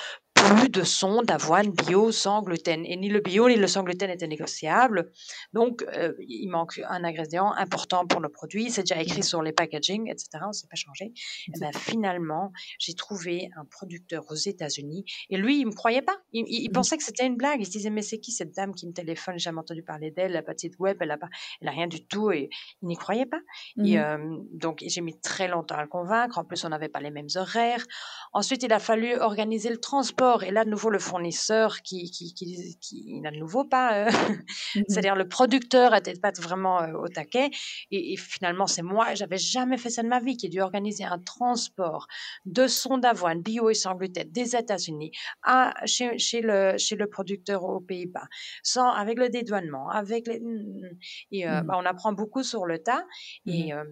plus 0.49 0.69
de 0.69 0.83
son 0.83 1.23
d'avoine 1.23 1.71
bio 1.71 2.13
sans 2.13 2.43
gluten. 2.43 2.85
Et 2.85 2.97
ni 2.97 3.09
le 3.09 3.21
bio 3.21 3.49
ni 3.49 3.57
le 3.57 3.67
sans 3.67 3.83
gluten 3.83 4.09
n'étaient 4.09 4.27
négociables. 4.27 5.11
Donc, 5.53 5.85
euh, 5.95 6.13
il 6.21 6.49
manque 6.49 6.81
un 6.89 7.05
ingrédient 7.05 7.53
important 7.53 8.07
pour 8.07 8.21
nos 8.21 8.29
produits. 8.29 8.71
C'est 8.71 8.83
déjà 8.83 9.01
écrit 9.01 9.23
sur 9.23 9.43
les 9.43 9.53
packaging, 9.53 10.11
etc. 10.11 10.29
On 10.45 10.49
ne 10.49 10.53
s'est 10.53 10.69
pas 10.69 10.77
changé. 10.77 11.13
Et 11.49 11.59
ben, 11.59 11.73
finalement, 11.73 12.53
j'ai 12.79 12.95
trouvé 12.95 13.51
un 13.57 13.65
producteur 13.65 14.25
aux 14.31 14.35
États-Unis. 14.35 15.05
Et 15.29 15.37
lui, 15.37 15.61
il 15.61 15.67
me 15.67 15.73
croyait 15.73 16.03
pas. 16.03 16.17
Il, 16.33 16.69
mmh. 16.69 16.73
pensait 16.73 16.97
que 16.97 17.05
c'était 17.05 17.27
une 17.27 17.37
blague. 17.37 17.61
Il 17.61 17.67
se 17.67 17.73
disait, 17.73 17.91
mais 17.91 18.03
c'est 18.03 18.19
qui 18.19 18.33
cette 18.33 18.55
dame 18.55 18.75
qui 18.75 18.87
me 18.87 18.93
téléphone? 18.93 19.35
J'ai 19.35 19.45
jamais 19.45 19.61
entendu 19.61 19.83
parler 19.83 20.11
d'elle. 20.11 20.27
Elle 20.27 20.33
n'a 20.33 20.43
pas 20.43 20.55
de 20.55 20.61
site 20.61 20.79
web. 20.79 20.97
Elle 21.01 21.09
n'a 21.09 21.19
elle 21.61 21.69
a 21.69 21.73
rien 21.73 21.87
du 21.87 22.07
tout. 22.07 22.31
Et 22.31 22.51
il 22.83 22.89
n'y 22.89 22.97
croyait 22.97 23.27
pas. 23.27 23.41
Et, 23.85 23.97
mmh. 23.97 24.01
euh, 24.01 24.37
donc, 24.53 24.83
j'ai 24.87 25.01
mis 25.01 25.19
très 25.21 25.49
longtemps 25.49 25.77
à 25.77 25.83
le 25.83 25.89
convaincre. 25.89 26.39
En 26.39 26.45
plus, 26.45 26.65
on 26.65 26.69
n'avait 26.69 26.89
pas 26.89 27.01
les 27.01 27.11
mêmes 27.11 27.29
horaires. 27.37 27.85
Ensuite, 28.33 28.63
il 28.63 28.73
a 28.73 28.79
fallu 28.79 29.17
organiser 29.17 29.71
le 29.71 29.79
transport 29.79 30.30
et 30.39 30.51
là, 30.51 30.65
de 30.65 30.71
nouveau, 30.71 30.91
le 30.91 30.99
fournisseur 30.99 31.83
qui, 31.83 32.11
qui, 32.11 32.35
qui, 32.35 33.21
n'a 33.21 33.31
de 33.31 33.37
nouveau 33.37 33.65
pas, 33.65 33.95
euh, 33.95 34.11
mmh 34.11 34.83
c'est-à-dire 34.89 35.15
le 35.17 35.29
producteur 35.29 35.93
n'était 35.93 36.15
pas 36.15 36.33
vraiment 36.39 36.83
euh, 36.83 36.93
au 36.93 37.09
taquet. 37.09 37.51
Et, 37.91 38.17
finalement, 38.17 38.67
c'est 38.67 38.83
moi, 38.83 39.15
j'avais 39.15 39.39
jamais 39.39 39.79
fait 39.79 39.91
ça 39.91 40.03
de 40.03 40.09
ma 40.09 40.21
vie, 40.21 40.37
qui 40.37 40.47
ai 40.47 40.49
dû 40.49 40.61
organiser 40.61 41.05
un 41.05 41.19
transport 41.19 42.07
de 42.45 42.67
son 42.67 42.99
d'avoine 42.99 43.43
bio 43.43 43.71
et 43.71 43.75
sans 43.75 43.95
gluten 43.95 44.31
des 44.31 44.57
États-Unis 44.57 45.13
à, 45.43 45.75
chez, 45.87 46.19
chez, 46.19 46.41
le, 46.41 46.77
chez 46.79 46.97
le 46.97 47.07
producteur 47.09 47.65
aux 47.65 47.81
Pays-Bas, 47.81 48.29
sans, 48.63 48.91
avec 48.91 49.19
le 49.19 49.29
dédouanement, 49.29 49.89
avec 49.91 50.27
les, 50.27 50.41
et 51.33 51.49
euh, 51.49 51.63
mmh 51.63 51.67
bah, 51.67 51.75
on 51.79 51.85
apprend 51.85 52.13
beaucoup 52.13 52.43
sur 52.43 52.67
le 52.67 52.79
tas. 52.79 53.05
Et, 53.47 53.73
mmh 53.73 53.85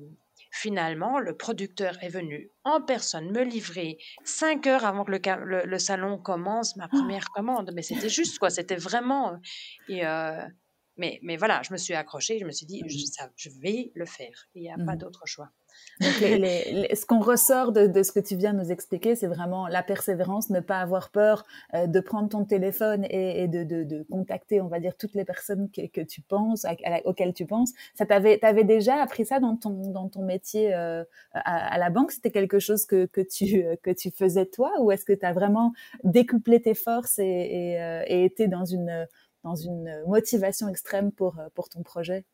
Finalement, 0.50 1.18
le 1.18 1.36
producteur 1.36 2.02
est 2.02 2.08
venu 2.08 2.50
en 2.64 2.80
personne 2.80 3.30
me 3.32 3.42
livrer 3.42 3.98
cinq 4.24 4.66
heures 4.66 4.84
avant 4.84 5.04
que 5.04 5.12
le, 5.12 5.78
salon 5.78 6.18
commence 6.18 6.76
ma 6.76 6.88
première 6.88 7.26
commande. 7.34 7.70
Mais 7.74 7.82
c'était 7.82 8.08
juste, 8.08 8.38
quoi. 8.38 8.50
C'était 8.50 8.76
vraiment. 8.76 9.32
Euh, 9.32 9.36
et, 9.88 10.06
euh, 10.06 10.40
mais, 10.98 11.18
mais 11.22 11.36
voilà, 11.36 11.62
je 11.62 11.72
me 11.72 11.78
suis 11.78 11.94
accrochée. 11.94 12.38
Je 12.38 12.44
me 12.44 12.50
suis 12.50 12.66
dit, 12.66 12.82
je, 12.86 12.98
je 13.36 13.50
vais 13.60 13.90
le 13.94 14.06
faire. 14.06 14.48
Il 14.54 14.62
n'y 14.62 14.70
a 14.70 14.76
pas 14.76 14.94
mmh 14.94 14.98
d'autre 14.98 15.22
choix. 15.26 15.50
Donc 16.00 16.20
les, 16.20 16.94
ce 16.94 17.06
qu'on 17.06 17.20
ressort 17.20 17.72
de, 17.72 17.86
de, 17.86 18.02
ce 18.02 18.12
que 18.12 18.20
tu 18.20 18.36
viens 18.36 18.52
de 18.52 18.58
nous 18.58 18.70
expliquer, 18.70 19.16
c'est 19.16 19.26
vraiment 19.26 19.66
la 19.66 19.82
persévérance, 19.82 20.50
ne 20.50 20.60
pas 20.60 20.80
avoir 20.80 21.10
peur 21.10 21.44
euh, 21.74 21.86
de 21.86 22.00
prendre 22.00 22.28
ton 22.28 22.44
téléphone 22.44 23.04
et, 23.10 23.42
et 23.42 23.48
de, 23.48 23.64
de, 23.64 23.82
de, 23.84 24.02
contacter, 24.04 24.60
on 24.60 24.68
va 24.68 24.80
dire, 24.80 24.96
toutes 24.96 25.14
les 25.14 25.24
personnes 25.24 25.70
que, 25.70 25.86
que 25.86 26.00
tu 26.00 26.20
penses, 26.20 26.66
auxquelles 27.04 27.34
tu 27.34 27.46
penses. 27.46 27.72
Ça 27.94 28.06
t'avais, 28.06 28.38
t'avais 28.38 28.64
déjà 28.64 29.02
appris 29.02 29.26
ça 29.26 29.40
dans 29.40 29.56
ton 29.56 29.90
dans 29.90 30.08
ton 30.08 30.22
métier 30.22 30.74
euh, 30.74 31.04
à, 31.32 31.74
à, 31.74 31.78
la 31.78 31.90
banque? 31.90 32.12
C'était 32.12 32.30
quelque 32.30 32.58
chose 32.58 32.86
que 32.86 33.06
que 33.06 33.20
tu 33.20 33.64
que 33.82 33.90
tu 33.90 34.10
faisais 34.10 34.46
toi, 34.46 34.72
ou 34.80 34.92
est-ce 34.92 35.04
que 35.04 35.12
tu 35.12 35.26
as 35.26 35.32
vraiment 35.32 35.72
décuplé 36.04 36.60
tes 36.60 36.74
forces 36.74 37.18
et, 37.18 37.24
et, 37.24 37.82
euh, 37.82 38.04
et 38.06 38.24
été 38.24 38.46
dans 38.46 38.64
une 38.64 39.06
dans 39.44 39.54
une 39.54 40.04
motivation 40.06 40.68
extrême 40.68 41.12
pour 41.12 41.36
pour 41.54 41.68
ton 41.68 41.82
projet? 41.82 42.24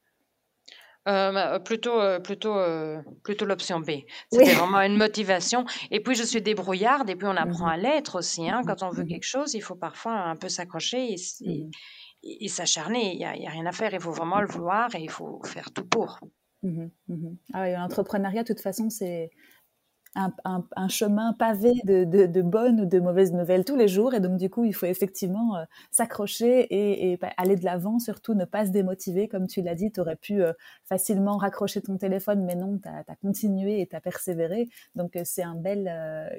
Euh, 1.07 1.59
plutôt, 1.59 2.01
euh, 2.01 2.19
plutôt, 2.19 2.57
euh, 2.57 3.03
plutôt 3.23 3.45
l'option 3.45 3.81
B. 3.81 3.91
C'était 4.33 4.55
vraiment 4.55 4.81
une 4.81 4.97
motivation. 4.97 5.67
Et 5.91 6.01
puis, 6.01 6.15
je 6.15 6.23
suis 6.23 6.41
débrouillarde 6.41 7.11
et 7.11 7.17
puis 7.17 7.27
on 7.27 7.37
apprend 7.37 7.67
à 7.67 7.77
mmh 7.77 7.81
l'être 7.81 8.19
aussi. 8.19 8.49
Hein. 8.49 8.63
Quand 8.67 8.83
on 8.83 8.91
veut 8.91 9.05
mmh 9.05 9.09
quelque 9.09 9.27
chose, 9.27 9.55
il 9.55 9.61
faut 9.61 9.75
parfois 9.75 10.13
un 10.13 10.37
peu 10.37 10.49
s'accrocher 10.49 11.13
et, 11.13 11.69
et, 12.23 12.49
s'acharner. 12.49 13.13
Il 13.13 13.19
n'y 13.19 13.25
a, 13.25 13.31
a, 13.31 13.53
rien 13.53 13.67
à 13.67 13.73
faire. 13.73 13.93
Il 13.93 14.01
faut 14.01 14.13
vraiment 14.13 14.41
le 14.41 14.47
vouloir 14.47 14.95
et 14.95 15.01
il 15.01 15.11
faut 15.11 15.43
faire 15.45 15.71
tout 15.73 15.85
pour. 15.85 16.21
Ah 17.53 17.63
oui, 17.63 17.73
l'entrepreneuriat, 17.73 18.43
de 18.43 18.47
toute 18.47 18.63
façon, 18.63 18.89
c'est 18.89 19.31
un, 20.15 20.89
chemin 20.89 21.33
pavé 21.33 21.73
de, 21.85 22.43
bonnes 22.43 22.81
ou 22.81 22.87
de 22.87 22.99
mauvaises 23.01 23.33
nouvelles 23.33 23.65
tous 23.65 23.77
les 23.77 23.89
jours. 23.89 24.15
Et 24.15 24.21
donc, 24.21 24.39
du 24.39 24.51
coup, 24.51 24.65
il 24.65 24.75
faut 24.75 24.87
effectivement 24.87 25.57
euh, 25.57 25.65
s'accrocher 25.91 26.67
et, 26.71 27.19
aller 27.37 27.57
de 27.57 27.65
l'avant, 27.65 27.99
surtout 27.99 28.35
ne 28.35 28.45
pas 28.45 28.67
se 28.67 28.71
démotiver. 28.71 29.29
Comme 29.29 29.47
tu 29.47 29.63
l'as 29.63 29.75
dit, 29.75 29.91
tu 29.91 30.01
aurais 30.01 30.17
pu 30.17 30.43
euh, 30.43 30.53
facilement 30.85 31.37
raccrocher 31.37 31.83
ton 31.83 31.97
téléphone, 31.97 32.45
mais 32.45 32.55
non, 32.55 32.79
tu 32.79 32.89
as, 32.89 33.17
continué 33.17 33.81
et 33.81 33.87
tu 33.87 33.97
as 33.97 34.01
persévéré. 34.01 34.69
Donc, 34.95 35.17
euh, 35.17 35.23
c'est 35.25 35.43
un 35.43 35.57
bel, 35.57 35.89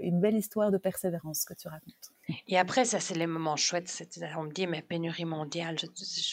une 0.01 0.19
belle 0.19 0.35
histoire 0.35 0.71
de 0.71 0.77
persévérance 0.77 1.45
que 1.45 1.53
tu 1.53 1.67
racontes. 1.67 2.14
Et 2.47 2.57
après, 2.57 2.85
ça, 2.85 2.99
c'est 2.99 3.15
les 3.15 3.27
moments 3.27 3.55
chouettes. 3.55 4.03
On 4.37 4.43
me 4.43 4.51
dit, 4.51 4.65
mais 4.65 4.81
pénurie 4.81 5.25
mondiale. 5.25 5.77
Je, 5.79 5.85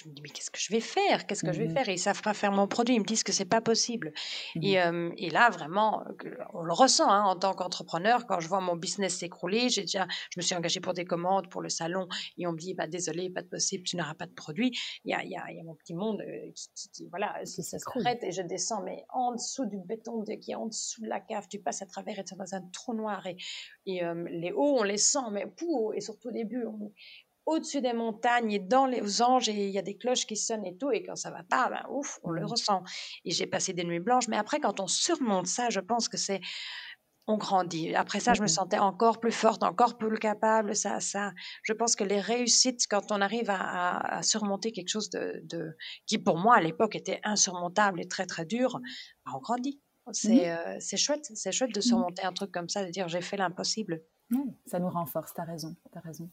me 0.08 0.14
dis, 0.14 0.22
mais 0.22 0.30
qu'est-ce 0.30 0.50
que 0.50 0.58
je 0.58 0.72
vais 0.72 0.80
faire? 0.80 1.26
Qu'est-ce 1.26 1.44
que 1.44 1.52
je 1.52 1.58
vais 1.58 1.68
mmh 1.68 1.74
faire? 1.74 1.88
Et 1.88 1.94
ils 1.94 1.98
savent 1.98 2.22
pas 2.22 2.34
faire 2.34 2.52
mon 2.52 2.66
produit. 2.66 2.94
Ils 2.94 3.00
me 3.00 3.04
disent 3.04 3.22
que 3.22 3.32
c'est 3.32 3.44
pas 3.44 3.60
possible. 3.60 4.12
Mmh 4.56 4.62
et, 4.62 5.26
et, 5.26 5.30
là, 5.30 5.50
vraiment, 5.50 6.04
on 6.54 6.62
le 6.62 6.72
ressent 6.72 7.10
hein, 7.10 7.24
en 7.24 7.36
tant 7.36 7.52
qu'entrepreneur. 7.54 8.26
Quand 8.26 8.40
je 8.40 8.48
vois 8.48 8.60
mon 8.60 8.76
business 8.76 9.18
s'écrouler, 9.18 9.68
j'ai 9.68 9.82
déjà, 9.82 10.06
je 10.30 10.38
me 10.38 10.42
suis 10.42 10.54
engagée 10.54 10.80
pour 10.80 10.94
des 10.94 11.04
commandes 11.04 11.48
pour 11.50 11.60
le 11.60 11.68
salon 11.68 12.08
et 12.38 12.46
on 12.46 12.52
me 12.52 12.58
dit, 12.58 12.74
bah, 12.74 12.86
désolé, 12.86 13.28
pas 13.28 13.42
de 13.42 13.48
possible, 13.48 13.84
tu 13.84 13.96
n'auras 13.96 14.14
pas 14.14 14.26
de 14.26 14.32
produit. 14.32 14.72
Il 15.04 15.10
y 15.10 15.14
a, 15.14 15.22
y 15.24 15.36
a, 15.36 15.52
y 15.52 15.60
a 15.60 15.64
mon 15.64 15.74
petit 15.74 15.94
monde 15.94 16.22
qui, 16.54 16.90
qui, 16.90 17.08
voilà, 17.08 17.34
qui 17.44 17.62
s'arrête 17.62 18.22
et 18.22 18.32
je 18.32 18.42
descends, 18.42 18.82
mais 18.82 19.04
en 19.10 19.32
dessous 19.32 19.66
du 19.66 19.78
béton 19.78 20.24
qui 20.40 20.52
est 20.52 20.54
en 20.54 20.66
dessous 20.66 21.02
de 21.02 21.08
la 21.08 21.20
cave, 21.20 21.46
tu 21.48 21.58
passes 21.58 21.82
à 21.82 21.86
travers 21.86 22.18
et 22.18 22.24
tu 22.24 22.34
es 22.34 22.36
dans 22.36 22.54
un 22.54 22.62
trou 22.72 22.94
noir 22.94 23.26
et, 23.26 23.36
et 23.86 24.02
les 24.30 24.52
hauts, 24.52 24.78
on 24.78 24.82
les 24.82 24.98
sent, 24.98 25.18
mais 25.32 25.46
pour 25.46 25.81
et 25.92 26.00
surtout 26.00 26.28
au 26.28 26.32
début, 26.32 26.64
on 26.66 26.92
au-dessus 27.46 27.80
des 27.80 27.92
montagnes 27.92 28.52
et 28.52 28.58
dans 28.58 28.86
les 28.86 29.22
anges 29.22 29.48
et 29.48 29.66
il 29.66 29.70
y 29.70 29.78
a 29.78 29.82
des 29.82 29.96
cloches 29.96 30.26
qui 30.26 30.36
sonnent 30.36 30.64
et 30.64 30.76
tout 30.76 30.90
et 30.90 31.02
quand 31.02 31.16
ça 31.16 31.30
va 31.30 31.42
pas 31.42 31.68
ben 31.70 31.84
ouf 31.90 32.20
on 32.22 32.30
le 32.30 32.42
mmh. 32.42 32.46
ressent. 32.46 32.82
Et 33.24 33.30
j'ai 33.30 33.46
passé 33.46 33.72
des 33.72 33.84
nuits 33.84 34.00
blanches 34.00 34.28
mais 34.28 34.36
après 34.36 34.60
quand 34.60 34.80
on 34.80 34.86
surmonte 34.86 35.46
ça 35.46 35.70
je 35.70 35.80
pense 35.80 36.08
que 36.08 36.16
c'est 36.16 36.40
on 37.28 37.36
grandit. 37.36 37.94
Après 37.94 38.20
ça 38.20 38.34
je 38.34 38.40
me 38.40 38.46
mmh. 38.46 38.48
sentais 38.48 38.78
encore 38.78 39.20
plus 39.20 39.32
forte 39.32 39.62
encore 39.62 39.98
plus 39.98 40.18
capable 40.18 40.76
ça 40.76 41.00
ça. 41.00 41.32
Je 41.64 41.72
pense 41.72 41.96
que 41.96 42.04
les 42.04 42.20
réussites 42.20 42.86
quand 42.88 43.10
on 43.10 43.20
arrive 43.20 43.50
à, 43.50 44.20
surmonter 44.22 44.72
quelque 44.72 44.88
chose 44.88 45.10
de, 45.10 45.76
qui 46.06 46.18
pour 46.18 46.38
moi 46.38 46.56
à 46.56 46.60
l'époque 46.60 46.94
était 46.94 47.20
insurmontable 47.24 48.00
et 48.00 48.06
très 48.06 48.26
très 48.26 48.44
dur 48.44 48.80
ben, 49.26 49.32
on 49.34 49.40
grandit. 49.40 49.80
C'est 50.12 50.52
c'est 50.80 50.96
chouette 50.96 51.28
c'est 51.34 51.52
chouette 51.52 51.74
de 51.74 51.80
surmonter 51.80 52.22
un 52.22 52.32
truc 52.32 52.52
comme 52.52 52.68
ça 52.68 52.84
de 52.84 52.90
dire 52.90 53.08
j'ai 53.08 53.20
fait 53.20 53.36
l'impossible 53.36 54.02
ça 54.66 54.78
nous 54.78 54.88
renforce, 54.88 55.34
tu 55.34 55.40
as 55.40 55.44
raison. 55.44 55.74
As 55.94 56.00
raison. 56.00 56.28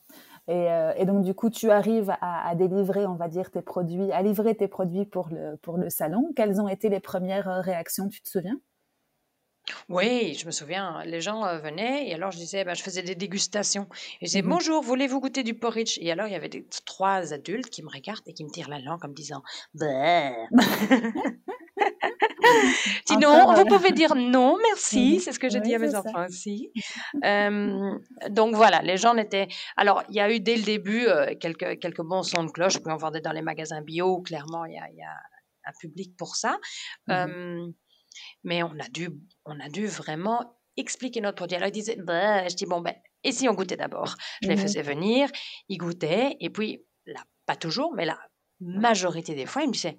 Euh, 0.50 0.94
et, 0.98 1.06
donc, 1.06 1.24
du 1.24 1.34
coup, 1.34 1.50
tu 1.50 1.70
arrives 1.72 2.14
à, 2.22 2.54
délivrer, 2.56 3.06
on 3.06 3.16
va 3.16 3.28
dire, 3.28 3.52
tes 3.52 3.62
produits, 3.62 4.12
à 4.12 4.22
livrer 4.22 4.56
tes 4.56 4.68
produits 4.68 5.06
pour 5.06 5.30
le, 5.30 5.58
pour 5.58 5.78
le 5.78 5.90
salon. 5.90 6.32
Quelles 6.36 6.62
ont 6.62 6.68
été 6.68 6.90
les 6.90 7.00
premières 7.00 7.50
euh, 7.50 7.62
réactions, 7.62 8.08
tu 8.08 8.22
te 8.22 8.30
souviens? 8.30 8.60
Oui, 9.88 10.34
je 10.34 10.46
me 10.46 10.52
souviens, 10.52 11.04
les 11.06 11.22
gens 11.22 11.46
euh, 11.46 11.60
venaient 11.60 12.08
et 12.08 12.14
alors 12.16 12.32
je 12.32 12.38
disais, 12.38 12.64
ben, 12.64 12.74
je 12.74 12.82
faisais 12.82 13.04
des 13.04 13.16
dégustations. 13.16 13.88
Et 14.22 14.26
je 14.26 14.32
disais, 14.32 14.42
mmh 14.42 14.50
bonjour, 14.50 14.82
voulez-vous 14.82 15.20
goûter 15.20 15.44
du 15.44 15.54
porridge? 15.54 15.98
Et 16.02 16.12
alors 16.12 16.28
il 16.28 16.34
y 16.34 16.36
avait 16.36 16.50
des, 16.50 16.66
trois 16.86 17.34
adultes 17.34 17.70
qui 17.70 17.84
me 17.84 17.90
regardent 17.90 18.24
et 18.26 18.34
qui 18.34 18.44
me 18.44 18.50
tirent 18.50 18.70
la 18.70 18.80
langue 18.80 19.04
en 19.06 19.10
me 19.10 19.14
disant, 19.14 19.44
bah. 19.76 20.32
Sinon, 23.08 23.54
vous 23.54 23.66
pouvez 23.66 23.92
dire 23.92 24.16
non, 24.16 24.58
merci. 24.62 25.20
C'est 25.20 25.32
ce 25.32 25.40
que 25.40 25.50
je 25.50 25.58
dis 25.60 25.74
à 25.76 25.80
mes 25.80 25.96
enfants 25.96 26.26
aussi. 26.28 26.72
donc 28.30 28.56
voilà, 28.56 28.82
les 28.82 28.98
gens 28.98 29.16
étaient. 29.18 29.48
Alors, 29.78 30.04
il 30.10 30.16
y 30.16 30.20
a 30.20 30.32
eu 30.32 30.40
dès 30.40 30.56
le 30.56 30.64
début 30.64 31.08
euh, 31.08 31.36
quelques, 31.40 31.80
quelques 31.80 32.02
bons 32.02 32.24
sons 32.24 32.44
de 32.44 32.52
cloche. 32.52 32.80
Puis 32.80 32.92
on 32.92 32.98
vendait 32.98 33.22
dans 33.22 33.34
les 33.34 33.42
magasins 33.42 33.82
bio. 33.82 34.22
Clairement, 34.22 34.66
il 34.66 34.74
y 34.74 34.78
a, 34.78 34.90
y 34.92 35.02
a 35.02 35.14
un 35.66 35.72
public 35.80 36.16
pour 36.18 36.36
ça. 36.36 36.58
Mmh 37.08 37.72
mais 38.44 38.64
on 38.64 38.72
a 38.80 38.88
dû, 38.90 39.10
on 39.46 39.60
a 39.60 39.70
dû 39.70 39.88
vraiment 39.88 40.58
expliquer 40.78 41.22
notre 41.22 41.36
produit. 41.36 41.56
Alors, 41.56 41.70
ils 41.70 41.74
disaient, 41.74 41.98
bah, 41.98 42.48
je 42.48 42.56
dis, 42.56 42.66
bon, 42.66 42.82
ben, 42.82 42.96
et 43.24 43.32
si 43.32 43.48
on 43.50 43.54
goûtait 43.54 43.78
d'abord? 43.78 44.16
Je 44.42 44.48
les 44.48 44.56
mmh 44.56 44.60
faisais 44.60 44.82
venir, 44.82 45.30
ils 45.68 45.78
goûtaient, 45.78 46.38
et 46.40 46.50
puis, 46.50 46.86
là, 47.06 47.22
pas 47.46 47.56
toujours, 47.56 47.94
mais 47.94 48.06
la 48.06 48.18
majorité 48.60 49.36
des 49.36 49.46
fois, 49.46 49.64
ils 49.64 49.68
me 49.68 49.74
disaient, 49.74 49.98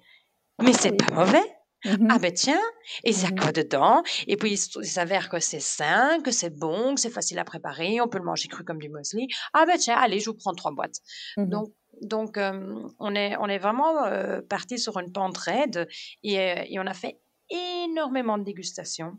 mais 0.63 0.73
c'est 0.73 0.93
pas 0.93 1.15
mauvais. 1.15 1.45
Mmh 1.85 2.09
ah 2.11 2.19
ben 2.19 2.33
tiens, 2.33 2.61
et 3.05 3.13
ça 3.13 3.29
mmh 3.29 3.39
quoi 3.41 3.53
dedans? 3.53 4.03
Et 4.27 4.37
puis 4.37 4.53
il 4.53 4.85
s'avère 4.87 5.29
que 5.29 5.41
c'est 5.41 5.61
sain, 5.61 6.21
que 6.21 6.31
c'est 6.31 6.51
bon, 6.51 6.95
que 6.95 7.01
c'est 7.01 7.11
facile 7.11 7.39
à 7.39 7.45
préparer, 7.45 8.01
on 8.01 8.09
peut 8.09 8.19
le 8.19 8.25
manger 8.25 8.49
cru 8.49 8.65
comme 8.65 8.79
du 8.79 8.89
muesli. 8.89 9.29
Ah 9.55 9.65
ben 9.67 9.79
tiens, 9.79 9.97
allez, 9.97 10.21
je 10.21 10.31
vous 10.31 10.37
prends 10.37 10.55
trois 10.55 10.73
boîtes. 10.73 10.97
Mmh 11.37 11.47
donc 11.47 11.73
donc 12.03 12.39
on 12.99 13.15
est 13.15 13.37
on 13.37 13.47
est 13.47 13.59
vraiment 13.59 13.95
parti 14.49 14.79
sur 14.79 14.99
une 14.99 15.13
pente 15.13 15.37
raide 15.37 15.89
et, 16.23 16.35
et, 16.73 16.79
on 16.79 16.87
a 16.87 16.95
fait 16.95 17.21
énormément 17.51 18.39
de 18.39 18.45
dégustations. 18.45 19.19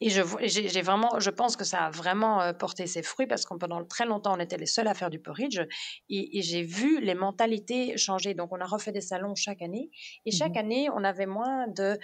Et 0.00 0.10
je, 0.10 0.22
j'ai 0.44 0.82
vraiment, 0.82 1.18
je 1.18 1.30
pense 1.30 1.56
que 1.56 1.64
ça 1.64 1.86
a 1.86 1.90
vraiment 1.90 2.40
euh, 2.40 2.52
porté 2.52 2.86
ses 2.86 3.02
fruits 3.02 3.26
parce 3.26 3.44
que 3.44 3.54
pendant 3.54 3.84
très 3.84 4.06
longtemps, 4.06 4.36
on 4.36 4.40
était 4.40 4.56
les 4.56 4.66
seuls 4.66 4.88
à 4.88 4.94
faire 4.94 5.10
du 5.10 5.18
porridge 5.18 5.60
et, 6.08 6.42
j'ai 6.42 6.62
vu 6.62 7.00
les 7.00 7.14
mentalités 7.14 7.96
changer. 7.96 8.34
Donc, 8.34 8.52
on 8.52 8.60
a 8.60 8.66
refait 8.66 8.92
des 8.92 9.00
salons 9.00 9.34
chaque 9.34 9.62
année 9.62 9.90
et 10.24 10.30
chaque 10.30 10.54
mmh 10.54 10.58
année, 10.58 10.88
on 10.94 11.04
avait 11.04 11.26
moins 11.26 11.66
de 11.68 11.98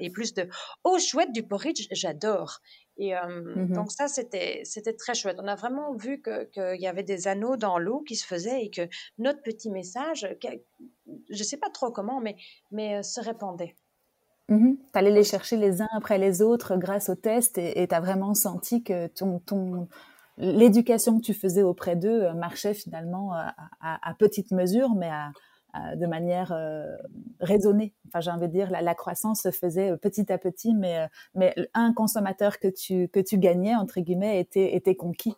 et 0.00 0.10
plus 0.10 0.34
de 0.34 0.48
oh 0.84 0.98
chouette 0.98 1.32
du 1.32 1.42
porridge, 1.42 1.86
j'adore. 1.90 2.60
Et 2.98 3.14
mmh 3.14 3.72
donc 3.72 3.90
ça, 3.92 4.08
c'était 4.08 4.60
c'était 4.64 4.92
très 4.92 5.14
chouette. 5.14 5.38
On 5.40 5.48
a 5.48 5.54
vraiment 5.54 5.94
vu 5.94 6.20
qu'il 6.20 6.80
y 6.80 6.86
avait 6.86 7.02
des 7.02 7.28
anneaux 7.28 7.56
dans 7.56 7.78
l'eau 7.78 8.00
qui 8.00 8.14
se 8.14 8.26
faisaient 8.26 8.62
et 8.62 8.70
que 8.70 8.88
notre 9.18 9.42
petit 9.42 9.70
message, 9.70 10.28
je 10.42 11.38
ne 11.38 11.44
sais 11.44 11.56
pas 11.56 11.70
trop 11.70 11.90
comment, 11.90 12.20
mais 12.20 12.36
mais 12.70 12.96
euh, 12.96 13.02
se 13.02 13.20
répandait. 13.20 13.76
Mmh 14.50 14.72
tu 14.92 14.98
allais 14.98 15.12
les 15.12 15.22
chercher 15.22 15.56
les 15.56 15.80
uns 15.80 15.88
après 15.96 16.18
les 16.18 16.42
autres 16.42 16.76
grâce 16.76 17.08
au 17.08 17.14
test 17.14 17.56
et 17.56 17.86
tu 17.86 17.94
as 17.94 18.00
vraiment 18.00 18.34
senti 18.34 18.82
que 18.82 19.06
ton, 19.06 19.38
ton, 19.38 19.86
l'éducation 20.40 21.18
que 21.18 21.24
tu 21.24 21.34
faisais 21.34 21.62
auprès 21.62 21.96
d'eux 21.96 22.24
euh, 22.24 22.34
marchait 22.34 22.74
finalement 22.74 23.32
à, 23.32 23.54
à, 23.80 24.14
petite 24.14 24.50
mesure, 24.50 24.94
mais 24.94 25.08
à, 25.08 25.32
de 25.94 26.06
manière 26.06 26.50
euh, 26.52 26.96
raisonnée. 27.38 27.94
Enfin, 28.08 28.20
j'ai 28.20 28.30
envie 28.32 28.48
de 28.48 28.52
dire, 28.52 28.70
la, 28.70 28.82
la, 28.82 28.94
croissance 28.96 29.42
se 29.42 29.52
faisait 29.52 29.96
petit 29.98 30.32
à 30.32 30.38
petit, 30.38 30.74
mais, 30.74 30.98
euh, 30.98 31.06
mais 31.36 31.54
un 31.74 31.92
consommateur 31.92 32.58
que 32.58 32.66
tu, 32.66 33.08
que 33.08 33.20
tu 33.20 33.38
gagnais, 33.38 33.76
entre 33.76 34.00
guillemets, 34.00 34.40
était, 34.40 34.74
était 34.74 34.96
conquis 34.96 35.36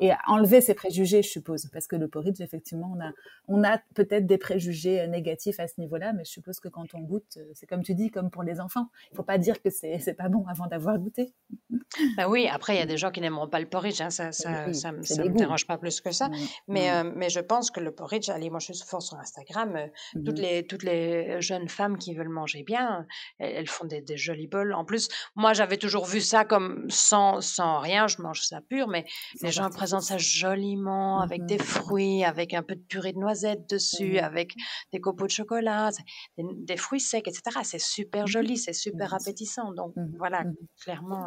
et 0.00 0.10
enlever 0.26 0.60
ses 0.60 0.74
préjugés, 0.74 1.22
je 1.22 1.28
suppose, 1.28 1.66
parce 1.72 1.86
que 1.86 1.94
le 1.94 2.08
porridge, 2.08 2.40
effectivement, 2.40 2.92
on 2.96 3.00
a, 3.00 3.12
on 3.46 3.62
a 3.62 3.78
peut-être 3.94 4.26
des 4.26 4.38
préjugés 4.38 5.00
euh, 5.00 5.06
négatifs 5.06 5.60
à 5.60 5.68
ce 5.68 5.80
niveau-là, 5.80 6.12
mais 6.12 6.24
je 6.24 6.30
suppose 6.30 6.58
que 6.58 6.68
quand 6.68 6.94
on 6.94 7.00
goûte, 7.00 7.36
euh, 7.36 7.44
c'est 7.54 7.66
comme 7.66 7.82
tu 7.82 7.94
dis, 7.94 8.10
comme 8.10 8.30
pour 8.30 8.42
les 8.42 8.60
enfants. 8.60 8.88
Il 9.12 9.16
faut 9.16 9.22
pas 9.22 9.38
dire 9.38 9.62
que 9.62 9.70
c'est, 9.70 9.98
c'est 10.00 10.14
pas 10.14 10.28
bon 10.28 10.44
avant 10.48 10.66
d'avoir 10.66 10.98
goûté. 10.98 11.32
Bah 12.16 12.28
oui, 12.28 12.48
après, 12.50 12.74
il 12.74 12.78
y 12.78 12.82
a 12.82 12.86
des 12.86 12.96
gens 12.96 13.12
qui 13.12 13.20
n'aimeront 13.20 13.48
pas 13.48 13.60
le 13.60 13.66
porridge, 13.66 14.00
hein, 14.00 14.10
ça, 14.10 14.32
ça, 14.32 14.72
ça, 14.72 14.90
me 14.90 15.28
dérange 15.28 15.64
pas 15.66 15.78
plus 15.78 16.00
que 16.00 16.10
ça. 16.10 16.28
Mais, 16.66 16.90
euh, 16.90 17.12
mais 17.14 17.30
je 17.30 17.38
pense 17.38 17.70
que 17.70 17.78
le 17.78 17.92
porridge, 17.92 18.28
allez, 18.30 18.50
moi 18.50 18.58
je 18.58 18.72
suis 18.72 18.86
fort 18.86 19.00
sur 19.02 19.16
Instagram, 19.18 19.78
toutes, 20.12 20.38
mmh 20.38 20.42
les, 20.42 20.66
toutes 20.66 20.82
les 20.82 21.40
jeunes 21.40 21.68
femmes 21.68 21.96
qui 21.96 22.14
veulent 22.14 22.28
manger 22.28 22.64
bien, 22.64 23.06
elles, 23.38 23.68
font 23.68 23.86
des, 23.86 24.00
des 24.00 24.16
jolis 24.16 24.48
bols. 24.48 24.74
En 24.74 24.84
plus, 24.84 25.08
moi 25.36 25.52
j'avais 25.52 25.76
toujours 25.76 26.04
vu 26.04 26.20
ça 26.20 26.44
comme 26.44 26.90
sans, 26.90 27.40
sans 27.40 27.78
rien, 27.78 28.08
je 28.08 28.20
mange 28.20 28.42
ça 28.42 28.60
pur, 28.60 28.88
mais 28.88 29.04
les 29.40 29.52
gens 29.52 29.70
présente 29.94 30.08
ça 30.08 30.18
joliment 30.18 31.20
avec 31.20 31.46
des 31.46 31.56
mmh 31.56 31.60
fruits, 31.60 32.24
avec 32.24 32.54
un 32.54 32.62
peu 32.62 32.74
de 32.74 32.80
purée 32.80 33.12
de 33.12 33.18
noisettes 33.18 33.68
dessus, 33.70 34.18
avec 34.18 34.54
des 34.92 35.00
copeaux 35.00 35.26
de 35.26 35.30
chocolat, 35.30 35.90
des, 36.36 36.76
fruits 36.76 37.00
secs, 37.00 37.26
etc. 37.26 37.60
C'est 37.62 37.80
super 37.80 38.24
mmh 38.24 38.28
joli, 38.28 38.56
c'est 38.56 38.72
super 38.72 39.14
appétissant. 39.14 39.72
Donc 39.72 39.94
voilà, 40.18 40.44
clairement. 40.82 41.26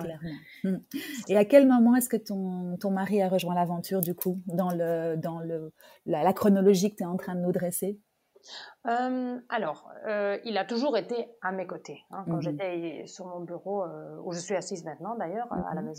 Euh 0.65 0.77
Et 1.27 1.37
à 1.37 1.45
quel 1.45 1.67
moment 1.67 1.95
est-ce 1.95 2.09
que 2.09 2.17
ton, 2.17 2.77
ton 2.77 2.91
mari 2.91 3.21
a 3.21 3.29
rejoint 3.29 3.55
l'aventure 3.55 4.01
du 4.01 4.13
coup 4.15 4.41
dans, 4.47 4.71
le, 4.71 5.15
dans 5.15 5.39
le, 5.39 5.71
la 6.05 6.33
chronologie 6.33 6.91
que 6.91 6.97
tu 6.97 7.03
es 7.03 7.07
en 7.07 7.17
train 7.17 7.35
de 7.35 7.41
nous 7.41 7.51
dresser? 7.51 7.99
Alors, 8.83 9.89
il 10.45 10.57
a 10.57 10.65
toujours 10.65 10.97
été 10.97 11.27
à 11.41 11.51
mes 11.51 11.67
côtés. 11.67 12.03
Hein, 12.11 12.23
quand 12.27 12.37
mmh 12.37 12.41
j'étais 12.41 13.03
sur 13.05 13.25
mon 13.25 13.41
bureau, 13.41 13.85
où 14.23 14.31
je 14.33 14.39
suis 14.39 14.55
assise 14.55 14.85
maintenant 14.85 15.15
d'ailleurs, 15.15 15.51
à 15.51 15.73
la 15.73 15.81
mmh 15.81 15.93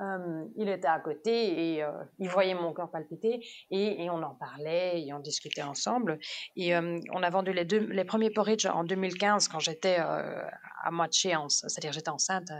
maison, 0.00 0.50
il 0.56 0.68
était 0.68 0.88
à 0.88 0.98
côté 1.00 1.76
et 1.76 1.84
il 2.18 2.28
voyait 2.28 2.54
mon 2.54 2.72
cœur 2.72 2.90
palpiter 2.90 3.44
et, 3.70 4.08
on 4.10 4.22
en 4.22 4.34
parlait 4.34 5.02
et 5.02 5.12
on 5.12 5.20
discutait 5.20 5.62
ensemble. 5.62 6.18
Et 6.56 6.76
on 6.76 7.22
a 7.22 7.30
vendu 7.30 7.52
les, 7.52 7.64
deux, 7.64 7.86
les 7.86 8.04
premiers 8.04 8.30
porridge 8.30 8.66
en 8.66 8.84
2015 8.84 9.48
quand 9.48 9.60
j'étais 9.60 9.96
à 9.96 10.90
moitié, 10.90 11.34
c'est-à-dire 11.48 11.92
j'étais 11.92 12.10
enceinte 12.10 12.50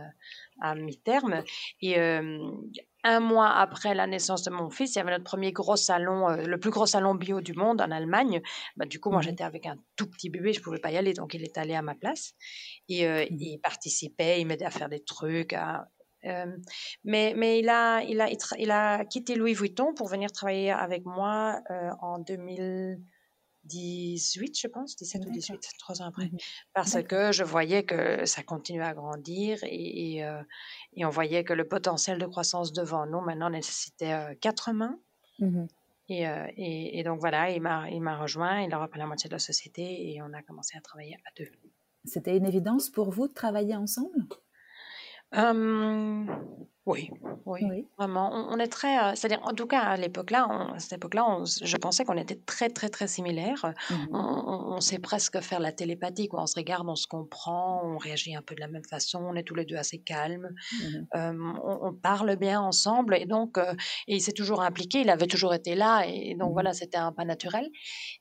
à 0.61 0.75
mi-terme. 0.75 1.43
Et 1.81 1.99
un 3.05 3.21
mois 3.21 3.51
après 3.51 3.95
la 3.95 4.07
naissance 4.07 4.43
de 4.43 4.51
mon 4.51 4.71
fils, 4.71 4.95
il 4.95 4.99
y 4.99 5.01
avait 5.01 5.13
notre 5.13 5.25
premier 5.25 5.53
gros 5.53 5.77
salon, 5.77 6.29
euh, 6.29 6.43
le 6.43 6.59
plus 6.59 6.71
gros 6.71 6.87
salon 6.87 7.15
bio 7.15 7.41
du 7.41 7.55
monde 7.55 7.81
en 7.81 7.91
Allemagne. 7.91 8.43
Bah, 8.77 8.87
du 8.87 9.01
coup, 9.01 9.11
moi, 9.11 9.21
mmh 9.21 9.23
j'étais 9.23 9.45
avec 9.45 9.67
un 9.67 9.77
tout 9.97 10.11
petit 10.11 10.29
bébé, 10.29 10.53
je 10.53 10.61
pouvais 10.61 10.79
pas 10.79 10.91
y 10.91 10.97
aller, 10.97 11.15
donc 11.15 11.35
il 11.35 11.43
est 11.43 11.57
allé 11.57 11.75
à 11.75 11.83
ma 11.83 11.95
place. 11.95 12.35
Et 12.89 13.07
euh, 13.07 13.25
mmh 13.25 13.37
il 13.41 13.61
participait, 13.61 14.41
il 14.41 14.47
m'aidait 14.47 14.67
à 14.67 14.71
faire 14.71 14.89
des 14.89 15.03
trucs. 15.03 15.55
Euh, 16.25 16.57
mais 17.05 17.35
mais 17.37 17.61
il, 17.61 17.69
a, 17.69 18.03
il, 18.03 18.21
a, 18.21 18.29
il, 18.59 18.71
a 18.71 19.05
quitté 19.05 19.37
Louis 19.37 19.55
Vuitton 19.55 19.95
pour 19.95 20.09
venir 20.09 20.31
travailler 20.33 20.71
avec 20.71 21.05
moi 21.05 21.61
en 22.01 22.19
2000. 22.19 23.01
18, 23.65 24.59
je 24.59 24.69
pense, 24.69 24.97
17 24.97 25.27
ou 25.27 25.31
18, 25.31 25.61
trois 25.79 26.01
ans 26.01 26.07
après. 26.07 26.25
Mmh 26.25 26.39
Parce 26.73 27.03
que 27.03 27.31
je 27.31 27.45
voyais 27.45 27.85
que 27.85 28.25
ça 28.25 28.43
continuait 28.43 28.87
à 28.87 28.95
grandir 28.95 29.59
et, 29.65 30.25
euh, 30.25 30.43
et, 30.95 31.05
on 31.05 31.11
voyait 31.11 31.45
que 31.45 31.53
le 31.53 31.69
potentiel 31.69 32.19
de 32.19 32.25
croissance 32.25 32.73
devant 32.73 33.05
nous 33.05 33.21
maintenant 33.21 33.51
nécessitait 33.51 34.39
quatre 34.41 34.73
mains. 34.73 34.99
Mmh 35.41 35.67
et, 36.11 36.27
euh, 36.27 36.47
et, 36.57 36.99
et, 36.99 37.05
donc 37.05 37.21
voilà, 37.21 37.51
il 37.51 37.63
m'a 37.63 38.17
rejoint, 38.17 38.63
il 38.63 38.75
a 38.75 38.79
repris 38.79 38.99
la 38.99 39.07
moitié 39.07 39.29
de 39.29 39.35
la 39.35 39.39
société 39.39 40.11
et 40.11 40.21
on 40.21 40.33
a 40.33 40.43
commencé 40.43 40.77
à 40.77 40.81
travailler 40.81 41.17
à 41.25 41.31
deux. 41.39 41.49
C'était 42.05 42.37
une 42.37 42.47
évidence 42.47 42.91
pour 42.91 43.11
vous 43.11 43.29
de 43.29 43.33
travailler 43.33 43.77
ensemble? 43.77 44.27
Oui, 46.87 47.11
oui, 47.47 47.87
vraiment. 47.99 48.31
On, 48.33 48.59
est 48.59 48.67
très, 48.67 48.99
euh, 48.99 49.15
c'est-à-dire, 49.15 49.41
en 49.45 49.55
tout 49.55 49.67
cas, 49.67 49.81
à 49.81 49.97
l'époque-là, 49.97 50.73
à 50.75 50.79
cette 50.79 50.95
époque-là, 50.95 51.45
je 51.63 51.77
pensais 51.77 52.05
qu'on 52.05 52.17
était 52.17 52.41
très, 52.47 52.69
très, 52.69 52.89
très 52.89 53.07
similaires. 53.07 53.75
Mmh 53.91 53.97
on, 54.13 54.81
sait 54.81 54.99
presque 54.99 55.41
faire 55.41 55.61
la 55.61 55.73
télépathie, 55.73 56.29
quoi. 56.29 56.43
On 56.43 56.47
se 56.47 56.55
regarde, 56.57 56.89
on 56.89 56.97
se 56.97 57.07
comprend, 57.07 57.83
on 57.85 57.99
réagit 57.99 58.35
un 58.35 58.41
peu 58.41 58.55
de 58.55 58.61
la 58.61 58.69
même 58.69 58.85
façon, 58.85 59.19
on 59.23 59.35
est 59.35 59.43
tous 59.43 59.55
les 59.55 59.67
deux 59.67 59.77
assez 59.77 59.99
calmes, 59.99 60.49
mmh 61.15 61.59
on, 61.63 61.93
parle 61.93 62.37
bien 62.37 62.61
ensemble, 62.61 63.15
et 63.15 63.27
donc, 63.27 63.59
euh, 63.59 63.75
et 64.09 64.17
il 64.17 64.21
s'est 64.21 64.33
toujours 64.33 64.63
impliqué, 64.63 65.03
il 65.03 65.11
avait 65.11 65.27
toujours 65.27 65.53
été 65.53 65.75
là, 65.75 66.05
et 66.07 66.35
donc 66.35 66.51
mmh 66.51 66.53
voilà, 66.53 66.73
c'était 66.73 66.97
un 66.97 67.13
pas 67.13 67.27
naturel. 67.27 67.69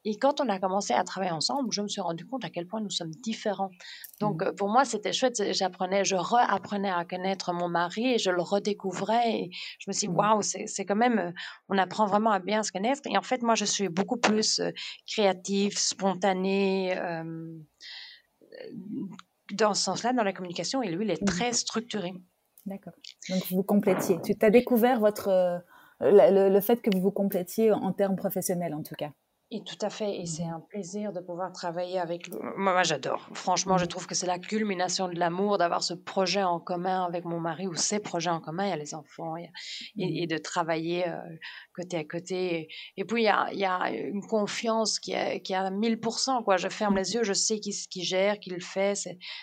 Et 0.03 0.17
quand 0.17 0.41
on 0.41 0.49
a 0.49 0.59
commencé 0.59 0.93
à 0.93 1.03
travailler 1.03 1.31
ensemble, 1.31 1.71
je 1.71 1.81
me 1.81 1.87
suis 1.87 2.01
rendu 2.01 2.25
compte 2.25 2.43
à 2.43 2.49
quel 2.49 2.67
point 2.67 2.81
nous 2.81 2.89
sommes 2.89 3.11
différents. 3.11 3.71
Donc, 4.19 4.43
euh, 4.43 4.51
pour 4.51 4.69
moi, 4.69 4.85
c'était 4.85 5.13
chouette. 5.13 5.41
J'apprenais, 5.53 6.03
je 6.03 6.15
réapprenais 6.15 6.91
à 6.91 7.05
connaître 7.05 7.53
mon 7.53 7.69
mari, 7.69 8.13
et 8.13 8.17
je 8.17 8.29
le 8.29 8.41
redécouvrais. 8.41 9.31
Et 9.31 9.49
je 9.79 9.85
me 9.87 9.93
suis 9.93 10.07
dit, 10.07 10.13
mmh. 10.13 10.17
waouh, 10.17 10.41
c'est 10.41 10.85
quand 10.85 10.95
même, 10.95 11.19
euh, 11.19 11.31
on 11.69 11.77
apprend 11.77 12.05
vraiment 12.05 12.31
à 12.31 12.39
bien 12.39 12.63
se 12.63 12.71
connaître. 12.71 13.01
Et 13.09 13.17
en 13.17 13.21
fait, 13.21 13.41
moi, 13.41 13.55
je 13.55 13.65
suis 13.65 13.87
beaucoup 13.87 14.17
plus 14.17 14.59
euh, 14.59 14.71
créative, 15.07 15.77
spontanée, 15.77 16.97
euh, 16.97 17.53
dans 19.53 19.73
ce 19.73 19.83
sens-là, 19.83 20.13
dans 20.13 20.23
la 20.23 20.33
communication. 20.33 20.83
Et 20.83 20.91
lui, 20.91 21.05
il 21.05 21.11
est 21.11 21.21
mmh. 21.21 21.25
très 21.25 21.53
structuré. 21.53 22.13
D'accord. 22.65 22.93
Donc, 23.29 23.43
vous 23.51 23.63
complétiez. 23.63 24.19
Tu 24.21 24.35
t'as 24.35 24.49
découvert 24.49 24.99
votre, 24.99 25.63
le, 26.01 26.49
le, 26.49 26.61
fait 26.61 26.81
que 26.81 26.89
vous 26.93 27.01
vous 27.01 27.11
complétiez 27.11 27.71
en 27.71 27.93
termes 27.93 28.17
professionnels, 28.17 28.73
en 28.73 28.83
tout 28.83 28.95
cas. 28.95 29.11
Et 29.51 29.63
tout 29.63 29.77
à 29.81 29.89
fait, 29.89 30.19
et 30.19 30.27
c'est 30.27 30.45
mmh 30.45 30.53
un 30.53 30.59
plaisir 30.59 31.11
de 31.11 31.21
pouvoir 31.21 31.51
travailler 31.51 31.99
avec 31.99 32.27
lui. 32.27 32.37
Moi, 32.55 32.83
j'adore. 32.83 33.27
Franchement, 33.33 33.79
je 33.79 33.85
mmh 33.85 33.87
trouve 33.87 34.05
que 34.05 34.13
c'est 34.13 34.27
la 34.27 34.37
culmination 34.37 35.07
de 35.07 35.17
l'amour 35.17 35.57
d'avoir 35.57 35.81
ce 35.81 35.95
projet 35.95 36.43
en 36.43 36.59
commun 36.59 37.03
avec 37.03 37.25
mon 37.25 37.39
mari 37.39 37.65
ou 37.65 37.73
ces 37.73 37.99
projets 37.99 38.29
en 38.29 38.41
commun. 38.41 38.65
Il 38.65 38.69
y 38.69 38.73
a 38.73 38.77
les 38.77 38.93
enfants 38.93 39.37
et, 39.37 39.49
et, 39.97 40.25
mmh 40.25 40.27
de 40.27 40.37
travailler 40.37 41.07
euh, 41.07 41.17
côté 41.73 41.97
à 41.97 42.03
côté. 42.03 42.67
Et, 42.95 43.05
puis, 43.05 43.23
il 43.23 43.25
y, 43.25 43.29
a, 43.29 43.51
il 43.51 43.59
y, 43.59 43.65
a, 43.65 43.89
une 43.89 44.21
confiance 44.21 44.99
qui 44.99 45.13
est, 45.13 45.41
qui 45.41 45.53
est 45.53 45.55
à 45.55 45.71
1000%. 45.71 46.43
Quoi. 46.43 46.57
Je 46.57 46.67
ferme 46.69 46.97
les 46.97 47.15
yeux, 47.15 47.23
je 47.23 47.33
sais 47.33 47.59
qui, 47.59 47.71
qui 47.89 48.03
gère, 48.03 48.39
qui 48.39 48.51
le 48.51 48.59
fait. 48.59 48.93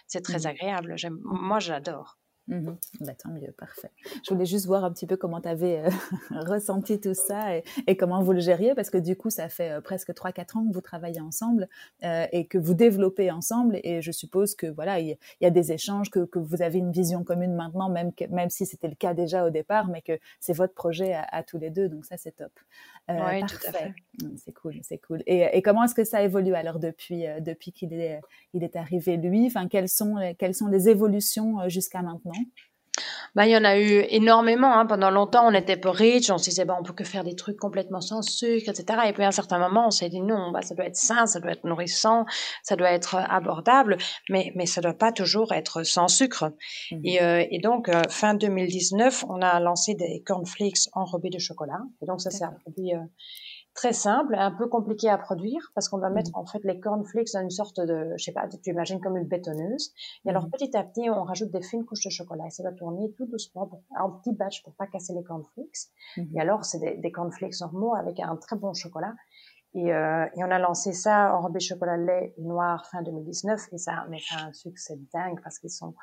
C'est 0.06 0.20
très 0.20 0.46
agréable. 0.46 0.94
Moi, 1.24 1.58
j'adore. 1.58 2.15
Mmh 2.48 2.74
bah, 3.00 3.12
tant 3.14 3.30
mieux, 3.30 3.52
parfait. 3.58 3.90
Je 4.24 4.32
voulais 4.32 4.46
juste 4.46 4.66
voir 4.66 4.84
un 4.84 4.92
petit 4.92 5.06
peu 5.06 5.16
comment 5.16 5.40
tu 5.40 5.48
avais 5.48 5.80
euh, 5.80 5.90
ressenti 6.30 7.00
tout 7.00 7.14
ça 7.14 7.56
et, 7.56 7.96
comment 7.96 8.22
vous 8.22 8.32
le 8.32 8.40
gériez, 8.40 8.74
parce 8.74 8.88
que 8.88 8.98
du 8.98 9.16
coup, 9.16 9.30
ça 9.30 9.48
fait 9.48 9.72
euh, 9.72 9.80
presque 9.80 10.10
3-4 10.10 10.58
ans 10.58 10.68
que 10.68 10.72
vous 10.72 10.80
travaillez 10.80 11.20
ensemble 11.20 11.68
euh, 12.04 12.26
et 12.30 12.46
que 12.46 12.56
vous 12.56 12.74
développez 12.74 13.32
ensemble. 13.32 13.80
Et 13.82 14.00
je 14.00 14.12
suppose 14.12 14.54
que 14.54 14.68
voilà, 14.68 15.00
il 15.00 15.16
y, 15.40 15.46
a 15.46 15.50
des 15.50 15.72
échanges, 15.72 16.08
que, 16.08 16.24
que, 16.24 16.38
vous 16.38 16.62
avez 16.62 16.78
une 16.78 16.92
vision 16.92 17.24
commune 17.24 17.52
maintenant, 17.52 17.88
même, 17.88 18.12
que, 18.12 18.24
même 18.26 18.50
si 18.50 18.64
c'était 18.64 18.88
le 18.88 18.94
cas 18.94 19.12
déjà 19.12 19.44
au 19.44 19.50
départ, 19.50 19.88
mais 19.88 20.02
que 20.02 20.18
c'est 20.38 20.52
votre 20.52 20.74
projet 20.74 21.14
à, 21.14 21.42
tous 21.42 21.58
les 21.58 21.70
deux. 21.70 21.88
Donc 21.88 22.04
ça, 22.04 22.16
c'est 22.16 22.36
top. 22.36 22.52
oui, 23.08 23.40
parfait. 23.40 23.94
Mmh, 24.22 24.26
c'est 24.36 24.52
cool, 24.52 24.74
c'est 24.82 24.98
cool. 24.98 25.22
Et, 25.26 25.48
et 25.52 25.62
comment 25.62 25.82
est-ce 25.84 25.94
que 25.94 26.04
ça 26.04 26.22
évolue 26.22 26.54
alors 26.54 26.78
depuis, 26.78 27.24
depuis 27.40 27.72
qu'il 27.72 27.92
est, 27.92 28.20
il 28.54 28.62
est 28.62 28.76
arrivé 28.76 29.16
lui? 29.16 29.46
Enfin, 29.46 29.66
quelles 29.66 29.88
sont, 29.88 30.16
quelles 30.38 30.54
sont 30.54 30.68
les 30.68 30.88
évolutions 30.88 31.68
jusqu'à 31.68 32.02
maintenant? 32.02 32.35
Bah, 33.36 33.46
il 33.46 33.50
y 33.50 33.56
en 33.56 33.64
a 33.64 33.78
eu 33.78 34.04
énormément. 34.08 34.78
Hein. 34.78 34.86
Pendant 34.86 35.10
longtemps, 35.10 35.46
on 35.46 35.52
était 35.52 35.76
peu 35.76 35.90
riche, 35.90 36.30
on 36.30 36.38
se 36.38 36.44
disait, 36.44 36.64
bah, 36.64 36.74
on 36.80 36.82
peut 36.82 36.94
que 36.94 37.04
faire 37.04 37.22
des 37.22 37.36
trucs 37.36 37.58
complètement 37.58 38.00
sans 38.00 38.22
sucre, 38.22 38.70
etc. 38.70 39.00
Et 39.08 39.12
puis 39.12 39.24
à 39.24 39.28
un 39.28 39.32
certain 39.32 39.58
moment, 39.58 39.88
on 39.88 39.90
s'est 39.90 40.08
dit, 40.08 40.22
non, 40.22 40.50
bah, 40.52 40.62
ça 40.62 40.74
doit 40.74 40.86
être 40.86 40.96
sain, 40.96 41.26
ça 41.26 41.38
doit 41.38 41.52
être 41.52 41.64
nourrissant, 41.64 42.24
ça 42.62 42.76
doit 42.76 42.90
être 42.90 43.16
abordable, 43.16 43.98
mais, 44.30 44.52
mais 44.54 44.64
ça 44.64 44.80
doit 44.80 44.94
pas 44.94 45.12
toujours 45.12 45.52
être 45.52 45.82
sans 45.82 46.08
sucre. 46.08 46.52
Mmh. 46.90 47.00
Et, 47.04 47.22
euh, 47.22 47.44
et, 47.50 47.58
donc, 47.58 47.90
euh, 47.90 48.00
fin 48.08 48.32
2019, 48.32 49.26
on 49.28 49.42
a 49.42 49.60
lancé 49.60 49.94
des 49.94 50.22
cornflakes 50.24 50.88
enrobés 50.94 51.30
de 51.30 51.38
chocolat. 51.38 51.80
Et 52.02 52.06
donc, 52.06 52.22
ça, 52.22 52.30
euh, 52.30 52.96
très 53.76 53.92
simple, 53.92 54.34
un 54.34 54.50
peu 54.50 54.66
compliqué 54.66 55.08
à 55.08 55.18
produire 55.18 55.70
parce 55.74 55.88
qu'on 55.88 55.98
va 55.98 56.10
mettre 56.10 56.30
mmh. 56.30 56.40
en 56.40 56.46
fait 56.46 56.64
les 56.64 56.80
cornflakes 56.80 57.32
dans 57.34 57.42
une 57.42 57.50
sorte 57.50 57.78
de, 57.78 58.14
je 58.16 58.24
sais 58.24 58.32
pas, 58.32 58.48
tu 58.48 58.70
imagines 58.70 59.00
comme 59.00 59.16
une 59.16 59.28
bétonneuse. 59.28 59.92
Et 60.24 60.30
alors 60.30 60.46
mmh. 60.46 60.50
petit 60.50 60.76
à 60.76 60.82
petit, 60.82 61.08
on 61.10 61.22
rajoute 61.22 61.50
des 61.50 61.62
fines 61.62 61.84
couches 61.84 62.04
de 62.04 62.10
chocolat 62.10 62.46
et 62.46 62.50
ça 62.50 62.62
va 62.64 62.72
tourner 62.72 63.12
tout 63.12 63.26
doucement 63.26 63.70
en 64.00 64.10
petit 64.10 64.32
batch 64.32 64.64
pour 64.64 64.74
pas 64.74 64.86
casser 64.86 65.12
les 65.14 65.22
cornflakes. 65.22 65.90
Mmh. 66.16 66.22
Et 66.34 66.40
alors 66.40 66.64
c'est 66.64 66.78
des, 66.78 66.96
des 66.96 67.12
cornflakes 67.12 67.60
normaux 67.60 67.94
avec 67.94 68.18
un 68.18 68.34
très 68.36 68.56
bon 68.56 68.72
chocolat. 68.72 69.14
Et, 69.74 69.92
euh, 69.92 70.24
et, 70.34 70.42
on 70.42 70.50
a 70.50 70.58
lancé 70.58 70.94
ça 70.94 71.36
enrobé 71.36 71.60
chocolat 71.60 71.98
lait 71.98 72.34
noir 72.38 72.86
fin 72.86 73.02
2019 73.02 73.60
et 73.72 73.78
ça 73.78 73.92
a 73.92 74.06
fait 74.06 74.42
un 74.42 74.52
succès 74.54 74.98
dingue 75.12 75.38
parce 75.42 75.58
qu'ils 75.58 75.70
sont 75.70 75.94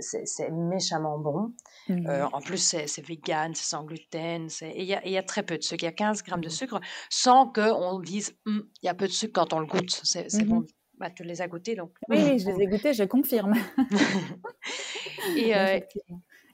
c'est 0.00 0.50
méchamment 0.50 1.18
bon. 1.18 1.52
Mmh 1.88 2.06
euh, 2.08 2.26
en 2.32 2.40
plus, 2.40 2.58
c'est 2.58 3.06
vegan, 3.06 3.54
c'est 3.54 3.64
sans 3.64 3.84
gluten. 3.84 4.48
Il 4.62 4.82
y, 4.82 5.10
y, 5.10 5.16
a 5.16 5.22
très 5.22 5.42
peu 5.42 5.56
de 5.56 5.62
sucre. 5.62 5.82
Il 5.82 5.86
y 5.86 5.88
a 5.88 5.92
15 5.92 6.22
grammes 6.22 6.40
de 6.40 6.48
mmh 6.48 6.50
sucre 6.50 6.80
sans 7.10 7.46
qu'on 7.46 8.00
dise 8.00 8.36
«Hum, 8.46 8.68
il 8.82 8.86
y 8.86 8.88
a 8.88 8.94
peu 8.94 9.06
de 9.06 9.12
sucre 9.12 9.32
quand 9.32 9.52
on 9.52 9.60
le 9.60 9.66
goûte. 9.66 10.00
C'est 10.04 10.32
mmh 10.32 10.44
bon. 10.44 10.66
Bah, 10.98 11.10
tu 11.10 11.24
les 11.24 11.42
as 11.42 11.48
goûtés 11.48 11.74
donc. 11.74 11.90
Oui, 12.08 12.18
oui, 12.22 12.38
je 12.38 12.48
les 12.50 12.62
ai 12.62 12.66
goûtés, 12.66 12.94
je 12.94 13.04
confirme. 13.04 13.52
et, 15.36 15.54
euh, 15.54 15.78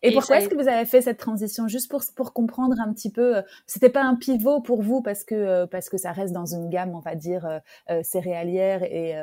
et, 0.02 0.12
pourquoi 0.12 0.38
est-ce 0.38 0.48
que 0.48 0.54
vous 0.54 0.68
avez 0.68 0.84
fait 0.84 1.02
cette 1.02 1.18
transition 1.18 1.68
Juste 1.68 1.90
pour, 1.90 2.02
pour 2.16 2.32
comprendre 2.32 2.76
un 2.80 2.92
petit 2.92 3.10
peu, 3.10 3.36
euh, 3.36 3.42
c'était 3.66 3.88
pas 3.88 4.02
un 4.02 4.16
pivot 4.16 4.60
pour 4.60 4.82
vous 4.82 5.00
parce 5.02 5.24
que, 5.24 5.34
euh, 5.34 5.66
parce 5.66 5.88
que 5.88 5.96
ça 5.96 6.12
reste 6.12 6.32
dans 6.32 6.46
une 6.46 6.68
gamme, 6.68 6.94
on 6.94 7.00
va 7.00 7.14
dire, 7.14 7.60
euh, 7.90 8.02
céréalière 8.02 8.82
et, 8.82 9.14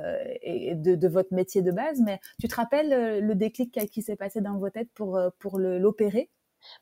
et 0.41 0.75
de, 0.75 0.95
de, 0.95 1.07
votre 1.07 1.34
métier 1.34 1.61
de 1.61 1.71
base, 1.71 2.01
mais 2.01 2.19
tu 2.39 2.47
te 2.47 2.55
rappelles 2.55 3.19
le 3.19 3.36
déclic 3.36 3.77
qui 3.91 4.01
s'est 4.01 4.15
passé 4.15 4.41
dans 4.41 4.57
vos 4.57 4.69
têtes 4.69 4.89
pour, 4.93 5.19
pour 5.39 5.59
l'opérer? 5.59 6.30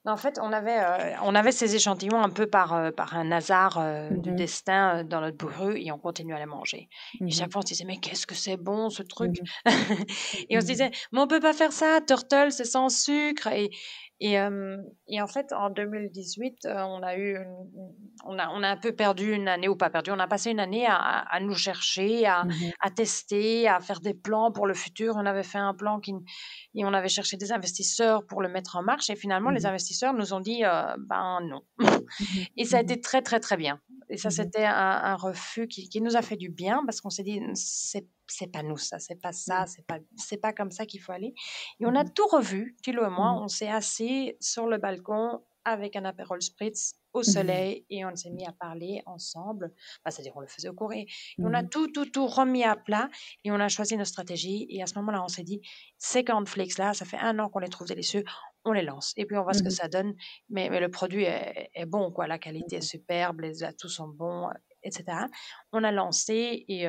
En 0.06 0.18
fait, 0.18 0.40
on 0.42 0.54
avait, 0.54 0.80
euh, 0.80 1.16
on 1.24 1.36
avait 1.36 1.52
ces 1.52 1.76
échantillons 1.76 2.22
un 2.22 2.30
peu 2.30 2.48
par, 2.48 2.74
euh, 2.74 2.92
par 2.92 3.16
un 3.16 3.32
hasard 3.32 3.78
euh, 3.78 4.10
du 4.10 4.32
mmh 4.32 4.36
destin 4.36 5.04
dans 5.04 5.22
notre 5.22 5.38
bourru 5.38 5.80
et 5.80 5.92
on 5.92 5.98
continuait 5.98 6.36
à 6.36 6.40
les 6.40 6.46
manger. 6.46 6.90
Et 7.20 7.26
mmh 7.26 7.32
chaque 7.32 7.52
fois, 7.52 7.60
on 7.60 7.62
se 7.62 7.68
disait, 7.68 7.86
mais 7.86 7.98
qu'est-ce 7.98 8.28
que 8.28 8.36
c'est 8.36 8.58
bon 8.58 8.90
ce 8.90 9.04
truc? 9.04 9.32
Mmh 9.66 9.72
Et 10.50 10.58
on 10.58 10.62
se 10.62 10.66
disait, 10.66 10.92
mais 11.12 11.20
on 11.20 11.28
peut 11.28 11.40
pas 11.40 11.54
faire 11.54 11.72
ça, 11.72 12.00
Turtle, 12.06 12.52
c'est 12.52 12.66
sans 12.66 12.90
sucre. 12.90 13.48
Et, 13.48 13.70
et, 14.20 14.40
euh, 14.40 14.78
et, 15.08 15.22
en 15.22 15.28
fait, 15.28 15.54
en 15.54 15.70
2018, 15.70 16.66
euh, 16.66 16.82
on 16.82 17.04
a 17.04 17.18
eu, 17.18 17.38
on 18.26 18.40
a, 18.40 18.50
on 18.50 18.64
a 18.64 18.70
un 18.70 18.78
peu 18.78 18.92
perdu 18.92 19.32
une 19.34 19.48
année 19.48 19.68
ou 19.68 19.76
pas 19.76 19.92
perdu. 19.92 20.10
On 20.10 20.20
a 20.20 20.28
passé 20.28 20.50
une 20.50 20.60
année 20.60 20.88
à, 20.88 20.96
à 20.96 21.40
nous 21.40 21.54
chercher, 21.54 22.26
à, 22.26 22.44
mmh 22.44 22.52
à, 22.80 22.90
tester, 22.90 23.68
à 23.68 23.80
faire 23.80 24.00
des 24.00 24.16
plans 24.16 24.52
pour 24.52 24.66
le 24.66 24.74
futur. 24.74 25.16
On 25.18 25.26
avait 25.26 25.44
fait 25.44 25.60
un 25.60 25.76
plan 25.76 26.00
qui, 26.00 26.14
et 26.74 26.84
on 26.84 26.94
avait 26.94 27.10
cherché 27.10 27.38
des 27.38 27.52
investisseurs 27.52 28.26
pour 28.26 28.42
le 28.42 28.50
mettre 28.50 28.76
en 28.76 28.82
marche. 28.82 29.10
Et 29.12 29.16
finalement, 29.16 29.52
les 29.52 29.62
mmh 29.62 29.66
investisseurs 29.68 30.14
nous 30.14 30.34
ont 30.34 30.40
dit, 30.40 30.66
euh, 30.66 30.96
ben 30.98 31.40
non. 31.44 31.62
Mmh 31.78 31.86
et 32.58 32.66
ça 32.66 32.78
a 32.78 32.82
été 32.82 33.00
très 33.00 33.22
très 33.22 33.40
très 33.40 33.58
bien. 33.58 33.80
Et 34.10 34.18
ça, 34.18 34.30
c'était 34.30 34.66
un, 34.66 34.74
un, 34.74 35.16
refus 35.16 35.68
qui, 35.68 35.90
qui, 35.90 36.02
nous 36.02 36.16
a 36.16 36.22
fait 36.22 36.38
du 36.38 36.50
bien 36.50 36.84
parce 36.86 37.02
qu'on 37.02 37.10
s'est 37.10 37.24
dit, 37.24 37.42
c'est 37.56 38.08
c'est 38.30 38.48
pas 38.48 38.64
nous 38.64 38.78
ça, 38.78 39.00
c'est 39.00 39.22
pas 39.22 39.32
ça, 39.32 39.64
mmh. 39.64 39.68
c'est 39.68 39.86
pas 39.88 40.00
c'est 40.18 40.38
pas 40.38 40.54
comme 40.54 40.72
ça 40.72 40.86
qu'il 40.86 41.02
faut 41.02 41.12
aller. 41.12 41.34
Et 41.80 41.86
on 41.86 41.96
a 41.96 42.04
mmh 42.04 42.14
tout 42.14 42.28
revu, 42.28 42.76
Thilo 42.84 43.06
et 43.06 43.10
moi, 43.10 43.34
mmh 43.34 43.44
on 43.44 43.48
s'est 43.48 43.70
assis 43.70 44.34
sur 44.40 44.68
le 44.68 44.78
balcon 44.78 45.42
avec 45.66 45.98
un 45.98 46.06
apérol 46.06 46.42
spritz 46.42 46.94
au 47.12 47.24
soleil 47.24 47.86
et 47.90 48.06
on 48.06 48.16
s'est 48.16 48.30
mis 48.30 48.46
à 48.46 48.54
parler 48.54 49.02
ensemble. 49.06 49.74
c'est-à-dire 50.08 50.32
on 50.36 50.40
le 50.40 50.48
faisait 50.48 50.70
au 50.70 50.74
cours 50.74 50.94
et, 50.94 51.08
on 51.40 51.54
a 51.54 51.64
tout 51.64 51.88
tout 51.88 52.06
tout 52.06 52.26
remis 52.26 52.64
à 52.64 52.78
plat 52.78 53.10
et 53.44 53.52
on 53.52 53.60
a 53.60 53.68
choisi 53.68 53.98
nos 53.98 54.06
stratégies 54.06 54.66
et 54.70 54.82
à 54.82 54.88
ce 54.88 54.96
moment-là 54.96 55.22
on 55.24 55.28
s'est 55.28 55.44
dit 55.44 55.60
ces 55.98 56.24
cornflakes 56.24 56.78
là, 56.78 56.94
ça 56.94 57.04
fait 57.04 57.18
un 57.18 57.38
an 57.40 57.50
qu'on 57.50 57.60
les 57.60 57.70
trouve 57.70 57.88
délicieux, 57.88 58.24
on 58.66 58.72
les 58.72 58.82
lance 58.82 59.14
et 59.18 59.26
puis 59.26 59.38
on 59.38 59.44
voit 59.44 59.54
ce 59.54 59.64
que 59.64 59.70
ça 59.70 59.88
donne. 59.88 60.14
Mais, 60.50 60.70
mais 60.70 60.80
le 60.80 60.90
produit 60.90 61.24
est, 61.24 61.70
est, 61.74 61.86
bon 61.86 62.12
quoi, 62.12 62.28
la 62.28 62.40
qualité 62.40 62.78
est 62.78 62.82
superbe, 62.82 63.42
les 63.42 63.64
atouts 63.64 63.90
sont 63.90 64.08
bons, 64.08 64.50
etc. 64.84 65.06
On 65.72 65.84
a 65.84 65.92
lancé 65.92 66.66
et 66.68 66.88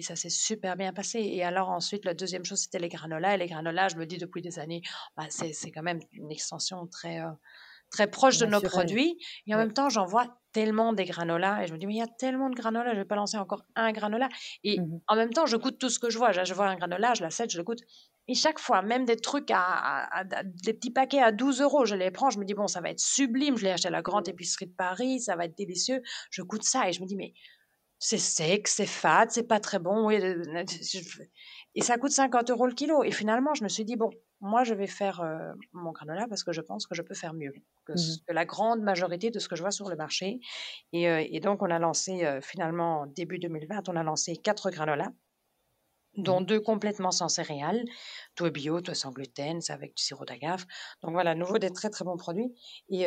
et 0.00 0.02
ça 0.02 0.16
s'est 0.16 0.30
super 0.30 0.76
bien 0.76 0.94
passé. 0.94 1.20
Et 1.20 1.44
alors 1.44 1.68
ensuite, 1.68 2.06
la 2.06 2.14
deuxième 2.14 2.44
chose, 2.44 2.60
c'était 2.60 2.78
les 2.78 2.88
granolas. 2.88 3.34
Et 3.34 3.38
les 3.38 3.46
granolas, 3.46 3.88
je 3.88 3.96
me 3.96 4.06
dis 4.06 4.16
depuis 4.16 4.40
des 4.40 4.58
années, 4.58 4.80
bah, 5.14 5.26
c'est 5.28 5.70
quand 5.70 5.82
même 5.82 6.00
une 6.12 6.30
extension 6.32 6.86
très, 6.86 7.20
euh, 7.20 7.30
très 7.90 8.06
proche 8.06 8.38
de 8.38 8.46
nos 8.46 8.62
produits. 8.62 9.18
Et 9.46 9.54
en 9.54 9.58
même 9.58 9.74
temps, 9.74 9.90
j'en 9.90 10.06
vois 10.06 10.38
tellement 10.52 10.94
des 10.94 11.04
granolas. 11.04 11.62
Et 11.62 11.66
je 11.66 11.74
me 11.74 11.78
dis, 11.78 11.86
mais 11.86 11.94
il 11.94 11.98
y 11.98 12.02
a 12.02 12.06
tellement 12.06 12.48
de 12.48 12.54
granolas, 12.54 12.94
je 12.94 13.00
vais 13.00 13.04
pas 13.04 13.16
lancer 13.16 13.36
encore 13.36 13.64
un 13.76 13.92
granola. 13.92 14.30
Et 14.64 14.80
mmh 14.80 15.00
en 15.06 15.16
même 15.16 15.32
temps, 15.34 15.44
je 15.44 15.56
goûte 15.58 15.78
tout 15.78 15.90
ce 15.90 15.98
que 15.98 16.08
je 16.08 16.16
vois. 16.16 16.32
Je 16.32 16.54
vois 16.54 16.68
un 16.68 16.76
granola, 16.76 17.12
je 17.14 17.22
l'achète, 17.22 17.50
je 17.50 17.58
le 17.58 17.64
goûte. 17.64 17.80
Et 18.30 18.34
chaque 18.34 18.60
fois, 18.60 18.80
même 18.80 19.06
des 19.06 19.16
trucs 19.16 19.50
à, 19.52 20.22
des 20.62 20.72
petits 20.72 20.92
paquets 20.92 21.20
à 21.20 21.32
12 21.32 21.62
euros, 21.62 21.84
je 21.84 21.96
les 21.96 22.12
prends, 22.12 22.30
je 22.30 22.38
me 22.38 22.44
dis, 22.44 22.54
bon, 22.54 22.68
ça 22.68 22.80
va 22.80 22.90
être 22.90 23.00
sublime. 23.00 23.56
Je 23.56 23.64
l'ai 23.64 23.72
acheté 23.72 23.88
à 23.88 23.90
la 23.90 24.02
grande 24.02 24.28
épicerie 24.28 24.66
de 24.66 24.72
Paris, 24.72 25.18
ça 25.18 25.34
va 25.34 25.46
être 25.46 25.56
délicieux. 25.58 26.00
Je 26.30 26.42
goûte 26.42 26.62
ça 26.62 26.88
et 26.88 26.92
je 26.92 27.02
me 27.02 27.08
dis, 27.08 27.16
mais 27.16 27.34
c'est 27.98 28.18
sec, 28.18 28.68
c'est 28.68 28.86
fade, 28.86 29.32
c'est 29.32 29.48
pas 29.48 29.58
très 29.58 29.80
bon. 29.80 30.06
Oui, 30.06 30.14
et 31.74 31.80
ça 31.82 31.98
coûte 31.98 32.12
50 32.12 32.50
euros 32.50 32.68
le 32.68 32.72
kilo. 32.74 33.02
Et 33.02 33.10
finalement, 33.10 33.52
je 33.54 33.64
me 33.64 33.68
suis 33.68 33.84
dit, 33.84 33.96
bon, 33.96 34.10
moi, 34.40 34.62
je 34.62 34.74
vais 34.74 34.86
faire 34.86 35.20
euh, 35.22 35.52
mon 35.72 35.90
granola 35.90 36.28
parce 36.28 36.44
que 36.44 36.52
je 36.52 36.60
pense 36.60 36.86
que 36.86 36.94
je 36.94 37.02
peux 37.02 37.14
faire 37.14 37.34
mieux 37.34 37.52
que, 37.84 37.94
mmh 37.94 38.32
la 38.32 38.44
grande 38.44 38.80
majorité 38.80 39.32
de 39.32 39.40
ce 39.40 39.48
que 39.48 39.56
je 39.56 39.62
vois 39.62 39.72
sur 39.72 39.88
le 39.88 39.96
marché. 39.96 40.38
Et, 40.92 41.10
euh, 41.10 41.26
et 41.28 41.40
donc, 41.40 41.62
on 41.62 41.70
a 41.70 41.80
lancé, 41.80 42.24
euh, 42.24 42.40
finalement, 42.40 43.06
début 43.06 43.40
2020, 43.40 43.88
on 43.88 43.96
a 43.96 44.04
lancé 44.04 44.36
quatre 44.36 44.70
granolas 44.70 45.10
dont 46.16 46.40
mmh 46.40 46.46
deux 46.46 46.60
complètement 46.60 47.10
sans 47.10 47.28
céréales, 47.28 47.84
tout 48.34 48.50
bio, 48.50 48.80
tout 48.80 48.94
sans 48.94 49.12
gluten, 49.12 49.60
c'est 49.60 49.72
avec 49.72 49.94
du 49.94 50.02
sirop 50.02 50.24
d'agave. 50.24 50.64
Donc 51.02 51.12
voilà, 51.12 51.34
nouveau 51.34 51.58
des 51.58 51.70
très 51.70 51.90
très 51.90 52.04
bons 52.04 52.16
produits. 52.16 52.52
Et, 52.88 53.06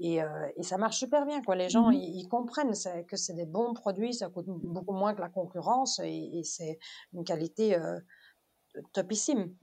et, 0.00 0.22
euh, 0.22 0.46
et, 0.56 0.62
ça 0.62 0.78
marche 0.78 0.98
super 0.98 1.26
bien. 1.26 1.42
Quoi. 1.42 1.56
Les 1.56 1.68
gens, 1.68 1.90
mmh 1.90 1.94
ils, 1.94 2.28
comprennent 2.28 2.74
que 3.08 3.16
c'est 3.16 3.34
des 3.34 3.46
bons 3.46 3.74
produits, 3.74 4.14
ça 4.14 4.28
coûte 4.28 4.46
beaucoup 4.46 4.94
moins 4.94 5.14
que 5.14 5.20
la 5.20 5.28
concurrence 5.28 6.00
et, 6.04 6.40
c'est 6.44 6.78
une 7.12 7.24
qualité 7.24 7.74
euh, 7.74 7.98
topissime. 8.92 9.54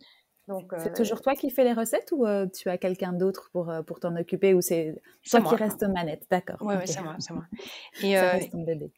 Donc, 0.48 0.74
c'est 0.78 0.92
euh, 0.92 0.96
toujours 0.96 1.22
toi 1.22 1.34
qui 1.34 1.50
fais 1.50 1.64
les 1.64 1.74
recettes 1.74 2.12
ou 2.12 2.26
tu 2.54 2.70
as 2.70 2.78
quelqu'un 2.78 3.14
d'autre 3.14 3.50
pour, 3.52 3.72
pour 3.88 4.00
t'en 4.00 4.16
occuper 4.16 4.54
ou 4.54 4.62
c'est 4.62 5.02
toi 5.30 5.42
qui 5.42 5.56
reste 5.56 5.84
manette 5.84 6.28
D'accord. 6.30 6.58
Oui, 6.62 6.76
ouais, 6.76 6.86
c'est 6.86 7.02
moi, 7.02 7.16
c'est 7.20 7.34
moi. 7.34 7.46
Et, 8.04 8.16
ça 8.16 8.32
reste 8.32 8.52
ton 8.52 8.62
bébé. 8.62 8.92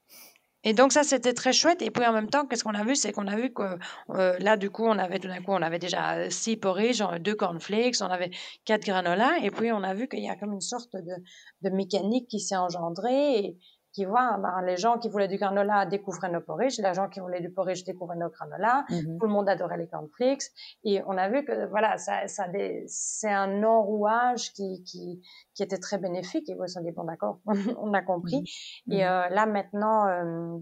Et 0.68 0.74
donc 0.74 0.92
ça, 0.92 1.04
c'était 1.04 1.34
très 1.34 1.54
chouette. 1.54 1.82
Et 1.82 1.92
puis 1.92 2.06
en 2.06 2.12
même 2.12 2.30
temps, 2.30 2.46
qu'est-ce 2.46 2.66
qu'on 2.66 2.74
a 2.74 2.84
vu? 2.84 2.94
C'est 2.98 3.14
qu'on 3.14 3.28
a 3.28 3.38
vu 3.38 3.54
que 3.54 3.64
euh, 4.10 4.38
là, 4.40 4.58
du 4.58 4.70
coup, 4.70 4.86
on 4.86 5.00
avait 5.00 5.18
tout 5.18 5.30
d'un 5.30 5.42
coup, 5.42 5.54
on 5.54 5.62
avait 5.62 5.80
déjà 5.80 6.30
six 6.30 6.58
porridge, 6.58 7.02
deux 7.22 7.36
cornflakes, 7.36 8.02
on 8.02 8.08
avait 8.08 8.32
quatre 8.66 8.86
granola. 8.86 9.38
Et 9.44 9.50
puis 9.50 9.72
on 9.72 9.82
a 9.82 9.94
vu 9.94 10.10
qu'il 10.10 10.20
y 10.20 10.28
a 10.28 10.36
comme 10.36 10.52
une 10.52 10.60
sorte 10.60 10.92
de, 10.94 11.24
de 11.62 11.70
mécanique 11.74 12.28
qui 12.28 12.42
s'est 12.42 12.58
engendrée. 12.58 13.56
Qui 13.98 14.06
voient 14.06 14.38
ben, 14.38 14.62
les 14.62 14.78
gens 14.78 15.00
qui 15.00 15.10
voulaient 15.10 15.28
du 15.28 15.38
granola 15.38 15.88
découvraient 15.88 16.30
nos 16.30 16.40
porridge, 16.40 16.78
les 16.78 16.94
gens 16.94 17.10
qui 17.10 17.20
voulaient 17.20 17.42
du 17.42 17.50
porridge 17.50 17.84
découvraient 17.84 18.16
nos 18.16 18.30
granola, 18.30 18.86
mmh 18.92 19.18
tout 19.18 19.26
le 19.26 19.34
monde 19.34 19.50
adorait 19.50 19.78
les 19.78 19.88
cornflakes. 19.88 20.52
Et 20.84 21.02
on 21.08 21.18
a 21.18 21.28
vu 21.30 21.44
que 21.44 21.66
voilà 21.66 21.98
ça, 21.98 22.28
ça 22.28 22.46
c'est 22.86 23.32
un 23.32 23.64
enrouage 23.64 24.54
qui, 24.54 24.84
qui, 24.84 25.20
qui 25.56 25.64
était 25.64 25.80
très 25.80 25.98
bénéfique 25.98 26.48
et 26.48 26.52
ils 26.52 26.68
se 26.68 26.76
sont 26.76 26.82
dit 26.82 26.92
bon 26.92 27.06
d'accord 27.06 27.40
on 27.82 27.92
a 27.96 28.04
compris. 28.04 28.42
Mmh 28.86 28.94
et 28.94 29.04
mmh 29.04 29.08
euh, 29.08 29.30
là 29.30 29.46
maintenant 29.48 30.06
euh, 30.06 30.60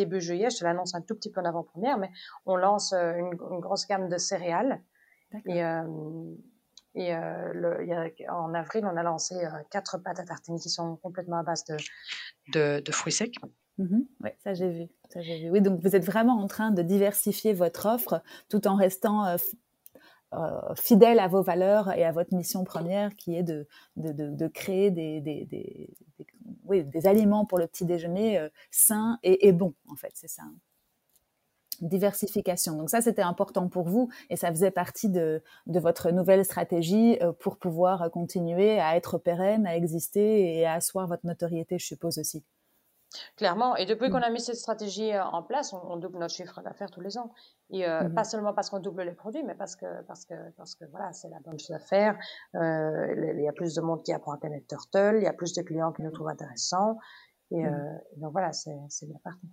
début 0.00 0.22
juillet 0.22 0.48
je 0.48 0.60
te 0.60 0.64
l'annonce 0.64 0.94
un 0.94 1.02
tout 1.02 1.14
petit 1.14 1.30
peu 1.30 1.42
en 1.42 1.44
avant-première 1.44 1.98
mais 1.98 2.10
on 2.46 2.56
lance 2.56 2.94
euh, 2.94 3.12
une, 3.18 3.34
une, 3.50 3.60
grosse 3.60 3.86
gamme 3.86 4.08
de 4.08 4.16
céréales. 4.16 4.80
Et 5.44 5.62
et 6.98 7.14
euh, 7.14 8.08
en 8.28 8.52
avril, 8.54 8.84
on 8.84 8.96
a 8.96 9.02
lancé 9.04 9.36
euh, 9.36 9.50
quatre 9.70 9.98
pâtes 9.98 10.18
à 10.18 10.24
tartiner 10.24 10.58
qui 10.58 10.68
sont 10.68 10.96
complètement 10.96 11.38
à 11.38 11.42
base 11.44 11.64
de, 12.52 12.82
fruits 12.90 13.12
secs. 13.12 13.36
Mmh 13.78 14.00
oui, 14.24 14.30
ça 14.42 14.54
j'ai 14.54 14.68
vu. 14.68 15.60
Donc 15.60 15.80
vous 15.80 15.94
êtes 15.94 16.04
vraiment 16.04 16.40
en 16.40 16.48
train 16.48 16.72
de 16.72 16.82
diversifier 16.82 17.52
votre 17.52 17.86
offre 17.86 18.20
tout 18.48 18.66
en 18.66 18.74
restant 18.74 19.24
euh, 19.26 19.36
euh, 20.34 20.74
fidèle 20.74 21.20
à 21.20 21.28
vos 21.28 21.42
valeurs 21.42 21.92
et 21.92 22.04
à 22.04 22.10
votre 22.10 22.34
mission 22.34 22.64
première 22.64 23.14
qui 23.14 23.36
est 23.36 23.44
de, 23.44 23.68
créer 24.48 24.90
des, 24.90 25.86
aliments 27.04 27.46
pour 27.46 27.58
le 27.58 27.68
petit 27.68 27.84
déjeuner 27.84 28.48
sains 28.72 29.20
et, 29.22 29.46
et 29.46 29.52
bons, 29.52 29.74
en 29.88 29.94
fait, 29.94 30.10
c'est 30.14 30.28
ça. 30.28 30.42
Hein 30.42 30.56
diversification. 31.80 32.74
Donc 32.74 32.90
ça, 32.90 33.00
c'était 33.00 33.22
important 33.22 33.68
pour 33.68 33.88
vous 33.88 34.08
et 34.30 34.36
ça 34.36 34.50
faisait 34.50 34.70
partie 34.70 35.08
de, 35.08 35.42
de 35.66 35.80
votre 35.80 36.10
nouvelle 36.10 36.44
stratégie 36.44 37.18
euh, 37.22 37.32
pour 37.32 37.58
pouvoir 37.58 38.10
continuer 38.10 38.80
à 38.80 38.96
être 38.96 39.18
pérenne, 39.18 39.66
à 39.66 39.76
exister 39.76 40.58
et 40.58 40.66
à 40.66 40.74
asseoir 40.74 41.06
votre 41.06 41.26
notoriété, 41.26 41.78
je 41.78 41.86
suppose 41.86 42.18
aussi. 42.18 42.44
Clairement. 43.36 43.76
Et 43.76 43.86
depuis 43.86 44.10
qu'on 44.10 44.20
mm. 44.20 44.24
a 44.24 44.30
mis 44.30 44.40
cette 44.40 44.56
stratégie 44.56 45.12
euh, 45.12 45.24
en 45.24 45.42
place, 45.42 45.72
on, 45.72 45.96
double 45.96 46.18
notre 46.18 46.34
chiffre 46.34 46.60
d'affaires 46.62 46.90
tous 46.90 47.00
les 47.00 47.16
ans. 47.16 47.32
Et 47.70 47.86
euh, 47.86 48.02
mm-hmm. 48.02 48.14
pas 48.14 48.24
seulement 48.24 48.52
parce 48.52 48.70
qu'on 48.70 48.80
double 48.80 49.02
les 49.02 49.12
produits, 49.12 49.42
mais 49.42 49.54
parce 49.54 49.76
que 49.76 50.02
parce 50.02 50.24
que 50.24 50.34
parce 50.56 50.74
que 50.74 50.84
voilà, 50.86 51.12
c'est 51.12 51.28
la 51.28 51.40
bonne 51.40 51.58
chose 51.58 51.72
à 51.72 51.78
faire. 51.78 52.18
Euh, 52.54 53.32
il 53.36 53.42
y 53.42 53.48
a 53.48 53.52
plus 53.52 53.74
de 53.74 53.80
monde 53.80 54.02
qui 54.02 54.12
apprend 54.12 54.32
à 54.32 54.38
connaître 54.38 54.66
Turtle, 54.66 55.16
il 55.18 55.24
y 55.24 55.26
a 55.26 55.32
plus 55.32 55.54
de 55.54 55.62
clients 55.62 55.92
qui 55.92 56.02
nous 56.02 56.10
trouvent 56.10 56.28
intéressants. 56.28 56.98
Et, 57.50 57.62
mm. 57.62 57.66
euh, 57.66 57.98
donc 58.16 58.32
voilà, 58.32 58.52
c'est 58.52 59.06
bien 59.06 59.18
parti. 59.24 59.48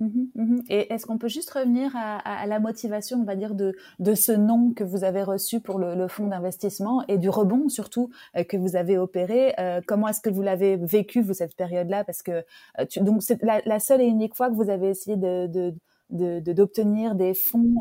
Mhm, 0.00 0.30
mhm. 0.36 0.62
Et 0.68 0.92
est-ce 0.92 1.06
qu'on 1.06 1.18
peut 1.18 1.28
juste 1.28 1.50
revenir 1.50 1.90
à, 1.96 2.46
la 2.46 2.60
motivation, 2.60 3.18
on 3.18 3.24
va 3.24 3.34
dire, 3.34 3.54
de, 3.56 3.74
de 3.98 4.14
ce 4.14 4.30
nom 4.30 4.72
que 4.72 4.84
vous 4.84 5.02
avez 5.02 5.24
reçu 5.24 5.60
pour 5.60 5.78
le, 5.80 6.06
fonds 6.06 6.28
d'investissement 6.28 7.04
et 7.08 7.18
du 7.18 7.28
rebond 7.28 7.68
surtout 7.68 8.10
euh, 8.36 8.44
que 8.44 8.56
vous 8.56 8.76
avez 8.76 8.96
opéré 8.96 9.54
euh, 9.58 9.80
Comment 9.86 10.08
est-ce 10.08 10.20
que 10.20 10.30
vous 10.30 10.42
l'avez 10.42 10.76
vécu, 10.76 11.20
vous, 11.20 11.34
cette 11.34 11.56
période-là? 11.56 12.04
Parce 12.04 12.22
que 12.22 12.44
euh, 12.78 12.84
donc 13.00 13.22
c'est 13.22 13.42
la, 13.42 13.80
seule 13.80 14.00
et 14.00 14.06
unique 14.06 14.36
fois 14.36 14.48
que 14.48 14.54
vous 14.54 14.70
avez 14.70 14.88
essayé 14.90 15.16
de, 15.16 15.74
d'obtenir 16.10 17.14
des 17.16 17.34
fonds, 17.34 17.74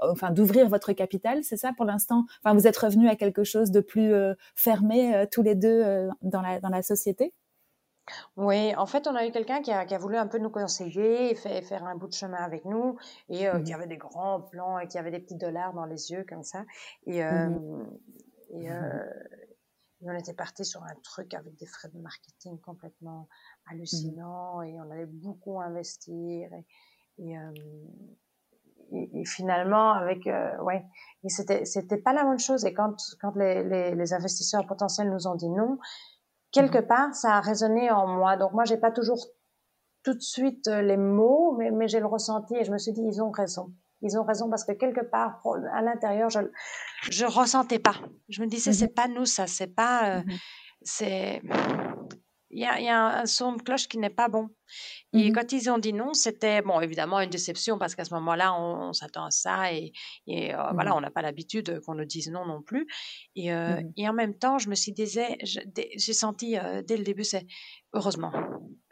enfin 0.00 0.30
d'ouvrir 0.30 0.68
votre 0.68 0.92
capital, 0.92 1.44
c'est 1.44 1.56
ça 1.56 1.72
pour 1.76 1.84
l'instant? 1.84 2.24
Enfin, 2.42 2.54
vous 2.54 2.66
êtes 2.66 2.76
revenu 2.76 3.08
à 3.08 3.16
quelque 3.16 3.44
chose 3.44 3.70
de 3.70 3.80
plus 3.80 4.12
fermé 4.54 5.26
tous 5.30 5.42
les 5.42 5.54
deux 5.54 6.08
dans 6.22 6.40
la 6.40 6.60
dans 6.60 6.68
la 6.70 6.82
société? 6.82 7.32
Oui, 8.36 8.74
en 8.76 8.86
fait, 8.86 9.06
on 9.06 9.14
a 9.14 9.26
eu 9.26 9.30
quelqu'un 9.30 9.62
qui 9.62 9.72
a, 9.72 9.84
qui 9.86 9.94
a 9.94 9.98
voulu 9.98 10.16
un 10.16 10.26
peu 10.26 10.38
nous 10.38 10.50
conseiller 10.50 11.30
et 11.30 11.34
faire 11.34 11.84
un 11.84 11.96
bout 11.96 12.08
de 12.08 12.12
chemin 12.12 12.38
avec 12.38 12.64
nous 12.64 12.98
et 13.28 13.48
euh, 13.48 13.60
qui 13.60 13.72
mmh 13.72 13.74
avait 13.74 13.86
des 13.86 13.96
grands 13.96 14.40
plans 14.40 14.78
et 14.78 14.88
qui 14.88 14.98
avait 14.98 15.10
des 15.10 15.20
petits 15.20 15.36
dollars 15.36 15.72
dans 15.72 15.86
les 15.86 16.10
yeux 16.10 16.24
comme 16.28 16.42
ça. 16.42 16.64
Et, 17.06 17.22
mmh 17.22 17.24
euh, 17.24 17.84
et, 18.50 18.70
euh, 18.70 19.04
on 20.06 20.12
était 20.12 20.34
parti 20.34 20.64
sur 20.66 20.82
un 20.84 20.94
truc 21.02 21.32
avec 21.32 21.56
des 21.56 21.66
frais 21.66 21.88
de 21.88 21.98
marketing 21.98 22.60
complètement 22.60 23.20
mmh 23.22 23.72
hallucinants 23.72 24.62
et 24.62 24.78
on 24.78 24.90
allait 24.90 25.06
beaucoup 25.06 25.60
investir 25.60 26.50
et, 27.18 27.38
euh, 27.38 27.52
et, 28.92 29.20
et 29.20 29.24
finalement 29.24 29.92
avec 29.92 30.26
euh, 30.26 30.56
ouais 30.62 30.84
et 31.24 31.28
c'était 31.30 31.64
c'était 31.64 31.96
pas 31.96 32.12
la 32.12 32.24
bonne 32.24 32.38
chose 32.38 32.66
et 32.66 32.74
quand 32.74 32.96
quand 33.20 33.34
les, 33.36 33.64
les, 33.64 33.94
les 33.94 34.12
investisseurs 34.12 34.66
potentiels 34.66 35.10
nous 35.10 35.26
ont 35.26 35.34
dit 35.34 35.48
non 35.48 35.78
quelque 36.54 36.78
mhm. 36.78 36.86
part, 36.86 37.14
ça 37.14 37.34
a 37.34 37.40
résonné 37.40 37.90
en 37.90 38.06
moi. 38.06 38.36
Donc 38.36 38.52
moi, 38.52 38.64
j'ai 38.64 38.78
pas 38.78 38.92
toujours 38.92 39.26
tout 40.04 40.14
de 40.14 40.22
suite 40.22 40.68
euh, 40.68 40.80
les 40.80 40.96
mots, 40.96 41.56
mais, 41.58 41.70
mais 41.70 41.88
j'ai 41.88 42.00
le 42.00 42.06
ressenti 42.06 42.54
et 42.56 42.64
je 42.64 42.72
me 42.72 42.78
suis 42.78 42.92
dit, 42.92 43.02
ils 43.04 43.20
ont 43.20 43.30
raison. 43.30 43.74
Ils 44.00 44.18
ont 44.18 44.24
raison 44.24 44.48
parce 44.48 44.64
que 44.64 44.72
quelque 44.72 45.04
part, 45.04 45.42
à 45.72 45.82
l'intérieur, 45.82 46.30
je 46.30 46.40
je 47.10 47.24
ressentais 47.24 47.78
pas. 47.78 47.96
Je 48.28 48.42
me 48.42 48.46
disais, 48.46 48.72
c'est 48.72 48.88
mhm. 48.88 48.94
pas 48.94 49.08
nous, 49.08 49.26
ça, 49.26 49.46
c'est 49.46 49.74
pas, 49.74 50.18
euh, 50.18 50.20
mhm. 50.20 50.36
c'est 50.82 51.42
il 52.54 52.60
y 52.60 52.64
a, 52.64 52.80
y 52.80 52.88
a, 52.88 53.20
un 53.20 53.26
son 53.26 53.54
de 53.54 53.62
cloche 53.62 53.88
qui 53.88 53.98
n'est 53.98 54.10
pas 54.10 54.28
bon. 54.28 54.48
Et 55.12 55.30
mmh 55.30 55.32
quand 55.34 55.52
ils 55.52 55.68
ont 55.70 55.78
dit 55.78 55.92
non, 55.92 56.14
c'était, 56.14 56.62
bon, 56.62 56.80
évidemment, 56.80 57.20
une 57.20 57.30
déception 57.30 57.78
parce 57.78 57.94
qu'à 57.94 58.04
ce 58.04 58.14
moment-là, 58.14 58.54
on, 58.58 58.92
s'attend 58.92 59.26
à 59.26 59.30
ça 59.30 59.72
et, 59.72 59.92
et 60.26 60.54
euh, 60.54 60.58
mmh 60.58 60.74
voilà, 60.74 60.96
on 60.96 61.00
n'a 61.00 61.10
pas 61.10 61.22
l'habitude 61.22 61.80
qu'on 61.80 61.94
nous 61.94 62.04
dise 62.04 62.30
non 62.30 62.46
non 62.46 62.62
plus. 62.62 62.86
Et, 63.34 63.52
euh, 63.52 63.80
mmh 63.80 63.92
et 63.96 64.08
en 64.08 64.12
même 64.12 64.38
temps, 64.38 64.58
je 64.58 64.68
me 64.68 64.76
suis 64.76 64.92
disais, 64.92 65.36
j'ai 65.42 66.12
senti 66.12 66.56
euh, 66.56 66.82
dès 66.82 66.96
le 66.96 67.04
début, 67.04 67.24
c'est 67.24 67.46
heureusement. 67.92 68.32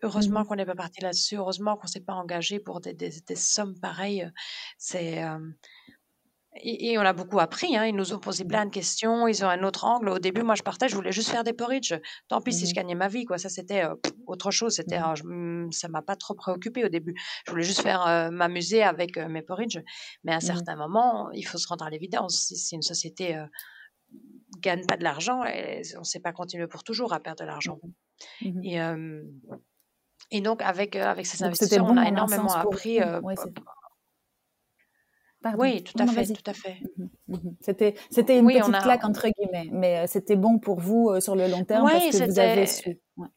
Heureusement 0.02 0.44
qu'on 0.44 0.56
n'est 0.56 0.66
pas 0.66 0.74
parti 0.74 1.00
là-dessus, 1.00 1.36
heureusement 1.36 1.76
qu'on 1.76 1.86
s'est 1.86 2.00
pas 2.00 2.14
engagé 2.14 2.58
pour 2.58 2.80
des, 2.80 2.94
des, 2.94 3.12
des 3.26 3.36
sommes 3.36 3.78
pareilles. 3.78 4.28
C'est, 4.76 5.22
et, 6.55 6.98
on 6.98 7.03
a 7.03 7.12
beaucoup 7.14 7.40
appris, 7.40 7.76
hein. 7.76 7.86
ils 7.86 7.94
nous 7.94 8.12
ont 8.12 8.18
posé 8.18 8.44
plein 8.44 8.66
de 8.66 8.70
questions, 8.70 9.26
ils 9.26 9.42
ont 9.42 9.48
un 9.48 9.62
autre 9.62 9.84
angle. 9.84 10.11
Au 10.11 10.18
début, 10.18 10.42
moi, 10.42 10.55
je 10.55 10.62
partais, 10.62 10.88
je 10.88 10.94
voulais 10.94 11.12
juste 11.12 11.30
faire 11.30 11.44
des 11.44 11.55
porridge. 11.55 11.94
Tant 12.28 12.42
pis 12.42 12.53
si 12.53 12.66
je 12.66 12.72
mmh 12.72 12.74
gagnais 12.74 12.94
ma 12.94 13.09
vie, 13.09 13.24
quoi. 13.24 13.38
Ça, 13.38 13.48
c'était 13.48 13.84
euh, 13.84 13.94
autre 14.26 14.50
chose. 14.50 14.74
C'était, 14.74 14.98
mmh 14.98 15.22
mmh, 15.24 15.72
ça 15.72 15.88
m'a 15.88 16.03
pas 16.03 16.14
trop 16.14 16.34
préoccupé 16.34 16.84
au 16.84 16.88
début. 16.88 17.14
Je 17.46 17.50
voulais 17.50 17.62
juste 17.62 17.80
faire 17.80 18.07
euh, 18.07 18.30
m'amuser 18.30 18.82
avec 18.82 19.16
euh, 19.16 19.28
mes 19.28 19.40
porridge. 19.40 19.78
Mais 20.24 20.32
à 20.32 20.36
un 20.36 20.40
certain 20.40 20.76
moment, 20.76 21.30
il 21.32 21.46
faut 21.46 21.59
se 21.59 21.66
rendre 21.66 21.86
à 21.86 21.90
l'évidence. 21.90 22.53
Si, 22.55 22.74
une 22.74 22.82
société 22.82 23.42
gagne 24.61 24.84
pas 24.84 24.98
de 24.98 25.05
l'argent, 25.05 25.40
on 25.40 25.98
ne 26.00 26.05
sait 26.05 26.20
pas 26.20 26.32
continuer 26.32 26.66
pour 26.66 26.84
toujours 26.84 27.14
à 27.14 27.20
perdre 27.20 27.40
de 27.40 27.46
l'argent. 27.46 27.78
Et, 28.42 28.78
et 30.30 30.40
donc, 30.42 30.61
avec, 30.61 30.96
avec 30.96 31.24
ces 31.24 31.42
investisseurs, 31.42 31.86
on 31.86 31.96
a 31.96 32.07
énormément 32.09 32.53
appris. 32.53 33.00
Oui, 35.59 35.82
tout 35.82 35.95
à 35.99 36.07
fait, 36.07 36.26
tout 36.32 36.51
à 36.51 36.53
fait. 36.53 36.76
Mmh 36.97 37.05
mmh 37.28 37.38
c'était, 37.61 37.95
c'était 38.11 38.38
une 38.38 38.47
petite 38.47 38.82
claque 38.82 39.05
entre 39.05 39.26
guillemets, 39.28 39.68
mais 39.72 40.07
c'était 40.07 40.36
bon 40.36 40.59
pour 40.59 40.80
vous 40.80 41.11
euh, 41.11 41.20
sur 41.20 41.36
le 41.36 41.49
long 41.49 41.64
terme 41.64 41.88
parce 41.88 42.11
que 42.11 42.24
vous 42.30 42.38
avez 42.38 42.66
su. 42.66 43.01
Ouais. 43.16 43.28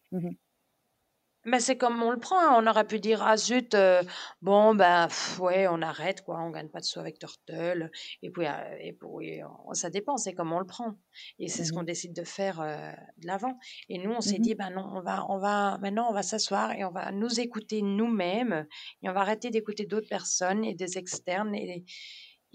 Mais 1.45 1.59
c'est 1.59 1.77
comme 1.77 2.01
on 2.01 2.09
le 2.09 2.19
prend. 2.19 2.39
Hein. 2.39 2.55
On 2.57 2.67
aurait 2.67 2.87
pu 2.87 2.99
dire 2.99 3.21
ah 3.21 3.37
zut, 3.37 3.75
euh, 3.75 4.01
bon 4.41 4.73
ben 4.73 5.07
ouais, 5.39 5.67
on 5.67 5.81
arrête 5.83 6.23
quoi, 6.23 6.41
on 6.41 6.49
gagne 6.49 6.69
pas 6.69 6.79
de 6.79 6.85
sous 6.85 6.99
avec 6.99 7.19
Turtle. 7.19 7.91
Et 8.23 8.31
puis, 8.31 8.47
euh, 8.47 8.77
et 8.81 8.93
puis 8.93 9.41
ça 9.73 9.91
dépend, 9.91 10.17
c'est 10.17 10.33
comme 10.33 10.51
on 10.51 10.59
le 10.59 10.65
prend. 10.65 10.95
Et 11.37 11.47
c'est 11.47 11.63
ce 11.63 11.71
mmh 11.71 11.75
qu'on 11.75 11.83
décide 11.83 12.13
de 12.13 12.23
faire 12.23 12.61
euh, 12.61 12.91
de 13.17 13.27
l'avant. 13.27 13.59
Et 13.89 13.99
nous, 13.99 14.11
on 14.11 14.21
s'est 14.21 14.39
mmh 14.39 14.41
dit 14.41 14.55
ben 14.55 14.71
non, 14.71 14.89
on 14.93 15.01
va, 15.01 15.25
on 15.29 15.37
va 15.37 15.77
maintenant, 15.77 16.07
on 16.09 16.13
va 16.13 16.23
s'asseoir 16.23 16.71
et 16.71 16.83
on 16.83 16.91
va 16.91 17.11
nous 17.11 17.39
écouter 17.39 17.83
nous-mêmes 17.83 18.65
et 19.03 19.09
on 19.09 19.13
va 19.13 19.21
arrêter 19.21 19.51
d'écouter 19.51 19.85
d'autres 19.85 20.09
personnes 20.09 20.65
et 20.65 20.73
des 20.73 20.97
externes 20.97 21.53
et 21.53 21.85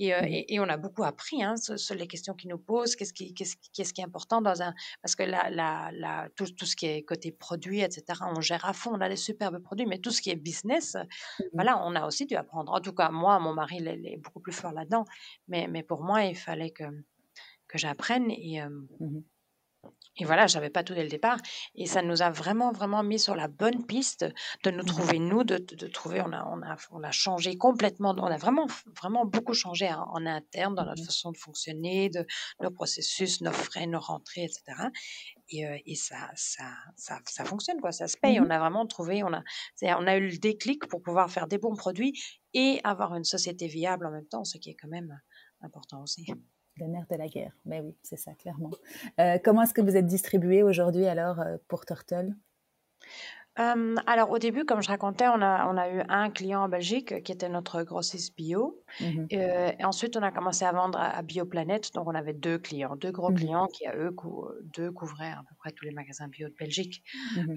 et, 0.00 0.14
euh, 0.14 0.22
mmh 0.22 0.24
et, 0.26 0.54
et, 0.54 0.60
on 0.60 0.68
a 0.68 0.76
beaucoup 0.76 1.04
appris 1.04 1.42
hein, 1.42 1.56
sur, 1.56 1.94
les 1.94 2.06
questions 2.06 2.34
qu'ils 2.34 2.50
nous 2.50 2.58
posent, 2.58 2.96
qu'est-ce 2.96 3.12
qui, 3.12 3.34
qu'est-ce, 3.34 3.56
qu'est-ce 3.72 3.92
qui 3.92 4.00
est 4.00 4.04
important 4.04 4.40
dans 4.40 4.62
un... 4.62 4.74
Parce 5.02 5.14
que 5.14 5.22
la, 5.22 5.50
la, 5.50 5.90
la, 5.92 6.28
tout, 6.34 6.46
tout 6.46 6.66
ce 6.66 6.74
qui 6.74 6.86
est 6.86 7.02
côté 7.02 7.30
produit, 7.32 7.82
etc., 7.82 8.20
on 8.34 8.40
gère 8.40 8.64
à 8.64 8.72
fond, 8.72 8.92
on 8.94 9.00
a 9.00 9.08
des 9.08 9.16
superbes 9.16 9.62
produits, 9.62 9.86
mais 9.86 9.98
tout 9.98 10.10
ce 10.10 10.22
qui 10.22 10.30
est 10.30 10.36
business, 10.36 10.96
mmh 10.96 11.44
voilà, 11.52 11.84
on 11.84 11.94
a 11.94 12.06
aussi 12.06 12.26
dû 12.26 12.34
apprendre. 12.36 12.72
En 12.72 12.80
tout 12.80 12.94
cas, 12.94 13.10
moi, 13.10 13.38
mon 13.38 13.52
mari, 13.52 13.76
il 13.80 13.88
est, 13.88 14.16
beaucoup 14.16 14.40
plus 14.40 14.52
fort 14.52 14.72
là-dedans, 14.72 15.04
mais, 15.48 15.68
mais 15.68 15.82
pour 15.82 16.02
moi, 16.02 16.24
il 16.24 16.36
fallait 16.36 16.70
que, 16.70 16.84
que 17.68 17.78
j'apprenne 17.78 18.30
et... 18.30 18.62
Euh, 18.62 18.68
mmh 19.00 19.20
et 20.20 20.24
voilà, 20.24 20.46
j'avais 20.46 20.68
pas 20.68 20.84
tout 20.84 20.94
dès 20.94 21.02
le 21.02 21.08
départ. 21.08 21.38
Et 21.74 21.86
ça 21.86 22.02
nous 22.02 22.20
a 22.20 22.30
vraiment, 22.30 22.72
vraiment 22.72 23.02
mis 23.02 23.18
sur 23.18 23.34
la 23.34 23.48
bonne 23.48 23.86
piste 23.86 24.26
de 24.64 24.70
nous 24.70 24.82
mmh 24.82 24.86
trouver, 24.86 25.18
nous, 25.18 25.44
de, 25.44 25.56
de, 25.56 25.86
trouver, 25.86 26.20
on 26.20 26.32
a, 26.32 26.44
on, 26.44 26.62
a, 26.62 26.76
on 26.90 27.02
a 27.02 27.10
changé 27.10 27.56
complètement, 27.56 28.14
on 28.18 28.26
a 28.26 28.36
vraiment, 28.36 28.66
vraiment 29.00 29.24
beaucoup 29.24 29.54
changé 29.54 29.90
en, 29.90 30.26
interne 30.26 30.74
dans 30.74 30.84
notre 30.84 31.02
mmh 31.02 31.06
façon 31.06 31.32
de 31.32 31.38
fonctionner, 31.38 32.10
de 32.10 32.26
nos 32.60 32.70
processus, 32.70 33.40
nos 33.40 33.52
frais, 33.52 33.86
nos 33.86 33.98
rentrées, 33.98 34.44
etc. 34.44 34.62
Et, 35.48 35.66
euh, 35.66 35.78
et 35.86 35.94
ça, 35.94 36.30
ça, 36.34 36.70
ça, 36.96 37.18
ça, 37.24 37.44
fonctionne, 37.46 37.80
quoi, 37.80 37.92
ça 37.92 38.06
se 38.06 38.18
paye. 38.18 38.38
Mmh 38.38 38.46
on 38.46 38.50
a 38.50 38.58
vraiment 38.58 38.86
trouvé, 38.86 39.22
on 39.24 39.32
a, 39.32 39.42
on 39.82 40.06
a 40.06 40.16
eu 40.16 40.28
le 40.28 40.38
déclic 40.38 40.86
pour 40.86 41.00
pouvoir 41.00 41.30
faire 41.30 41.46
des 41.46 41.58
bons 41.58 41.76
produits 41.76 42.20
et 42.52 42.80
avoir 42.84 43.14
une 43.14 43.24
société 43.24 43.68
viable 43.68 44.04
en 44.06 44.10
même 44.10 44.26
temps, 44.26 44.44
ce 44.44 44.58
qui 44.58 44.70
est 44.70 44.76
quand 44.76 44.88
même 44.88 45.18
important 45.62 46.02
aussi. 46.02 46.26
Le 46.76 46.86
nerf 46.86 47.06
de 47.10 47.16
la 47.16 47.28
guerre. 47.28 47.52
Mais 47.66 47.80
oui, 47.80 47.96
c'est 48.02 48.16
ça, 48.16 48.32
clairement. 48.34 48.70
Euh, 49.18 49.38
comment 49.42 49.62
est-ce 49.62 49.74
que 49.74 49.80
vous 49.80 49.96
êtes 49.96 50.06
distribué 50.06 50.62
aujourd'hui 50.62 51.06
alors 51.06 51.40
euh, 51.40 51.56
pour 51.68 51.84
Turtle? 51.84 52.34
Alors 54.06 54.30
au 54.30 54.38
début, 54.38 54.64
comme 54.64 54.82
je 54.82 54.88
racontais, 54.88 55.26
on 55.28 55.42
a, 55.42 55.66
on 55.68 55.76
a 55.76 55.88
eu 55.90 56.02
un 56.08 56.30
client 56.30 56.62
en 56.62 56.68
Belgique 56.68 57.22
qui 57.22 57.32
était 57.32 57.48
notre 57.48 57.82
grossiste 57.82 58.36
bio. 58.36 58.82
Mmh 59.00 59.26
euh, 59.32 59.72
et 59.78 59.84
ensuite, 59.84 60.16
on 60.16 60.22
a 60.22 60.30
commencé 60.30 60.64
à 60.64 60.72
vendre 60.72 60.98
à, 60.98 61.22
Bioplanète. 61.22 61.92
Donc, 61.94 62.08
on 62.08 62.14
avait 62.14 62.32
deux 62.32 62.58
clients, 62.58 62.96
deux 62.96 63.12
gros 63.12 63.30
mmh 63.30 63.34
clients 63.34 63.66
qui, 63.66 63.86
à 63.86 63.94
eux, 63.96 64.14
deux 64.74 64.90
couvraient 64.90 65.30
à 65.30 65.42
peu 65.48 65.54
près 65.58 65.70
tous 65.72 65.84
les 65.84 65.92
magasins 65.92 66.28
bio 66.28 66.48
de 66.48 66.54
Belgique. 66.58 67.02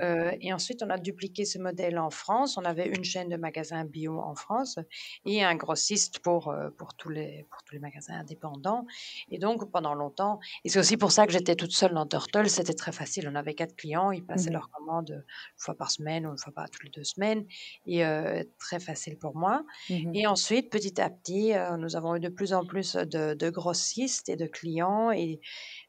Euh, 0.01 0.31
et 0.41 0.53
ensuite, 0.53 0.83
on 0.83 0.89
a 0.89 0.97
dupliqué 0.97 1.45
ce 1.45 1.57
modèle 1.59 1.97
en 1.97 2.09
France. 2.09 2.57
On 2.57 2.65
avait 2.65 2.87
une 2.87 3.03
chaîne 3.03 3.29
de 3.29 3.37
magasins 3.37 3.85
bio 3.85 4.19
en 4.19 4.35
France 4.35 4.79
et 5.25 5.43
un 5.43 5.55
grossiste 5.55 6.19
pour, 6.19 6.49
euh, 6.49 6.69
pour, 6.77 6.95
tous, 6.95 7.09
les, 7.09 7.45
pour 7.49 7.63
tous 7.63 7.73
les 7.73 7.79
magasins 7.79 8.15
indépendants. 8.15 8.85
Et 9.29 9.39
donc, 9.39 9.69
pendant 9.71 9.93
longtemps, 9.93 10.39
et 10.63 10.69
c'est 10.69 10.79
aussi 10.79 10.97
pour 10.97 11.11
ça 11.11 11.25
que 11.25 11.31
j'étais 11.31 11.55
toute 11.55 11.71
seule 11.71 11.93
dans 11.93 12.05
Turtle, 12.05 12.49
c'était 12.49 12.73
très 12.73 12.91
facile. 12.91 13.29
On 13.31 13.35
avait 13.35 13.53
quatre 13.53 13.75
clients, 13.75 14.11
ils 14.11 14.25
passaient 14.25 14.51
leurs 14.51 14.69
commandes 14.69 15.11
une 15.11 15.59
fois 15.59 15.75
par 15.75 15.91
semaine 15.93 16.25
ou 16.25 16.31
une 16.31 16.37
fois 16.37 16.53
pas 16.53 16.67
toutes 16.67 16.83
les 16.83 16.89
deux 16.89 17.03
semaines, 17.03 17.45
et 17.85 18.05
euh, 18.05 18.43
très 18.59 18.79
facile 18.79 19.17
pour 19.17 19.35
moi. 19.35 19.63
Mmh 19.89 20.11
et 20.13 20.27
ensuite, 20.27 20.69
petit 20.69 20.99
à 21.01 21.09
petit, 21.09 21.53
euh, 21.53 21.77
nous 21.77 21.95
avons 21.95 22.15
eu 22.15 22.19
de 22.19 22.29
plus 22.29 22.53
en 22.53 22.65
plus 22.65 22.95
de, 22.95 23.49
grossistes 23.49 24.29
et 24.29 24.35
de 24.35 24.45
clients, 24.45 25.11
et 25.11 25.39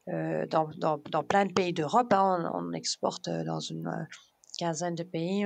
euh, 0.09 0.45
dans, 0.47 0.69
dans, 0.77 0.99
dans, 1.11 1.23
plein 1.23 1.45
de 1.45 1.53
pays 1.53 1.73
d'Europe, 1.73 2.13
hein, 2.13 2.51
on, 2.53 2.73
exporte 2.73 3.29
dans 3.29 3.59
une 3.59 4.07
quinzaine 4.57 4.95
de 4.95 5.03
pays. 5.03 5.45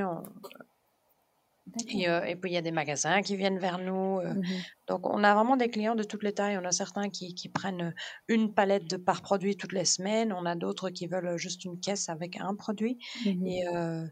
et, 1.87 2.03
et, 2.03 2.35
puis 2.35 2.51
il 2.51 2.53
y 2.53 2.57
a 2.57 2.61
des 2.61 2.71
magasins 2.71 3.21
qui 3.21 3.35
viennent 3.35 3.59
vers 3.59 3.79
nous. 3.79 4.21
Mmh 4.21 4.43
donc 4.89 5.07
on 5.07 5.23
a 5.23 5.35
vraiment 5.35 5.55
des 5.55 5.69
clients 5.69 5.93
de 5.93 6.03
toutes 6.03 6.23
les 6.23 6.33
tailles. 6.33 6.57
On 6.57 6.65
a 6.65 6.71
certains 6.71 7.09
qui, 7.09 7.35
qui 7.35 7.47
prennent 7.47 7.93
une 8.27 8.51
palette 8.55 8.89
de 8.89 8.97
par 8.97 9.21
produit 9.21 9.55
toutes 9.55 9.73
les 9.73 9.85
semaines. 9.85 10.33
On 10.33 10.45
a 10.47 10.55
d'autres 10.55 10.89
qui 10.89 11.05
veulent 11.05 11.37
juste 11.37 11.63
une 11.63 11.79
caisse 11.79 12.09
avec 12.09 12.37
un 12.41 12.55
produit. 12.55 12.97
Mmh 13.23 13.45
et, 13.45 13.67
euh, 13.67 14.03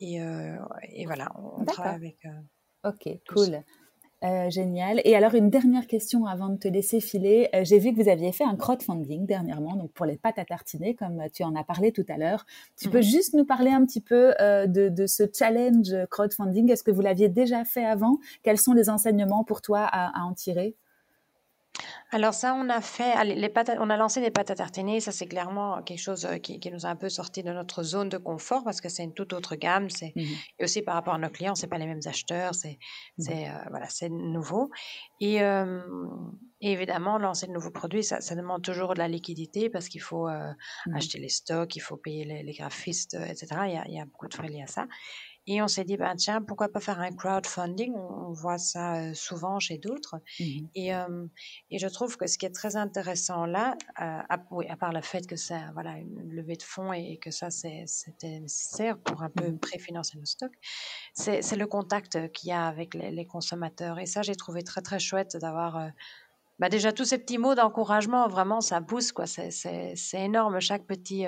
et 0.00 1.06
voilà, 1.06 1.30
on 1.36 1.64
travaille 1.64 1.94
avec. 1.94 2.18
Euh, 2.24 2.90
ok, 2.90 3.18
cool. 3.28 3.62
Euh, 4.24 4.50
génial. 4.50 5.00
Et 5.04 5.14
alors, 5.14 5.36
une 5.36 5.48
dernière 5.48 5.86
question 5.86 6.26
avant 6.26 6.48
de 6.48 6.56
te 6.56 6.66
laisser 6.66 7.00
filer. 7.00 7.48
J'ai 7.62 7.78
vu 7.78 7.94
que 7.94 8.02
vous 8.02 8.08
aviez 8.08 8.32
fait 8.32 8.42
un 8.42 8.56
crowdfunding 8.56 9.26
dernièrement, 9.26 9.76
donc 9.76 9.92
pour 9.92 10.06
les 10.06 10.16
pâtes 10.16 10.40
à 10.40 10.44
tartiner, 10.44 10.96
comme 10.96 11.22
tu 11.32 11.44
en 11.44 11.54
as 11.54 11.62
parlé 11.62 11.92
tout 11.92 12.04
à 12.08 12.16
l'heure. 12.16 12.44
Tu 12.76 12.90
peux 12.90 12.98
mmh. 12.98 13.02
juste 13.02 13.34
nous 13.34 13.44
parler 13.44 13.70
un 13.70 13.84
petit 13.86 14.00
peu 14.00 14.34
de, 14.40 14.88
de, 14.88 15.06
ce 15.06 15.22
challenge 15.32 15.94
crowdfunding 16.10 16.68
Est-ce 16.72 16.82
que 16.82 16.90
vous 16.90 17.00
l'aviez 17.00 17.28
déjà 17.28 17.64
fait 17.64 17.84
avant? 17.84 18.18
Quels 18.42 18.58
sont 18.58 18.72
les 18.72 18.90
enseignements 18.90 19.44
pour 19.44 19.62
toi 19.62 19.82
à, 19.82 20.20
à 20.20 20.24
en 20.24 20.34
tirer? 20.34 20.74
Alors 22.10 22.32
ça, 22.32 22.54
on 22.54 22.68
a 22.70 22.80
fait, 22.80 23.22
les 23.24 23.52
on 23.78 23.90
a 23.90 23.96
lancé 23.96 24.20
des 24.20 24.30
pâtes 24.30 24.50
à 24.50 24.54
tartiner. 24.54 25.00
Ça, 25.00 25.12
c'est 25.12 25.26
clairement 25.26 25.82
quelque 25.82 26.00
chose 26.00 26.24
euh, 26.24 26.38
qui, 26.38 26.58
nous 26.70 26.86
a 26.86 26.88
un 26.88 26.96
peu 26.96 27.08
sorti 27.08 27.42
de 27.42 27.52
notre 27.52 27.82
zone 27.82 28.08
de 28.08 28.16
confort 28.16 28.64
parce 28.64 28.80
que 28.80 28.88
c'est 28.88 29.04
une 29.04 29.12
toute 29.12 29.32
autre 29.32 29.56
gamme. 29.56 29.90
C'est 29.90 30.12
mmh 30.16 30.22
et 30.60 30.64
aussi 30.64 30.82
par 30.82 30.94
rapport 30.94 31.14
à 31.14 31.18
nos 31.18 31.28
clients, 31.28 31.54
c'est 31.54 31.66
pas 31.66 31.78
les 31.78 31.86
mêmes 31.86 32.00
acheteurs. 32.06 32.54
C'est 32.54 32.78
mmh 33.18 33.30
euh, 33.30 33.64
voilà, 33.70 33.88
c'est 33.88 34.08
nouveau. 34.08 34.70
Et, 35.20 35.40
évidemment, 36.60 37.18
lancer 37.18 37.46
de 37.46 37.52
nouveaux 37.52 37.70
produits, 37.70 38.02
ça, 38.02 38.18
demande 38.34 38.62
toujours 38.62 38.94
de 38.94 38.98
la 38.98 39.08
liquidité 39.08 39.70
parce 39.70 39.88
qu'il 39.88 40.00
faut 40.00 40.28
mmh 40.28 40.94
acheter 40.94 41.18
les 41.18 41.28
stocks, 41.28 41.76
il 41.76 41.80
faut 41.80 41.96
payer 41.96 42.24
les, 42.24 42.52
graphistes, 42.52 43.14
etc. 43.14 43.46
Il 43.66 43.72
y, 43.72 43.76
a, 43.76 43.84
il 43.86 43.94
y 43.94 44.00
a 44.00 44.04
beaucoup 44.04 44.28
de 44.28 44.34
frais 44.34 44.48
liés 44.48 44.62
à 44.62 44.66
ça. 44.66 44.86
Et 45.50 45.62
on 45.62 45.66
s'est 45.66 45.84
dit, 45.84 45.96
ben, 45.96 46.14
tiens, 46.14 46.42
pourquoi 46.42 46.68
pas 46.68 46.78
faire 46.78 47.00
un 47.00 47.10
crowdfunding? 47.10 47.94
On 47.94 48.32
voit 48.32 48.58
ça 48.58 49.14
souvent 49.14 49.58
chez 49.58 49.78
d'autres. 49.78 50.16
Mmh 50.38 50.44
et, 50.74 50.90
et, 51.70 51.78
je 51.78 51.88
trouve 51.88 52.18
que 52.18 52.26
ce 52.26 52.36
qui 52.36 52.44
est 52.44 52.54
très 52.54 52.76
intéressant 52.76 53.46
là, 53.46 53.74
à, 53.96 54.38
oui, 54.50 54.66
à 54.68 54.76
part 54.76 54.92
le 54.92 55.00
fait 55.00 55.26
que 55.26 55.36
c'est 55.36 55.58
voilà, 55.72 55.96
une 55.96 56.30
levée 56.30 56.56
de 56.56 56.62
fonds 56.62 56.92
et, 56.92 57.16
que 57.16 57.30
ça, 57.30 57.48
c'était 57.50 58.40
nécessaire 58.40 58.98
pour 58.98 59.22
un 59.22 59.30
peu 59.30 59.48
mmh 59.48 59.58
préfinancer 59.58 60.18
nos 60.18 60.26
stocks, 60.26 60.52
c'est 61.14 61.56
le 61.56 61.66
contact 61.66 62.30
qu'il 62.32 62.50
y 62.50 62.52
a 62.52 62.66
avec 62.66 62.94
les, 62.94 63.26
consommateurs. 63.26 63.98
Et 63.98 64.06
ça, 64.06 64.20
j'ai 64.20 64.36
trouvé 64.36 64.62
très, 64.62 64.82
très 64.82 64.98
chouette 64.98 65.38
d'avoir... 65.38 65.90
bah 66.58 66.68
déjà, 66.68 66.92
tous 66.92 67.06
ces 67.06 67.16
petits 67.16 67.38
mots 67.38 67.54
d'encouragement, 67.54 68.28
vraiment, 68.28 68.60
ça 68.60 68.82
pousse, 68.82 69.12
quoi. 69.12 69.24
C'est 69.26 69.96
énorme. 70.12 70.60
Chaque 70.60 70.84
petit 70.84 71.24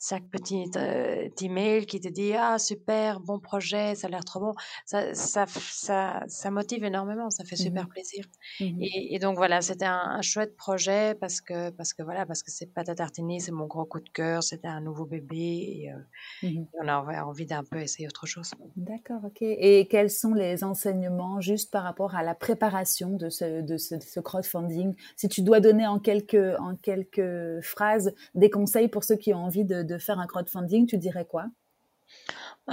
chaque 0.00 0.24
petit 0.30 0.70
euh, 0.76 1.28
email 1.42 1.84
qui 1.84 2.00
te 2.00 2.08
dit 2.08 2.32
ah 2.34 2.58
super 2.58 3.20
bon 3.20 3.38
projet 3.38 3.94
ça 3.94 4.06
a 4.06 4.10
l'air 4.10 4.24
trop 4.24 4.40
bon 4.40 4.54
ça, 4.86 5.14
ça, 5.14 5.44
ça, 5.46 6.22
ça, 6.26 6.50
motive 6.50 6.84
énormément 6.84 7.28
ça 7.28 7.44
fait 7.44 7.56
super 7.56 7.84
mmh 7.84 7.88
plaisir. 7.88 8.24
Mmh 8.60 8.82
et, 8.82 9.14
et, 9.14 9.18
donc 9.18 9.36
voilà 9.36 9.60
c'était 9.60 9.84
un, 9.84 10.22
chouette 10.22 10.56
projet 10.56 11.14
parce 11.14 11.40
que 11.40 11.70
parce 11.70 11.92
que 11.92 12.02
voilà 12.02 12.24
parce 12.24 12.42
que 12.42 12.50
c'est 12.50 12.70
à 12.76 12.84
tartiner 12.84 13.40
c'est 13.40 13.52
mon 13.52 13.66
gros 13.66 13.84
coup 13.84 14.00
de 14.00 14.08
cœur 14.08 14.42
c'était 14.42 14.68
un 14.68 14.80
nouveau 14.80 15.04
bébé 15.04 15.36
et, 15.36 15.92
euh, 15.92 16.48
mmh 16.48 16.66
on 16.82 16.88
a 16.88 17.24
envie 17.24 17.46
d'un 17.46 17.64
peu 17.64 17.80
essayer 17.80 18.06
autre 18.06 18.26
chose. 18.26 18.52
D'accord 18.76 19.20
ok. 19.24 19.38
Et 19.42 19.86
quels 19.88 20.10
sont 20.10 20.34
les 20.34 20.64
enseignements 20.64 21.40
juste 21.40 21.70
par 21.70 21.82
rapport 21.82 22.14
à 22.14 22.22
la 22.22 22.34
préparation 22.34 23.16
de 23.16 23.28
ce 23.28 23.60
de 23.60 23.76
ce, 23.76 23.96
de 23.96 24.02
ce 24.02 24.20
crowdfunding? 24.20 24.94
Si 25.16 25.28
tu 25.28 25.42
dois 25.42 25.60
donner 25.60 25.86
en 25.86 25.98
quelques 25.98 26.58
en 26.58 26.76
quelques 26.76 27.60
phrases 27.62 28.14
des 28.34 28.50
conseils 28.50 28.88
pour 28.88 29.04
ceux 29.04 29.16
qui 29.16 29.34
ont 29.34 29.44
envie 29.44 29.64
de 29.64 29.82
de 29.82 29.89
faire 29.98 30.18
un 30.18 30.26
crowdfunding, 30.26 30.86
tu 30.86 30.98
dirais 30.98 31.26
quoi? 31.26 31.46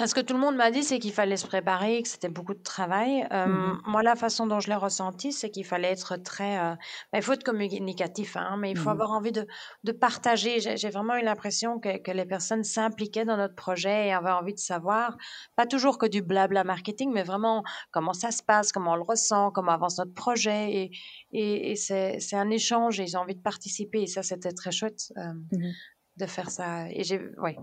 Ce 0.06 0.14
que 0.14 0.22
tout 0.22 0.34
le 0.36 0.40
monde 0.40 0.56
m'a 0.56 0.70
dit, 0.70 0.84
c'est 0.84 1.00
qu'il 1.00 1.12
fallait 1.12 1.38
se 1.38 1.48
préparer, 1.48 2.04
que 2.04 2.08
c'était 2.08 2.30
beaucoup 2.30 2.54
de 2.54 2.62
travail. 2.62 3.26
Euh, 3.32 3.48
mmh 3.48 3.82
moi, 3.88 4.04
la 4.04 4.16
façon 4.16 4.46
dont 4.46 4.60
je 4.60 4.68
l'ai 4.68 4.76
ressenti, 4.76 5.32
c'est 5.32 5.50
qu'il 5.50 5.66
fallait 5.66 5.92
être 5.92 6.18
très. 6.18 6.60
Euh, 6.60 6.76
bah, 7.12 7.18
il 7.18 7.22
faut 7.24 7.34
être 7.34 7.44
communicatif, 7.44 8.38
hein, 8.38 8.58
mais 8.60 8.70
il 8.70 8.78
faut 8.78 8.90
mmh 8.90 8.94
avoir 8.94 9.12
envie 9.12 9.32
de, 9.32 9.48
de 9.84 9.92
partager. 9.92 10.60
J'ai 10.60 10.90
vraiment 10.90 11.16
eu 11.16 11.24
l'impression 11.24 11.80
que, 11.80 11.98
que, 11.98 12.12
les 12.12 12.26
personnes 12.26 12.64
s'impliquaient 12.64 13.26
dans 13.26 13.38
notre 13.38 13.56
projet 13.56 14.08
et 14.08 14.14
avaient 14.14 14.30
envie 14.30 14.54
de 14.54 14.60
savoir, 14.60 15.18
pas 15.56 15.66
toujours 15.66 15.98
que 15.98 16.06
du 16.06 16.22
blabla 16.22 16.64
marketing, 16.64 17.12
mais 17.12 17.24
vraiment 17.24 17.64
comment 17.92 18.14
ça 18.14 18.32
se 18.32 18.44
passe, 18.44 18.72
comment 18.72 18.92
on 18.92 18.98
le 18.98 19.04
ressent, 19.04 19.52
comment 19.52 19.72
avance 19.72 19.98
notre 19.98 20.14
projet. 20.14 20.74
Et, 20.74 20.92
et, 21.32 21.72
et 21.72 21.76
c'est 21.76 22.36
un 22.36 22.50
échange 22.52 23.00
et 23.00 23.04
ils 23.04 23.18
ont 23.18 23.22
envie 23.22 23.36
de 23.36 23.42
participer. 23.42 24.04
Et 24.04 24.08
ça, 24.08 24.22
c'était 24.22 24.52
très 24.52 24.72
chouette. 24.72 25.12
Euh, 25.18 25.34
mmh 25.52 25.72
de 26.18 26.26
faire 26.26 26.50
ça. 26.50 26.90
Et 26.90 27.04
j'ai, 27.04 27.20
ouais. 27.38 27.58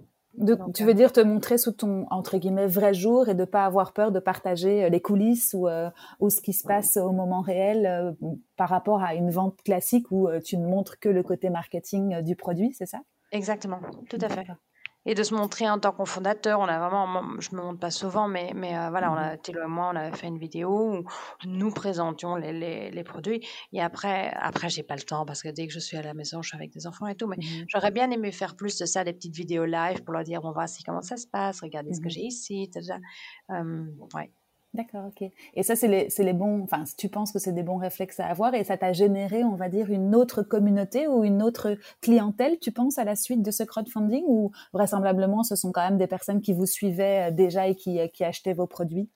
tu 0.74 0.84
veux 0.84 0.90
euh 0.90 0.94
dire 0.94 1.12
te 1.12 1.20
montrer 1.20 1.58
sous 1.58 1.72
ton 1.72 2.06
entre 2.10 2.38
guillemets 2.38 2.66
vrai 2.66 2.94
jour 2.94 3.28
et 3.28 3.34
de 3.34 3.44
pas 3.44 3.64
avoir 3.64 3.92
peur 3.92 4.12
de 4.12 4.20
partager 4.20 4.84
euh, 4.84 4.88
les 4.88 5.00
coulisses 5.00 5.54
ou, 5.54 5.68
euh, 5.68 5.90
ou 6.20 6.30
ce 6.30 6.40
qui 6.40 6.52
se 6.52 6.66
passe 6.66 6.96
au 6.96 7.12
moment 7.12 7.40
réel 7.40 8.14
par 8.56 8.68
rapport 8.68 9.02
à 9.02 9.14
une 9.14 9.30
vente 9.30 9.60
classique 9.62 10.06
où 10.10 10.28
tu 10.44 10.56
ne 10.56 10.66
montres 10.66 10.98
que 10.98 11.08
le 11.08 11.22
côté 11.22 11.50
marketing 11.50 12.22
du 12.22 12.36
produit, 12.36 12.72
c'est 12.72 12.86
ça? 12.86 13.00
Exactement, 13.32 13.80
tout 14.08 14.18
à 14.20 14.28
fait 14.28 14.46
et 15.06 15.14
de 15.14 15.22
se 15.22 15.34
montrer 15.34 15.68
en 15.68 15.78
tant 15.78 15.92
que 15.92 16.04
fondateur. 16.04 16.60
On 16.60 16.64
a 16.64 16.78
vraiment, 16.78 17.22
je 17.40 17.54
me 17.54 17.62
montre 17.62 17.80
pas 17.80 17.90
souvent, 17.90 18.28
mais, 18.28 18.52
mais 18.54 18.76
euh, 18.76 18.90
voilà, 18.90 19.12
on 19.12 19.16
a, 19.16 19.36
Thélo 19.36 19.62
et 19.62 19.66
moi, 19.66 19.90
on 19.92 19.96
avait 19.96 20.16
fait 20.16 20.26
une 20.26 20.38
vidéo 20.38 20.70
où 20.70 21.04
nous 21.46 21.70
présentions 21.70 22.36
les, 22.36 22.52
les, 22.52 22.90
les 22.90 23.04
produits. 23.04 23.46
Et 23.72 23.82
après, 23.82 24.32
après, 24.36 24.68
j'ai 24.68 24.82
pas 24.82 24.96
le 24.96 25.02
temps 25.02 25.24
parce 25.26 25.42
que 25.42 25.48
dès 25.48 25.66
que 25.66 25.72
je 25.72 25.80
suis 25.80 25.96
à 25.96 26.02
la 26.02 26.14
maison, 26.14 26.42
je 26.42 26.48
suis 26.48 26.56
avec 26.56 26.72
des 26.72 26.86
enfants 26.86 27.06
et 27.06 27.14
tout. 27.14 27.26
Mais 27.26 27.36
mmh 27.36 27.64
j'aurais 27.68 27.90
bien 27.90 28.10
aimé 28.10 28.32
faire 28.32 28.56
plus 28.56 28.78
de 28.78 28.86
ça, 28.86 29.04
des 29.04 29.12
petites 29.12 29.34
vidéos 29.34 29.64
live 29.64 30.02
pour 30.04 30.14
leur 30.14 30.24
dire, 30.24 30.40
bon, 30.40 30.52
voici 30.52 30.82
comment 30.82 31.02
ça 31.02 31.16
se 31.16 31.26
passe, 31.26 31.60
regardez 31.60 31.92
ce 31.94 32.00
que 32.00 32.06
mmh 32.06 32.10
j'ai 32.10 32.20
ici, 32.22 32.68
déjà. 32.68 32.98
Euh, 33.50 33.86
ouais. 34.14 34.30
D'accord, 34.74 35.06
ok. 35.06 35.30
Et 35.54 35.62
ça, 35.62 35.76
c'est 35.76 35.86
les, 35.86 36.08
les, 36.18 36.32
bons, 36.32 36.64
enfin, 36.64 36.82
tu 36.98 37.08
penses 37.08 37.30
que 37.30 37.38
c'est 37.38 37.52
des 37.52 37.62
bons 37.62 37.76
réflexes 37.76 38.18
à 38.18 38.26
avoir 38.26 38.54
et 38.54 38.64
ça 38.64 38.76
t'a 38.76 38.92
généré, 38.92 39.44
on 39.44 39.54
va 39.54 39.68
dire, 39.68 39.88
une 39.88 40.16
autre 40.16 40.42
communauté 40.42 41.06
ou 41.06 41.22
une 41.22 41.42
autre 41.42 41.78
clientèle, 42.00 42.58
tu 42.60 42.72
penses, 42.72 42.98
à 42.98 43.04
la 43.04 43.14
suite 43.14 43.42
de 43.42 43.52
ce 43.52 43.62
crowdfunding 43.62 44.24
ou 44.26 44.50
vraisemblablement, 44.72 45.44
ce 45.44 45.54
sont 45.54 45.70
quand 45.70 45.84
même 45.84 45.96
des 45.96 46.08
personnes 46.08 46.40
qui 46.40 46.52
vous 46.52 46.66
suivaient 46.66 47.28
euh, 47.28 47.30
déjà 47.30 47.68
et 47.68 47.76
qui, 47.76 48.00
euh, 48.00 48.08
qui 48.08 48.24
achetaient 48.24 48.52
vos 48.52 48.66
produits? 48.66 49.08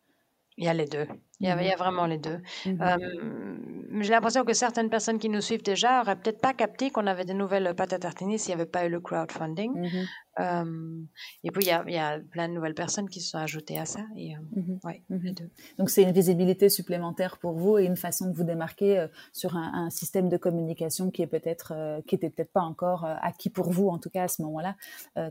Il 0.59 0.65
y 0.65 0.69
a 0.69 0.75
les 0.75 0.87
deux. 0.87 1.07
Il 1.41 1.47
y, 1.47 1.51
a, 1.51 1.61
il 1.63 1.69
y 1.69 1.71
a, 1.71 1.75
mmh 1.75 1.79
vraiment 1.79 2.07
les 2.07 2.19
deux. 2.19 2.41
Mmh 2.67 2.83
euh, 2.83 4.01
j'ai 4.01 4.11
l'impression 4.11 4.45
que 4.45 4.53
certaines 4.53 4.91
personnes 4.91 5.19
qui 5.19 5.29
nous 5.29 5.41
suivent 5.41 5.63
déjà 5.63 6.01
auraient 6.01 6.17
peut-être 6.17 6.41
pas 6.41 6.53
capté 6.53 6.91
qu'on 6.91 7.07
avait 7.07 7.25
des 7.25 7.35
nouvelles 7.35 7.75
pâtes 7.77 7.93
à 7.93 7.99
tartiner 8.01 8.39
s'il 8.39 8.55
n'y 8.55 8.61
avait 8.61 8.71
pas 8.71 8.85
eu 8.85 8.89
le 8.89 9.01
crowdfunding. 9.01 9.73
Mmh 9.73 10.07
et 10.39 11.51
puis, 11.51 11.65
il 11.65 11.69
y, 11.69 11.71
a, 11.71 11.85
y, 11.89 11.97
a, 11.97 12.19
plein 12.19 12.49
de 12.49 12.55
nouvelles 12.55 12.75
personnes 12.75 13.09
qui 13.09 13.21
se 13.21 13.31
sont 13.31 13.39
ajoutées 13.39 13.79
à 13.79 13.87
ça. 13.87 14.01
Et, 14.17 14.35
mmh 14.37 14.79
ouais, 14.85 15.03
mmh 15.11 15.31
Donc, 15.79 15.91
c'est 15.91 16.03
une 16.03 16.13
visibilité 16.13 16.69
supplémentaire 16.69 17.39
pour 17.39 17.53
vous 17.53 17.79
et 17.79 17.85
une 17.85 17.97
façon 17.97 18.31
de 18.31 18.37
vous 18.37 18.45
démarquer 18.45 18.99
euh, 18.99 19.09
sur 19.33 19.57
un, 19.57 19.87
un, 19.87 19.91
système 19.91 20.29
de 20.29 20.37
communication 20.37 21.11
qui 21.11 21.23
est 21.23 21.27
peut-être, 21.27 21.73
euh, 21.75 22.01
qui 22.07 22.15
était 22.15 22.31
peut-être 22.31 22.53
pas 22.53 22.63
encore 22.63 23.05
euh, 23.05 23.15
acquis 23.21 23.51
pour 23.51 23.71
vous, 23.71 23.89
en 23.89 23.99
tout 23.99 24.11
cas 24.11 24.25
à 24.25 24.29
ce 24.29 24.43
moment-là. 24.43 24.77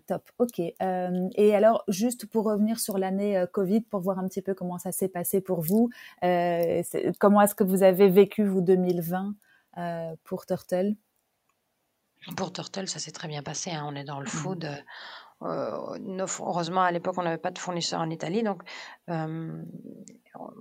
top. 0.08 0.24
OK. 0.40 0.60
et 0.60 1.56
alors, 1.56 1.84
juste 1.88 2.26
pour 2.26 2.46
revenir 2.46 2.80
sur 2.80 2.98
l'année 2.98 3.46
Covid, 3.52 3.82
pour 3.82 4.02
voir 4.02 4.20
un 4.20 4.28
petit 4.28 4.42
peu 4.42 4.54
comment 4.54 4.78
ça 4.78 4.92
s'est 4.92 5.08
passé 5.08 5.42
pour 5.42 5.62
vous, 5.62 5.90
comment 7.20 7.42
est-ce 7.42 7.56
que 7.56 7.64
vous 7.64 7.84
avez 7.84 8.10
vécu, 8.10 8.46
vous, 8.46 8.62
2020 8.62 9.36
pour 10.24 10.46
Turtle? 10.46 10.96
Pour 12.36 12.52
Turtle, 12.52 12.88
ça 12.88 13.00
s'est 13.00 13.12
très 13.12 13.28
bien 13.28 13.44
passé. 13.44 13.72
Hein. 13.72 13.86
On 13.88 13.96
est 13.96 14.04
dans 14.04 14.20
le 14.20 14.26
mmh 14.26 14.30
food. 14.30 14.66
Euh, 14.66 14.76
euh, 15.44 16.26
heureusement, 16.40 16.82
à 16.82 16.92
l'époque, 16.92 17.16
on 17.18 17.24
n'avait 17.24 17.38
pas 17.38 17.52
de 17.52 17.60
fournisseurs 17.60 18.02
en 18.02 18.10
Italie. 18.10 18.44
Donc, 18.44 18.64
euh, 19.10 19.62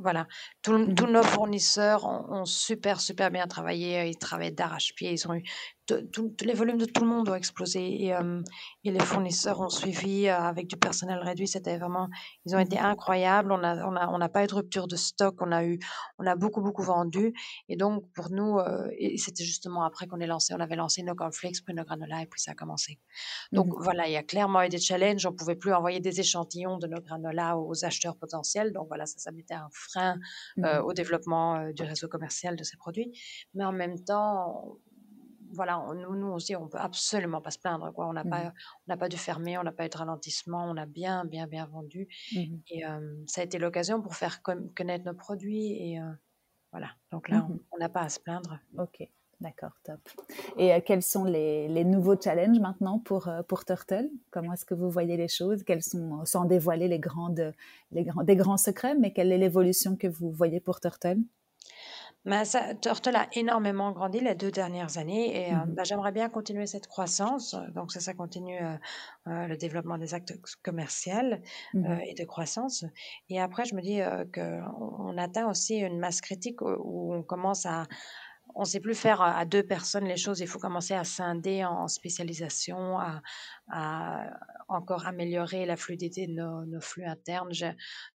voilà. 0.01 0.27
Mmh 0.67 0.95
tous 0.95 1.07
nos 1.07 1.23
fournisseurs 1.23 2.05
ont, 2.05 2.45
super, 2.45 3.01
super 3.01 3.31
bien 3.31 3.47
travaillé. 3.47 4.09
Ils 4.09 4.19
travaillaient 4.19 4.51
d'arrache-pied. 4.51 5.13
Ils 5.13 5.29
ont 5.29 5.35
eu 5.35 5.45
tous 6.13 6.35
les 6.43 6.55
volumes 6.55 6.79
de 6.79 6.85
tout 6.85 7.03
le 7.03 7.09
monde 7.09 7.29
ont 7.29 7.35
explosé 7.35 8.07
et, 8.07 8.15
et 8.85 8.91
les 8.91 9.01
fournisseurs 9.01 9.61
ont 9.61 9.69
suivi 9.69 10.29
avec 10.29 10.67
du 10.67 10.77
personnel 10.77 11.19
réduit. 11.19 11.47
C'était 11.47 11.79
vraiment, 11.79 12.09
ils 12.45 12.57
ont 12.57 12.59
été 12.59 12.79
incroyables. 12.79 13.53
On 13.53 13.59
n'a 13.59 13.87
on 13.87 13.95
a, 13.95 14.09
on 14.09 14.21
a 14.21 14.29
pas 14.29 14.45
eu 14.45 14.47
de 14.49 14.55
rupture 14.55 14.89
de 14.89 14.97
stock. 14.97 15.37
On 15.41 15.53
a 15.53 15.65
eu, 15.65 15.79
on 16.19 16.27
a 16.27 16.35
beaucoup, 16.35 16.61
beaucoup 16.61 16.83
vendu. 16.83 17.33
Et 17.69 17.77
donc, 17.77 18.05
pour 18.15 18.31
nous, 18.31 18.59
c'était 19.17 19.45
justement 19.45 19.85
après 19.85 20.07
qu'on 20.07 20.21
ait 20.21 20.27
lancé, 20.27 20.55
on 20.55 20.61
avait 20.61 20.77
lancé 20.77 21.03
nos 21.03 21.15
cornflakes, 21.15 21.65
puis 21.65 21.75
nos 21.75 21.85
granola 21.85 22.23
et 22.23 22.27
puis 22.27 22.41
ça 22.41 22.53
a 22.53 22.55
commencé. 22.55 22.99
Donc, 23.53 23.69
mmh 23.69 23.83
voilà, 23.83 24.09
il 24.09 24.13
y 24.13 24.17
a 24.17 24.23
clairement 24.23 24.63
eu 24.63 24.69
des 24.69 24.79
challenges. 24.79 25.25
On 25.27 25.33
pouvait 25.33 25.57
plus 25.57 25.73
envoyer 25.73 26.01
des 26.01 26.21
échantillons 26.21 26.79
de 26.79 26.87
nos 26.87 27.01
granola 27.01 27.59
aux 27.59 27.85
acheteurs 27.85 28.17
potentiels. 28.17 28.73
Donc, 28.73 28.89
voilà, 28.89 29.07
ça, 29.07 29.19
ça 29.19 29.31
mettait 29.31 29.55
un 29.67 29.71
frein 29.73 30.19
mmh 30.57 30.81
au 30.85 30.93
développement 30.93 31.71
du 31.73 31.83
réseau 31.83 32.09
commercial 32.09 32.57
de 32.57 32.65
ces 32.65 32.77
produits. 32.77 33.13
Mais 33.55 33.65
en 33.65 33.73
même 33.73 34.03
temps, 34.05 34.79
voilà, 35.53 35.85
nous, 35.95 36.17
nous 36.17 36.29
aussi, 36.29 36.57
on 36.57 36.69
peut 36.69 36.79
absolument 36.79 37.41
pas 37.41 37.51
se 37.51 37.59
plaindre. 37.59 37.93
Quoi. 37.93 38.09
On 38.09 38.13
n'a 38.13 38.25
mmh 38.25 38.31
pas, 38.31 38.53
on 38.87 38.93
n'a 38.93 38.97
pas 38.97 39.09
dû 39.09 39.17
fermer, 39.17 39.59
on 39.59 39.63
n'a 39.63 39.73
pas 39.73 39.87
eu 39.87 39.89
de 39.89 39.97
ralentissement, 39.97 40.65
on 40.65 40.77
a 40.77 40.87
bien, 40.87 41.25
bien, 41.25 41.47
bien 41.47 41.67
vendu. 41.67 42.09
Mmh 42.35 42.57
et 42.71 42.83
ça 43.27 43.41
a 43.41 43.45
été 43.45 43.59
l'occasion 43.59 44.03
pour 44.03 44.15
faire 44.17 44.43
connaître 44.43 45.05
nos 45.05 45.15
produits. 45.15 45.73
Et 45.73 46.01
voilà, 46.73 46.91
donc 47.11 47.29
là, 47.29 47.39
mmh 47.39 47.61
on 47.73 47.79
n'a 47.79 47.89
pas 47.89 48.03
à 48.03 48.09
se 48.09 48.21
plaindre. 48.21 48.59
Ok, 48.79 49.09
d'accord, 49.41 49.73
top. 49.85 50.01
Et 50.59 50.81
quels 50.83 51.03
sont 51.03 51.25
les, 51.25 51.69
les, 51.69 51.85
nouveaux 51.85 52.21
challenges 52.21 52.59
maintenant 52.61 52.99
pour, 52.99 53.31
pour 53.49 53.65
Turtle? 53.65 54.09
Comment 54.31 54.53
est-ce 54.53 54.65
que 54.65 54.75
vous 54.75 54.91
voyez 54.91 55.17
les 55.17 55.29
choses? 55.29 55.63
Quels 55.65 55.83
sont, 55.83 56.25
sans 56.25 56.45
dévoiler 56.45 56.89
les 56.89 56.99
grandes, 56.99 57.55
les 57.93 58.05
grands, 58.05 58.23
des 58.23 58.37
grands 58.37 58.57
secrets, 58.57 58.95
mais 58.95 59.13
quelle 59.13 59.33
est 59.33 59.39
l'évolution 59.39 59.97
que 59.97 60.07
vous 60.07 60.31
voyez 60.31 60.61
pour 60.61 60.81
Turtle? 60.81 61.19
Ça, 62.45 62.75
Turtle 62.75 63.15
a 63.15 63.29
énormément 63.35 63.93
grandi 63.93 64.19
les 64.19 64.35
deux 64.35 64.51
dernières 64.51 64.99
années 64.99 65.47
et 65.47 65.53
euh, 65.53 65.59
mmh 65.59 65.75
bah, 65.77 65.85
j'aimerais 65.85 66.11
bien 66.11 66.29
continuer 66.29 66.67
cette 66.67 66.89
croissance. 66.89 67.55
Donc 67.73 67.93
ça, 67.93 68.01
ça 68.01 68.15
continue 68.15 68.61
euh, 68.61 68.77
euh, 69.29 69.47
le 69.47 69.57
développement 69.57 69.97
des 69.97 70.13
actes 70.13 70.35
commerciaux 70.63 71.37
mmh 71.75 72.01
et 72.05 72.15
de 72.15 72.25
croissance. 72.25 72.85
Et 73.29 73.41
après, 73.41 73.65
je 73.65 73.77
me 73.77 73.81
dis 73.81 74.01
qu'on 74.35 75.13
on 75.13 75.19
atteint 75.19 75.49
aussi 75.49 75.77
une 75.77 76.01
masse 76.01 76.21
critique 76.21 76.63
où 76.63 77.15
on 77.15 77.23
commence 77.23 77.65
à 77.65 77.85
on 78.59 78.65
sait 78.65 78.81
plus 78.81 78.95
faire 78.95 79.21
à 79.21 79.45
deux 79.45 79.63
personnes 79.63 80.07
les 80.07 80.17
choses. 80.17 80.41
Il 80.41 80.47
faut 80.47 80.59
commencer 80.59 80.95
à 80.95 81.05
scinder 81.05 81.65
en 81.65 81.89
spécialisation, 81.89 82.99
à, 82.99 83.21
encore 84.69 85.07
améliorer 85.07 85.67
la 85.67 85.77
fluidité 85.77 86.27
de 86.27 86.33
nos, 86.33 86.81
flux 86.81 87.05
internes. 87.05 87.51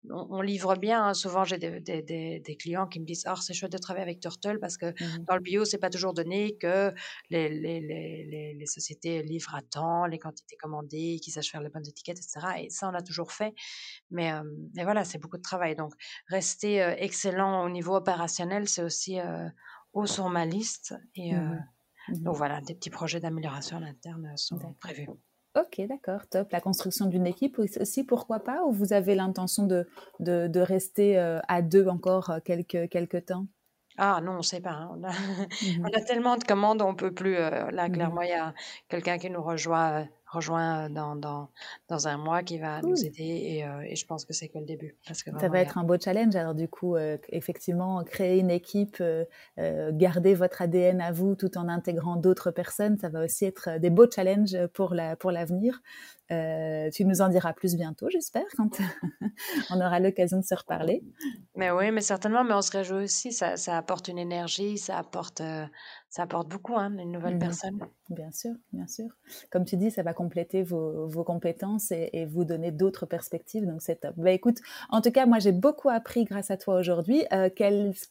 on, 0.09 0.41
livre 0.41 0.75
bien. 0.75 1.05
Hein. 1.05 1.13
Souvent, 1.13 1.43
j'ai 1.43 1.57
des, 1.59 2.57
clients 2.59 2.87
qui 2.87 2.99
me 2.99 3.05
disent 3.05 3.25
Oh, 3.29 3.35
c'est 3.39 3.53
chouette 3.53 3.71
de 3.71 3.77
travailler 3.77 4.03
avec 4.03 4.19
Turtle 4.19 4.59
parce 4.59 4.77
que 4.77 4.87
mmh 4.87 5.25
dans 5.27 5.35
le 5.35 5.41
bio, 5.41 5.65
c'est 5.65 5.77
pas 5.77 5.89
toujours 5.89 6.13
donné 6.13 6.57
que 6.57 6.93
les, 7.29 7.49
les, 7.49 8.65
sociétés 8.65 9.21
livrent 9.21 9.55
à 9.55 9.61
temps, 9.61 10.05
les 10.05 10.17
quantités 10.17 10.55
commandées, 10.55 11.19
qu'ils 11.21 11.33
sachent 11.33 11.51
faire 11.51 11.61
les 11.61 11.69
bonnes 11.69 11.87
étiquettes, 11.87 12.17
etc. 12.17 12.63
Et 12.63 12.69
ça, 12.69 12.89
on 12.89 12.93
a 12.93 13.01
toujours 13.01 13.31
fait. 13.31 13.53
Mais, 14.09 14.31
mais 14.75 14.83
voilà, 14.83 15.03
c'est 15.03 15.19
beaucoup 15.19 15.37
de 15.37 15.43
travail. 15.43 15.75
Donc, 15.75 15.93
rester 16.27 16.77
excellent 16.97 17.63
au 17.65 17.69
niveau 17.69 17.95
opérationnel, 17.95 18.67
c'est 18.67 18.83
aussi 18.83 19.19
haut 19.93 20.05
sur 20.05 20.29
ma 20.29 20.45
liste. 20.45 20.95
Et, 21.15 21.33
mmh 21.33 21.39
mmh 21.39 21.63
donc 22.09 22.35
voilà, 22.35 22.61
des 22.61 22.73
petits 22.73 22.89
projets 22.89 23.19
d'amélioration 23.19 23.77
à 23.77 23.79
l'interne 23.79 24.33
sont 24.35 24.57
prévus. 24.79 25.07
Ok, 25.55 25.81
d'accord, 25.87 26.27
top. 26.29 26.51
La 26.51 26.61
construction 26.61 27.07
d'une 27.07 27.27
équipe 27.27 27.59
aussi, 27.59 28.05
pourquoi 28.05 28.39
pas 28.39 28.63
Ou 28.63 28.71
vous 28.71 28.93
avez 28.93 29.15
l'intention 29.15 29.67
de, 29.67 29.85
de, 30.19 30.59
rester 30.59 31.19
euh, 31.19 31.39
à 31.49 31.61
deux 31.61 31.87
encore 31.87 32.29
euh, 32.29 32.39
quelques, 32.39 32.87
quelques 32.89 33.25
temps? 33.25 33.47
Ah 33.97 34.21
non, 34.23 34.33
on 34.33 34.37
ne 34.37 34.41
sait 34.43 34.61
pas. 34.61 34.71
Hein. 34.71 34.97
Mmh 34.97 35.85
on, 35.85 35.97
a, 35.97 36.01
tellement 36.01 36.37
de 36.37 36.45
commandes, 36.45 36.81
on 36.81 36.93
ne 36.93 36.97
peut 36.97 37.13
plus. 37.13 37.35
Euh, 37.35 37.69
là, 37.71 37.89
mmh 37.89 37.91
clairement, 37.91 38.21
il 38.21 38.29
y 38.29 38.33
a 38.33 38.53
quelqu'un 38.87 39.17
qui 39.17 39.29
nous 39.29 39.43
rejoint 39.43 40.07
rejoint 40.31 40.89
dans, 40.89 41.15
dans, 41.15 41.49
dans, 41.89 42.07
un 42.07 42.17
mois 42.17 42.41
qui 42.41 42.57
va 42.57 42.81
nous 42.81 43.05
aider 43.05 43.23
et, 43.23 43.65
euh, 43.65 43.81
et, 43.85 43.95
je 43.95 44.05
pense 44.05 44.23
que 44.23 44.33
c'est 44.33 44.47
que 44.47 44.57
le 44.57 44.65
début. 44.65 44.95
Parce 45.05 45.23
que 45.23 45.31
ça 45.37 45.49
va 45.49 45.59
être 45.59 45.77
un 45.77 45.83
beau 45.83 45.97
challenge. 45.99 46.35
Alors 46.35 46.55
du 46.55 46.67
coup, 46.67 46.95
euh, 46.95 47.17
effectivement, 47.29 48.03
créer 48.03 48.39
une 48.39 48.49
équipe, 48.49 48.97
euh, 49.01 49.91
garder 49.91 50.33
votre 50.33 50.61
ADN 50.61 51.01
à 51.01 51.11
vous 51.11 51.35
tout 51.35 51.57
en 51.57 51.67
intégrant 51.67 52.15
d'autres 52.15 52.51
personnes, 52.51 52.97
ça 52.97 53.09
va 53.09 53.25
aussi 53.25 53.45
être 53.45 53.77
des 53.79 53.89
beaux 53.89 54.09
challenges 54.09 54.57
pour 54.73 54.93
la 54.93 55.15
pour 55.15 55.31
l'avenir. 56.31 56.91
tu 56.93 57.05
nous 57.05 57.21
en 57.21 57.29
diras 57.29 57.53
plus 57.53 57.75
bientôt, 57.75 58.09
j'espère, 58.09 58.45
quand 58.57 58.79
on 59.69 59.75
aura 59.77 59.99
l'occasion 59.99 60.37
de 60.39 60.45
se 60.45 60.55
reparler. 60.55 61.03
Mais 61.55 61.71
oui, 61.71 61.91
mais 61.91 62.01
certainement, 62.01 62.43
mais 62.43 62.53
on 62.53 62.61
se 62.61 62.71
réjouit 62.71 63.03
aussi. 63.03 63.31
Ça, 63.31 63.57
ça 63.57 63.77
apporte 63.77 64.07
une 64.07 64.17
énergie, 64.17 64.77
ça 64.77 64.97
apporte 64.97 65.41
ça 66.11 66.23
apporte 66.23 66.49
beaucoup, 66.49 66.75
hein, 66.75 66.91
une 66.97 67.13
nouvelle 67.13 67.37
mmh 67.37 67.39
personne. 67.39 67.79
Bien 68.09 68.31
sûr, 68.33 68.51
bien 68.73 68.85
sûr. 68.85 69.07
Comme 69.49 69.63
tu 69.63 69.77
dis, 69.77 69.91
ça 69.91 70.03
va 70.03 70.13
compléter 70.13 70.61
vos, 70.61 71.07
compétences 71.23 71.93
et, 71.93 72.25
vous 72.25 72.43
donner 72.43 72.71
d'autres 72.71 73.05
perspectives, 73.05 73.65
donc 73.65 73.81
c'est 73.81 74.01
top. 74.01 74.15
Bah, 74.17 74.31
écoute, 74.31 74.57
en 74.89 74.99
tout 74.99 75.11
cas, 75.11 75.25
moi 75.25 75.39
j'ai 75.39 75.53
beaucoup 75.53 75.87
appris 75.87 76.25
grâce 76.25 76.51
à 76.51 76.57
toi 76.57 76.77
aujourd'hui. 76.77 77.23
Euh, 77.31 77.49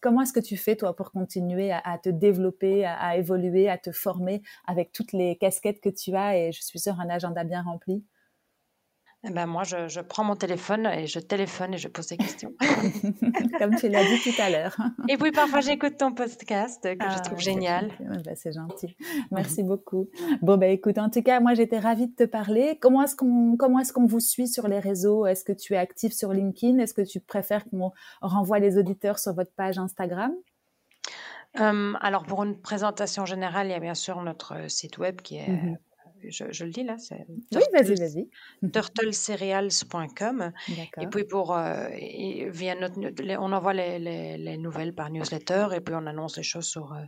comment 0.01 0.23
est-ce 0.23 0.33
que 0.33 0.41
tu 0.41 0.57
fais, 0.57 0.77
toi, 0.77 0.97
pour 0.97 1.13
continuer 1.13 1.73
à, 1.73 1.99
te 2.03 2.09
développer, 2.09 2.87
à, 2.87 3.19
évoluer, 3.19 3.69
à 3.69 3.77
te 3.77 3.93
former 3.93 4.43
avec 4.67 4.93
toutes 4.93 5.13
les 5.13 5.37
casquettes 5.37 5.83
que 5.83 5.91
tu 5.91 6.17
as? 6.17 6.39
Et 6.39 6.53
je 6.53 6.63
suis 6.63 6.79
sûre 6.79 6.99
un 7.01 7.11
agenda 7.11 7.45
bien 7.45 7.63
rempli 7.63 8.03
eh 9.23 9.31
ben 9.31 9.45
moi, 9.45 9.65
je, 9.65 9.89
je, 9.89 10.01
prends 10.01 10.25
mon 10.25 10.35
téléphone 10.35 10.87
et 10.87 11.07
je 11.07 11.19
téléphone 11.19 11.75
et 11.75 11.79
je 11.79 11.89
pose 11.89 12.07
des 12.07 12.17
questions. 12.17 12.55
Comme 13.59 13.77
tu 13.77 13.89
l'as 13.91 14.05
dit 14.05 14.19
tout 14.23 14.41
à 14.41 14.49
l'heure. 14.49 14.75
et 15.09 15.19
puis 15.19 15.31
parfois, 15.31 15.61
j'écoute 15.61 15.99
ton 15.99 16.15
podcast 16.15 16.83
que 16.83 17.05
je 17.05 17.17
ah, 17.17 17.21
trouve 17.21 17.39
génial. 17.39 17.93
Bah, 18.25 18.35
c'est 18.35 18.53
gentil. 18.53 18.97
Merci 19.31 19.63
beaucoup. 19.63 20.09
Bon, 20.41 20.57
bah, 20.57 20.69
écoute, 20.69 20.97
en 20.97 21.11
tout 21.11 21.23
cas, 21.23 21.39
moi, 21.41 21.53
j'étais 21.53 21.79
ravie 21.79 22.07
de 22.07 22.15
te 22.15 22.25
parler. 22.25 22.79
Comment 22.81 23.03
est-ce 23.03 23.15
qu'on 23.15 23.59
comment 23.59 23.81
est-ce 23.81 23.93
qu'on 23.93 24.07
vous 24.07 24.21
suit 24.21 24.49
sur 24.49 24.69
les 24.69 24.79
réseaux? 24.79 25.27
Est-ce 25.27 25.45
que 25.45 25.53
tu 25.53 25.75
es 25.75 25.77
actif 25.77 26.15
sur 26.15 26.33
LinkedIn? 26.33 26.79
Est-ce 26.79 26.95
que 26.95 27.03
tu 27.03 27.21
préfères 27.21 27.67
qu'on 27.67 27.93
renvoie 28.23 28.59
les 28.59 28.79
auditeurs 28.79 29.19
sur 29.19 29.35
votre 29.35 29.53
page 29.53 29.77
Instagram? 29.77 30.33
Hum, 31.59 31.99
alors, 32.01 32.25
pour 32.25 32.43
une 32.43 32.59
présentation 32.59 33.27
générale, 33.27 33.67
il 33.67 33.73
y 33.73 33.75
a 33.75 33.81
bien 33.81 33.95
sûr 33.95 34.23
notre 34.23 34.71
site 34.71 34.97
web 34.97 35.21
qui 35.21 35.37
est 35.37 35.49
mmh 35.49 35.77
je, 36.29 36.65
le 36.65 36.71
dis 36.71 36.85
là, 36.85 36.99
c'est 36.99 37.27
oui, 37.29 37.63
vas-y, 37.73 37.95
vas-y. 37.95 38.29
turtlecereals.com. 38.73 40.53
Et 41.01 41.07
puis 41.07 41.25
pour 41.25 41.57
euh, 41.57 41.89
via 42.49 42.75
notre, 42.75 42.99
on 43.39 43.53
envoie 43.53 43.73
les, 43.73 43.99
les, 43.99 44.57
nouvelles 44.59 44.95
par 44.95 45.11
newsletter 45.11 45.69
et 45.75 45.81
puis 45.81 45.95
on 45.95 46.07
annonce 46.07 46.37
les 46.37 46.43
choses 46.43 46.67
sur 46.67 46.93
euh, 46.93 47.03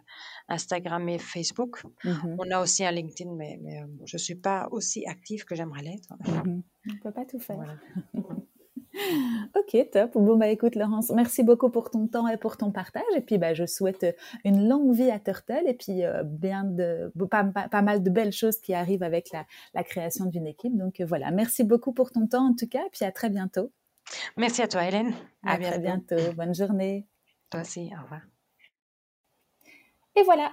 Instagram 0.49 1.09
et 1.09 1.19
Facebook. 1.19 1.83
Mm-hmm. 2.05 2.37
On 2.39 2.51
a 2.51 2.61
aussi 2.61 2.85
un 2.85 2.91
LinkedIn, 2.91 3.33
mais, 3.35 3.59
mais 3.63 3.83
euh, 3.83 3.87
je 4.05 4.17
suis 4.17 4.37
pas 4.37 4.69
aussi 4.71 5.07
active 5.07 5.45
que 5.45 5.55
j'aimerais 5.55 5.83
l'être. 5.83 6.09
Mm-hmm. 6.25 6.63
On 6.91 7.03
peut 7.03 7.13
pas 7.13 7.25
tout 7.25 7.39
faire. 7.39 7.57
Voilà. 7.57 7.77
Ok, 9.55 9.91
top. 9.91 10.13
Bon, 10.15 10.37
bah 10.37 10.49
écoute, 10.49 10.75
Laurence, 10.75 11.11
merci 11.11 11.43
beaucoup 11.43 11.71
pour 11.71 11.91
ton 11.91 12.07
temps 12.07 12.29
et 12.29 12.37
pour 12.37 12.57
ton 12.57 12.71
partage. 12.71 13.03
Et 13.17 13.21
puis, 13.21 13.39
bah, 13.39 13.55
je 13.55 13.65
souhaite 13.65 14.17
une 14.45 14.69
longue 14.69 14.95
vie 14.95 15.11
à 15.11 15.19
Turtle 15.19 15.63
et 15.67 15.75
puis 15.75 16.05
euh, 16.05 16.23
bien 16.25 16.65
de, 16.65 17.13
pas, 17.31 17.45
pas, 17.45 17.83
mal 17.83 18.03
de 18.03 18.11
belles 18.11 18.33
choses 18.33 18.61
qui 18.61 18.75
arrivent 18.75 19.03
avec 19.03 19.31
la, 19.33 19.47
la 19.75 19.83
création 19.83 20.27
d'une 20.27 20.47
équipe. 20.47 20.77
Donc 20.77 21.01
euh, 21.01 21.07
voilà, 21.07 21.31
merci 21.31 21.65
beaucoup 21.65 21.93
pour 21.93 22.11
ton 22.11 22.27
temps 22.27 22.49
en 22.51 22.55
tout 22.55 22.69
cas. 22.69 22.85
Et 22.87 22.91
puis 22.91 23.05
à 23.05 23.13
très 23.13 23.31
bientôt. 23.31 23.73
Merci 24.37 24.63
à 24.63 24.69
toi, 24.69 24.87
Hélène. 24.87 25.15
À, 25.45 25.55
à 25.55 25.59
très 25.59 25.79
bientôt. 25.79 26.33
Bonne 26.37 26.55
journée. 26.55 27.07
Toi 27.51 27.63
aussi, 27.63 27.91
au 27.99 28.03
revoir. 28.03 28.21
Et 30.15 30.23
voilà, 30.23 30.53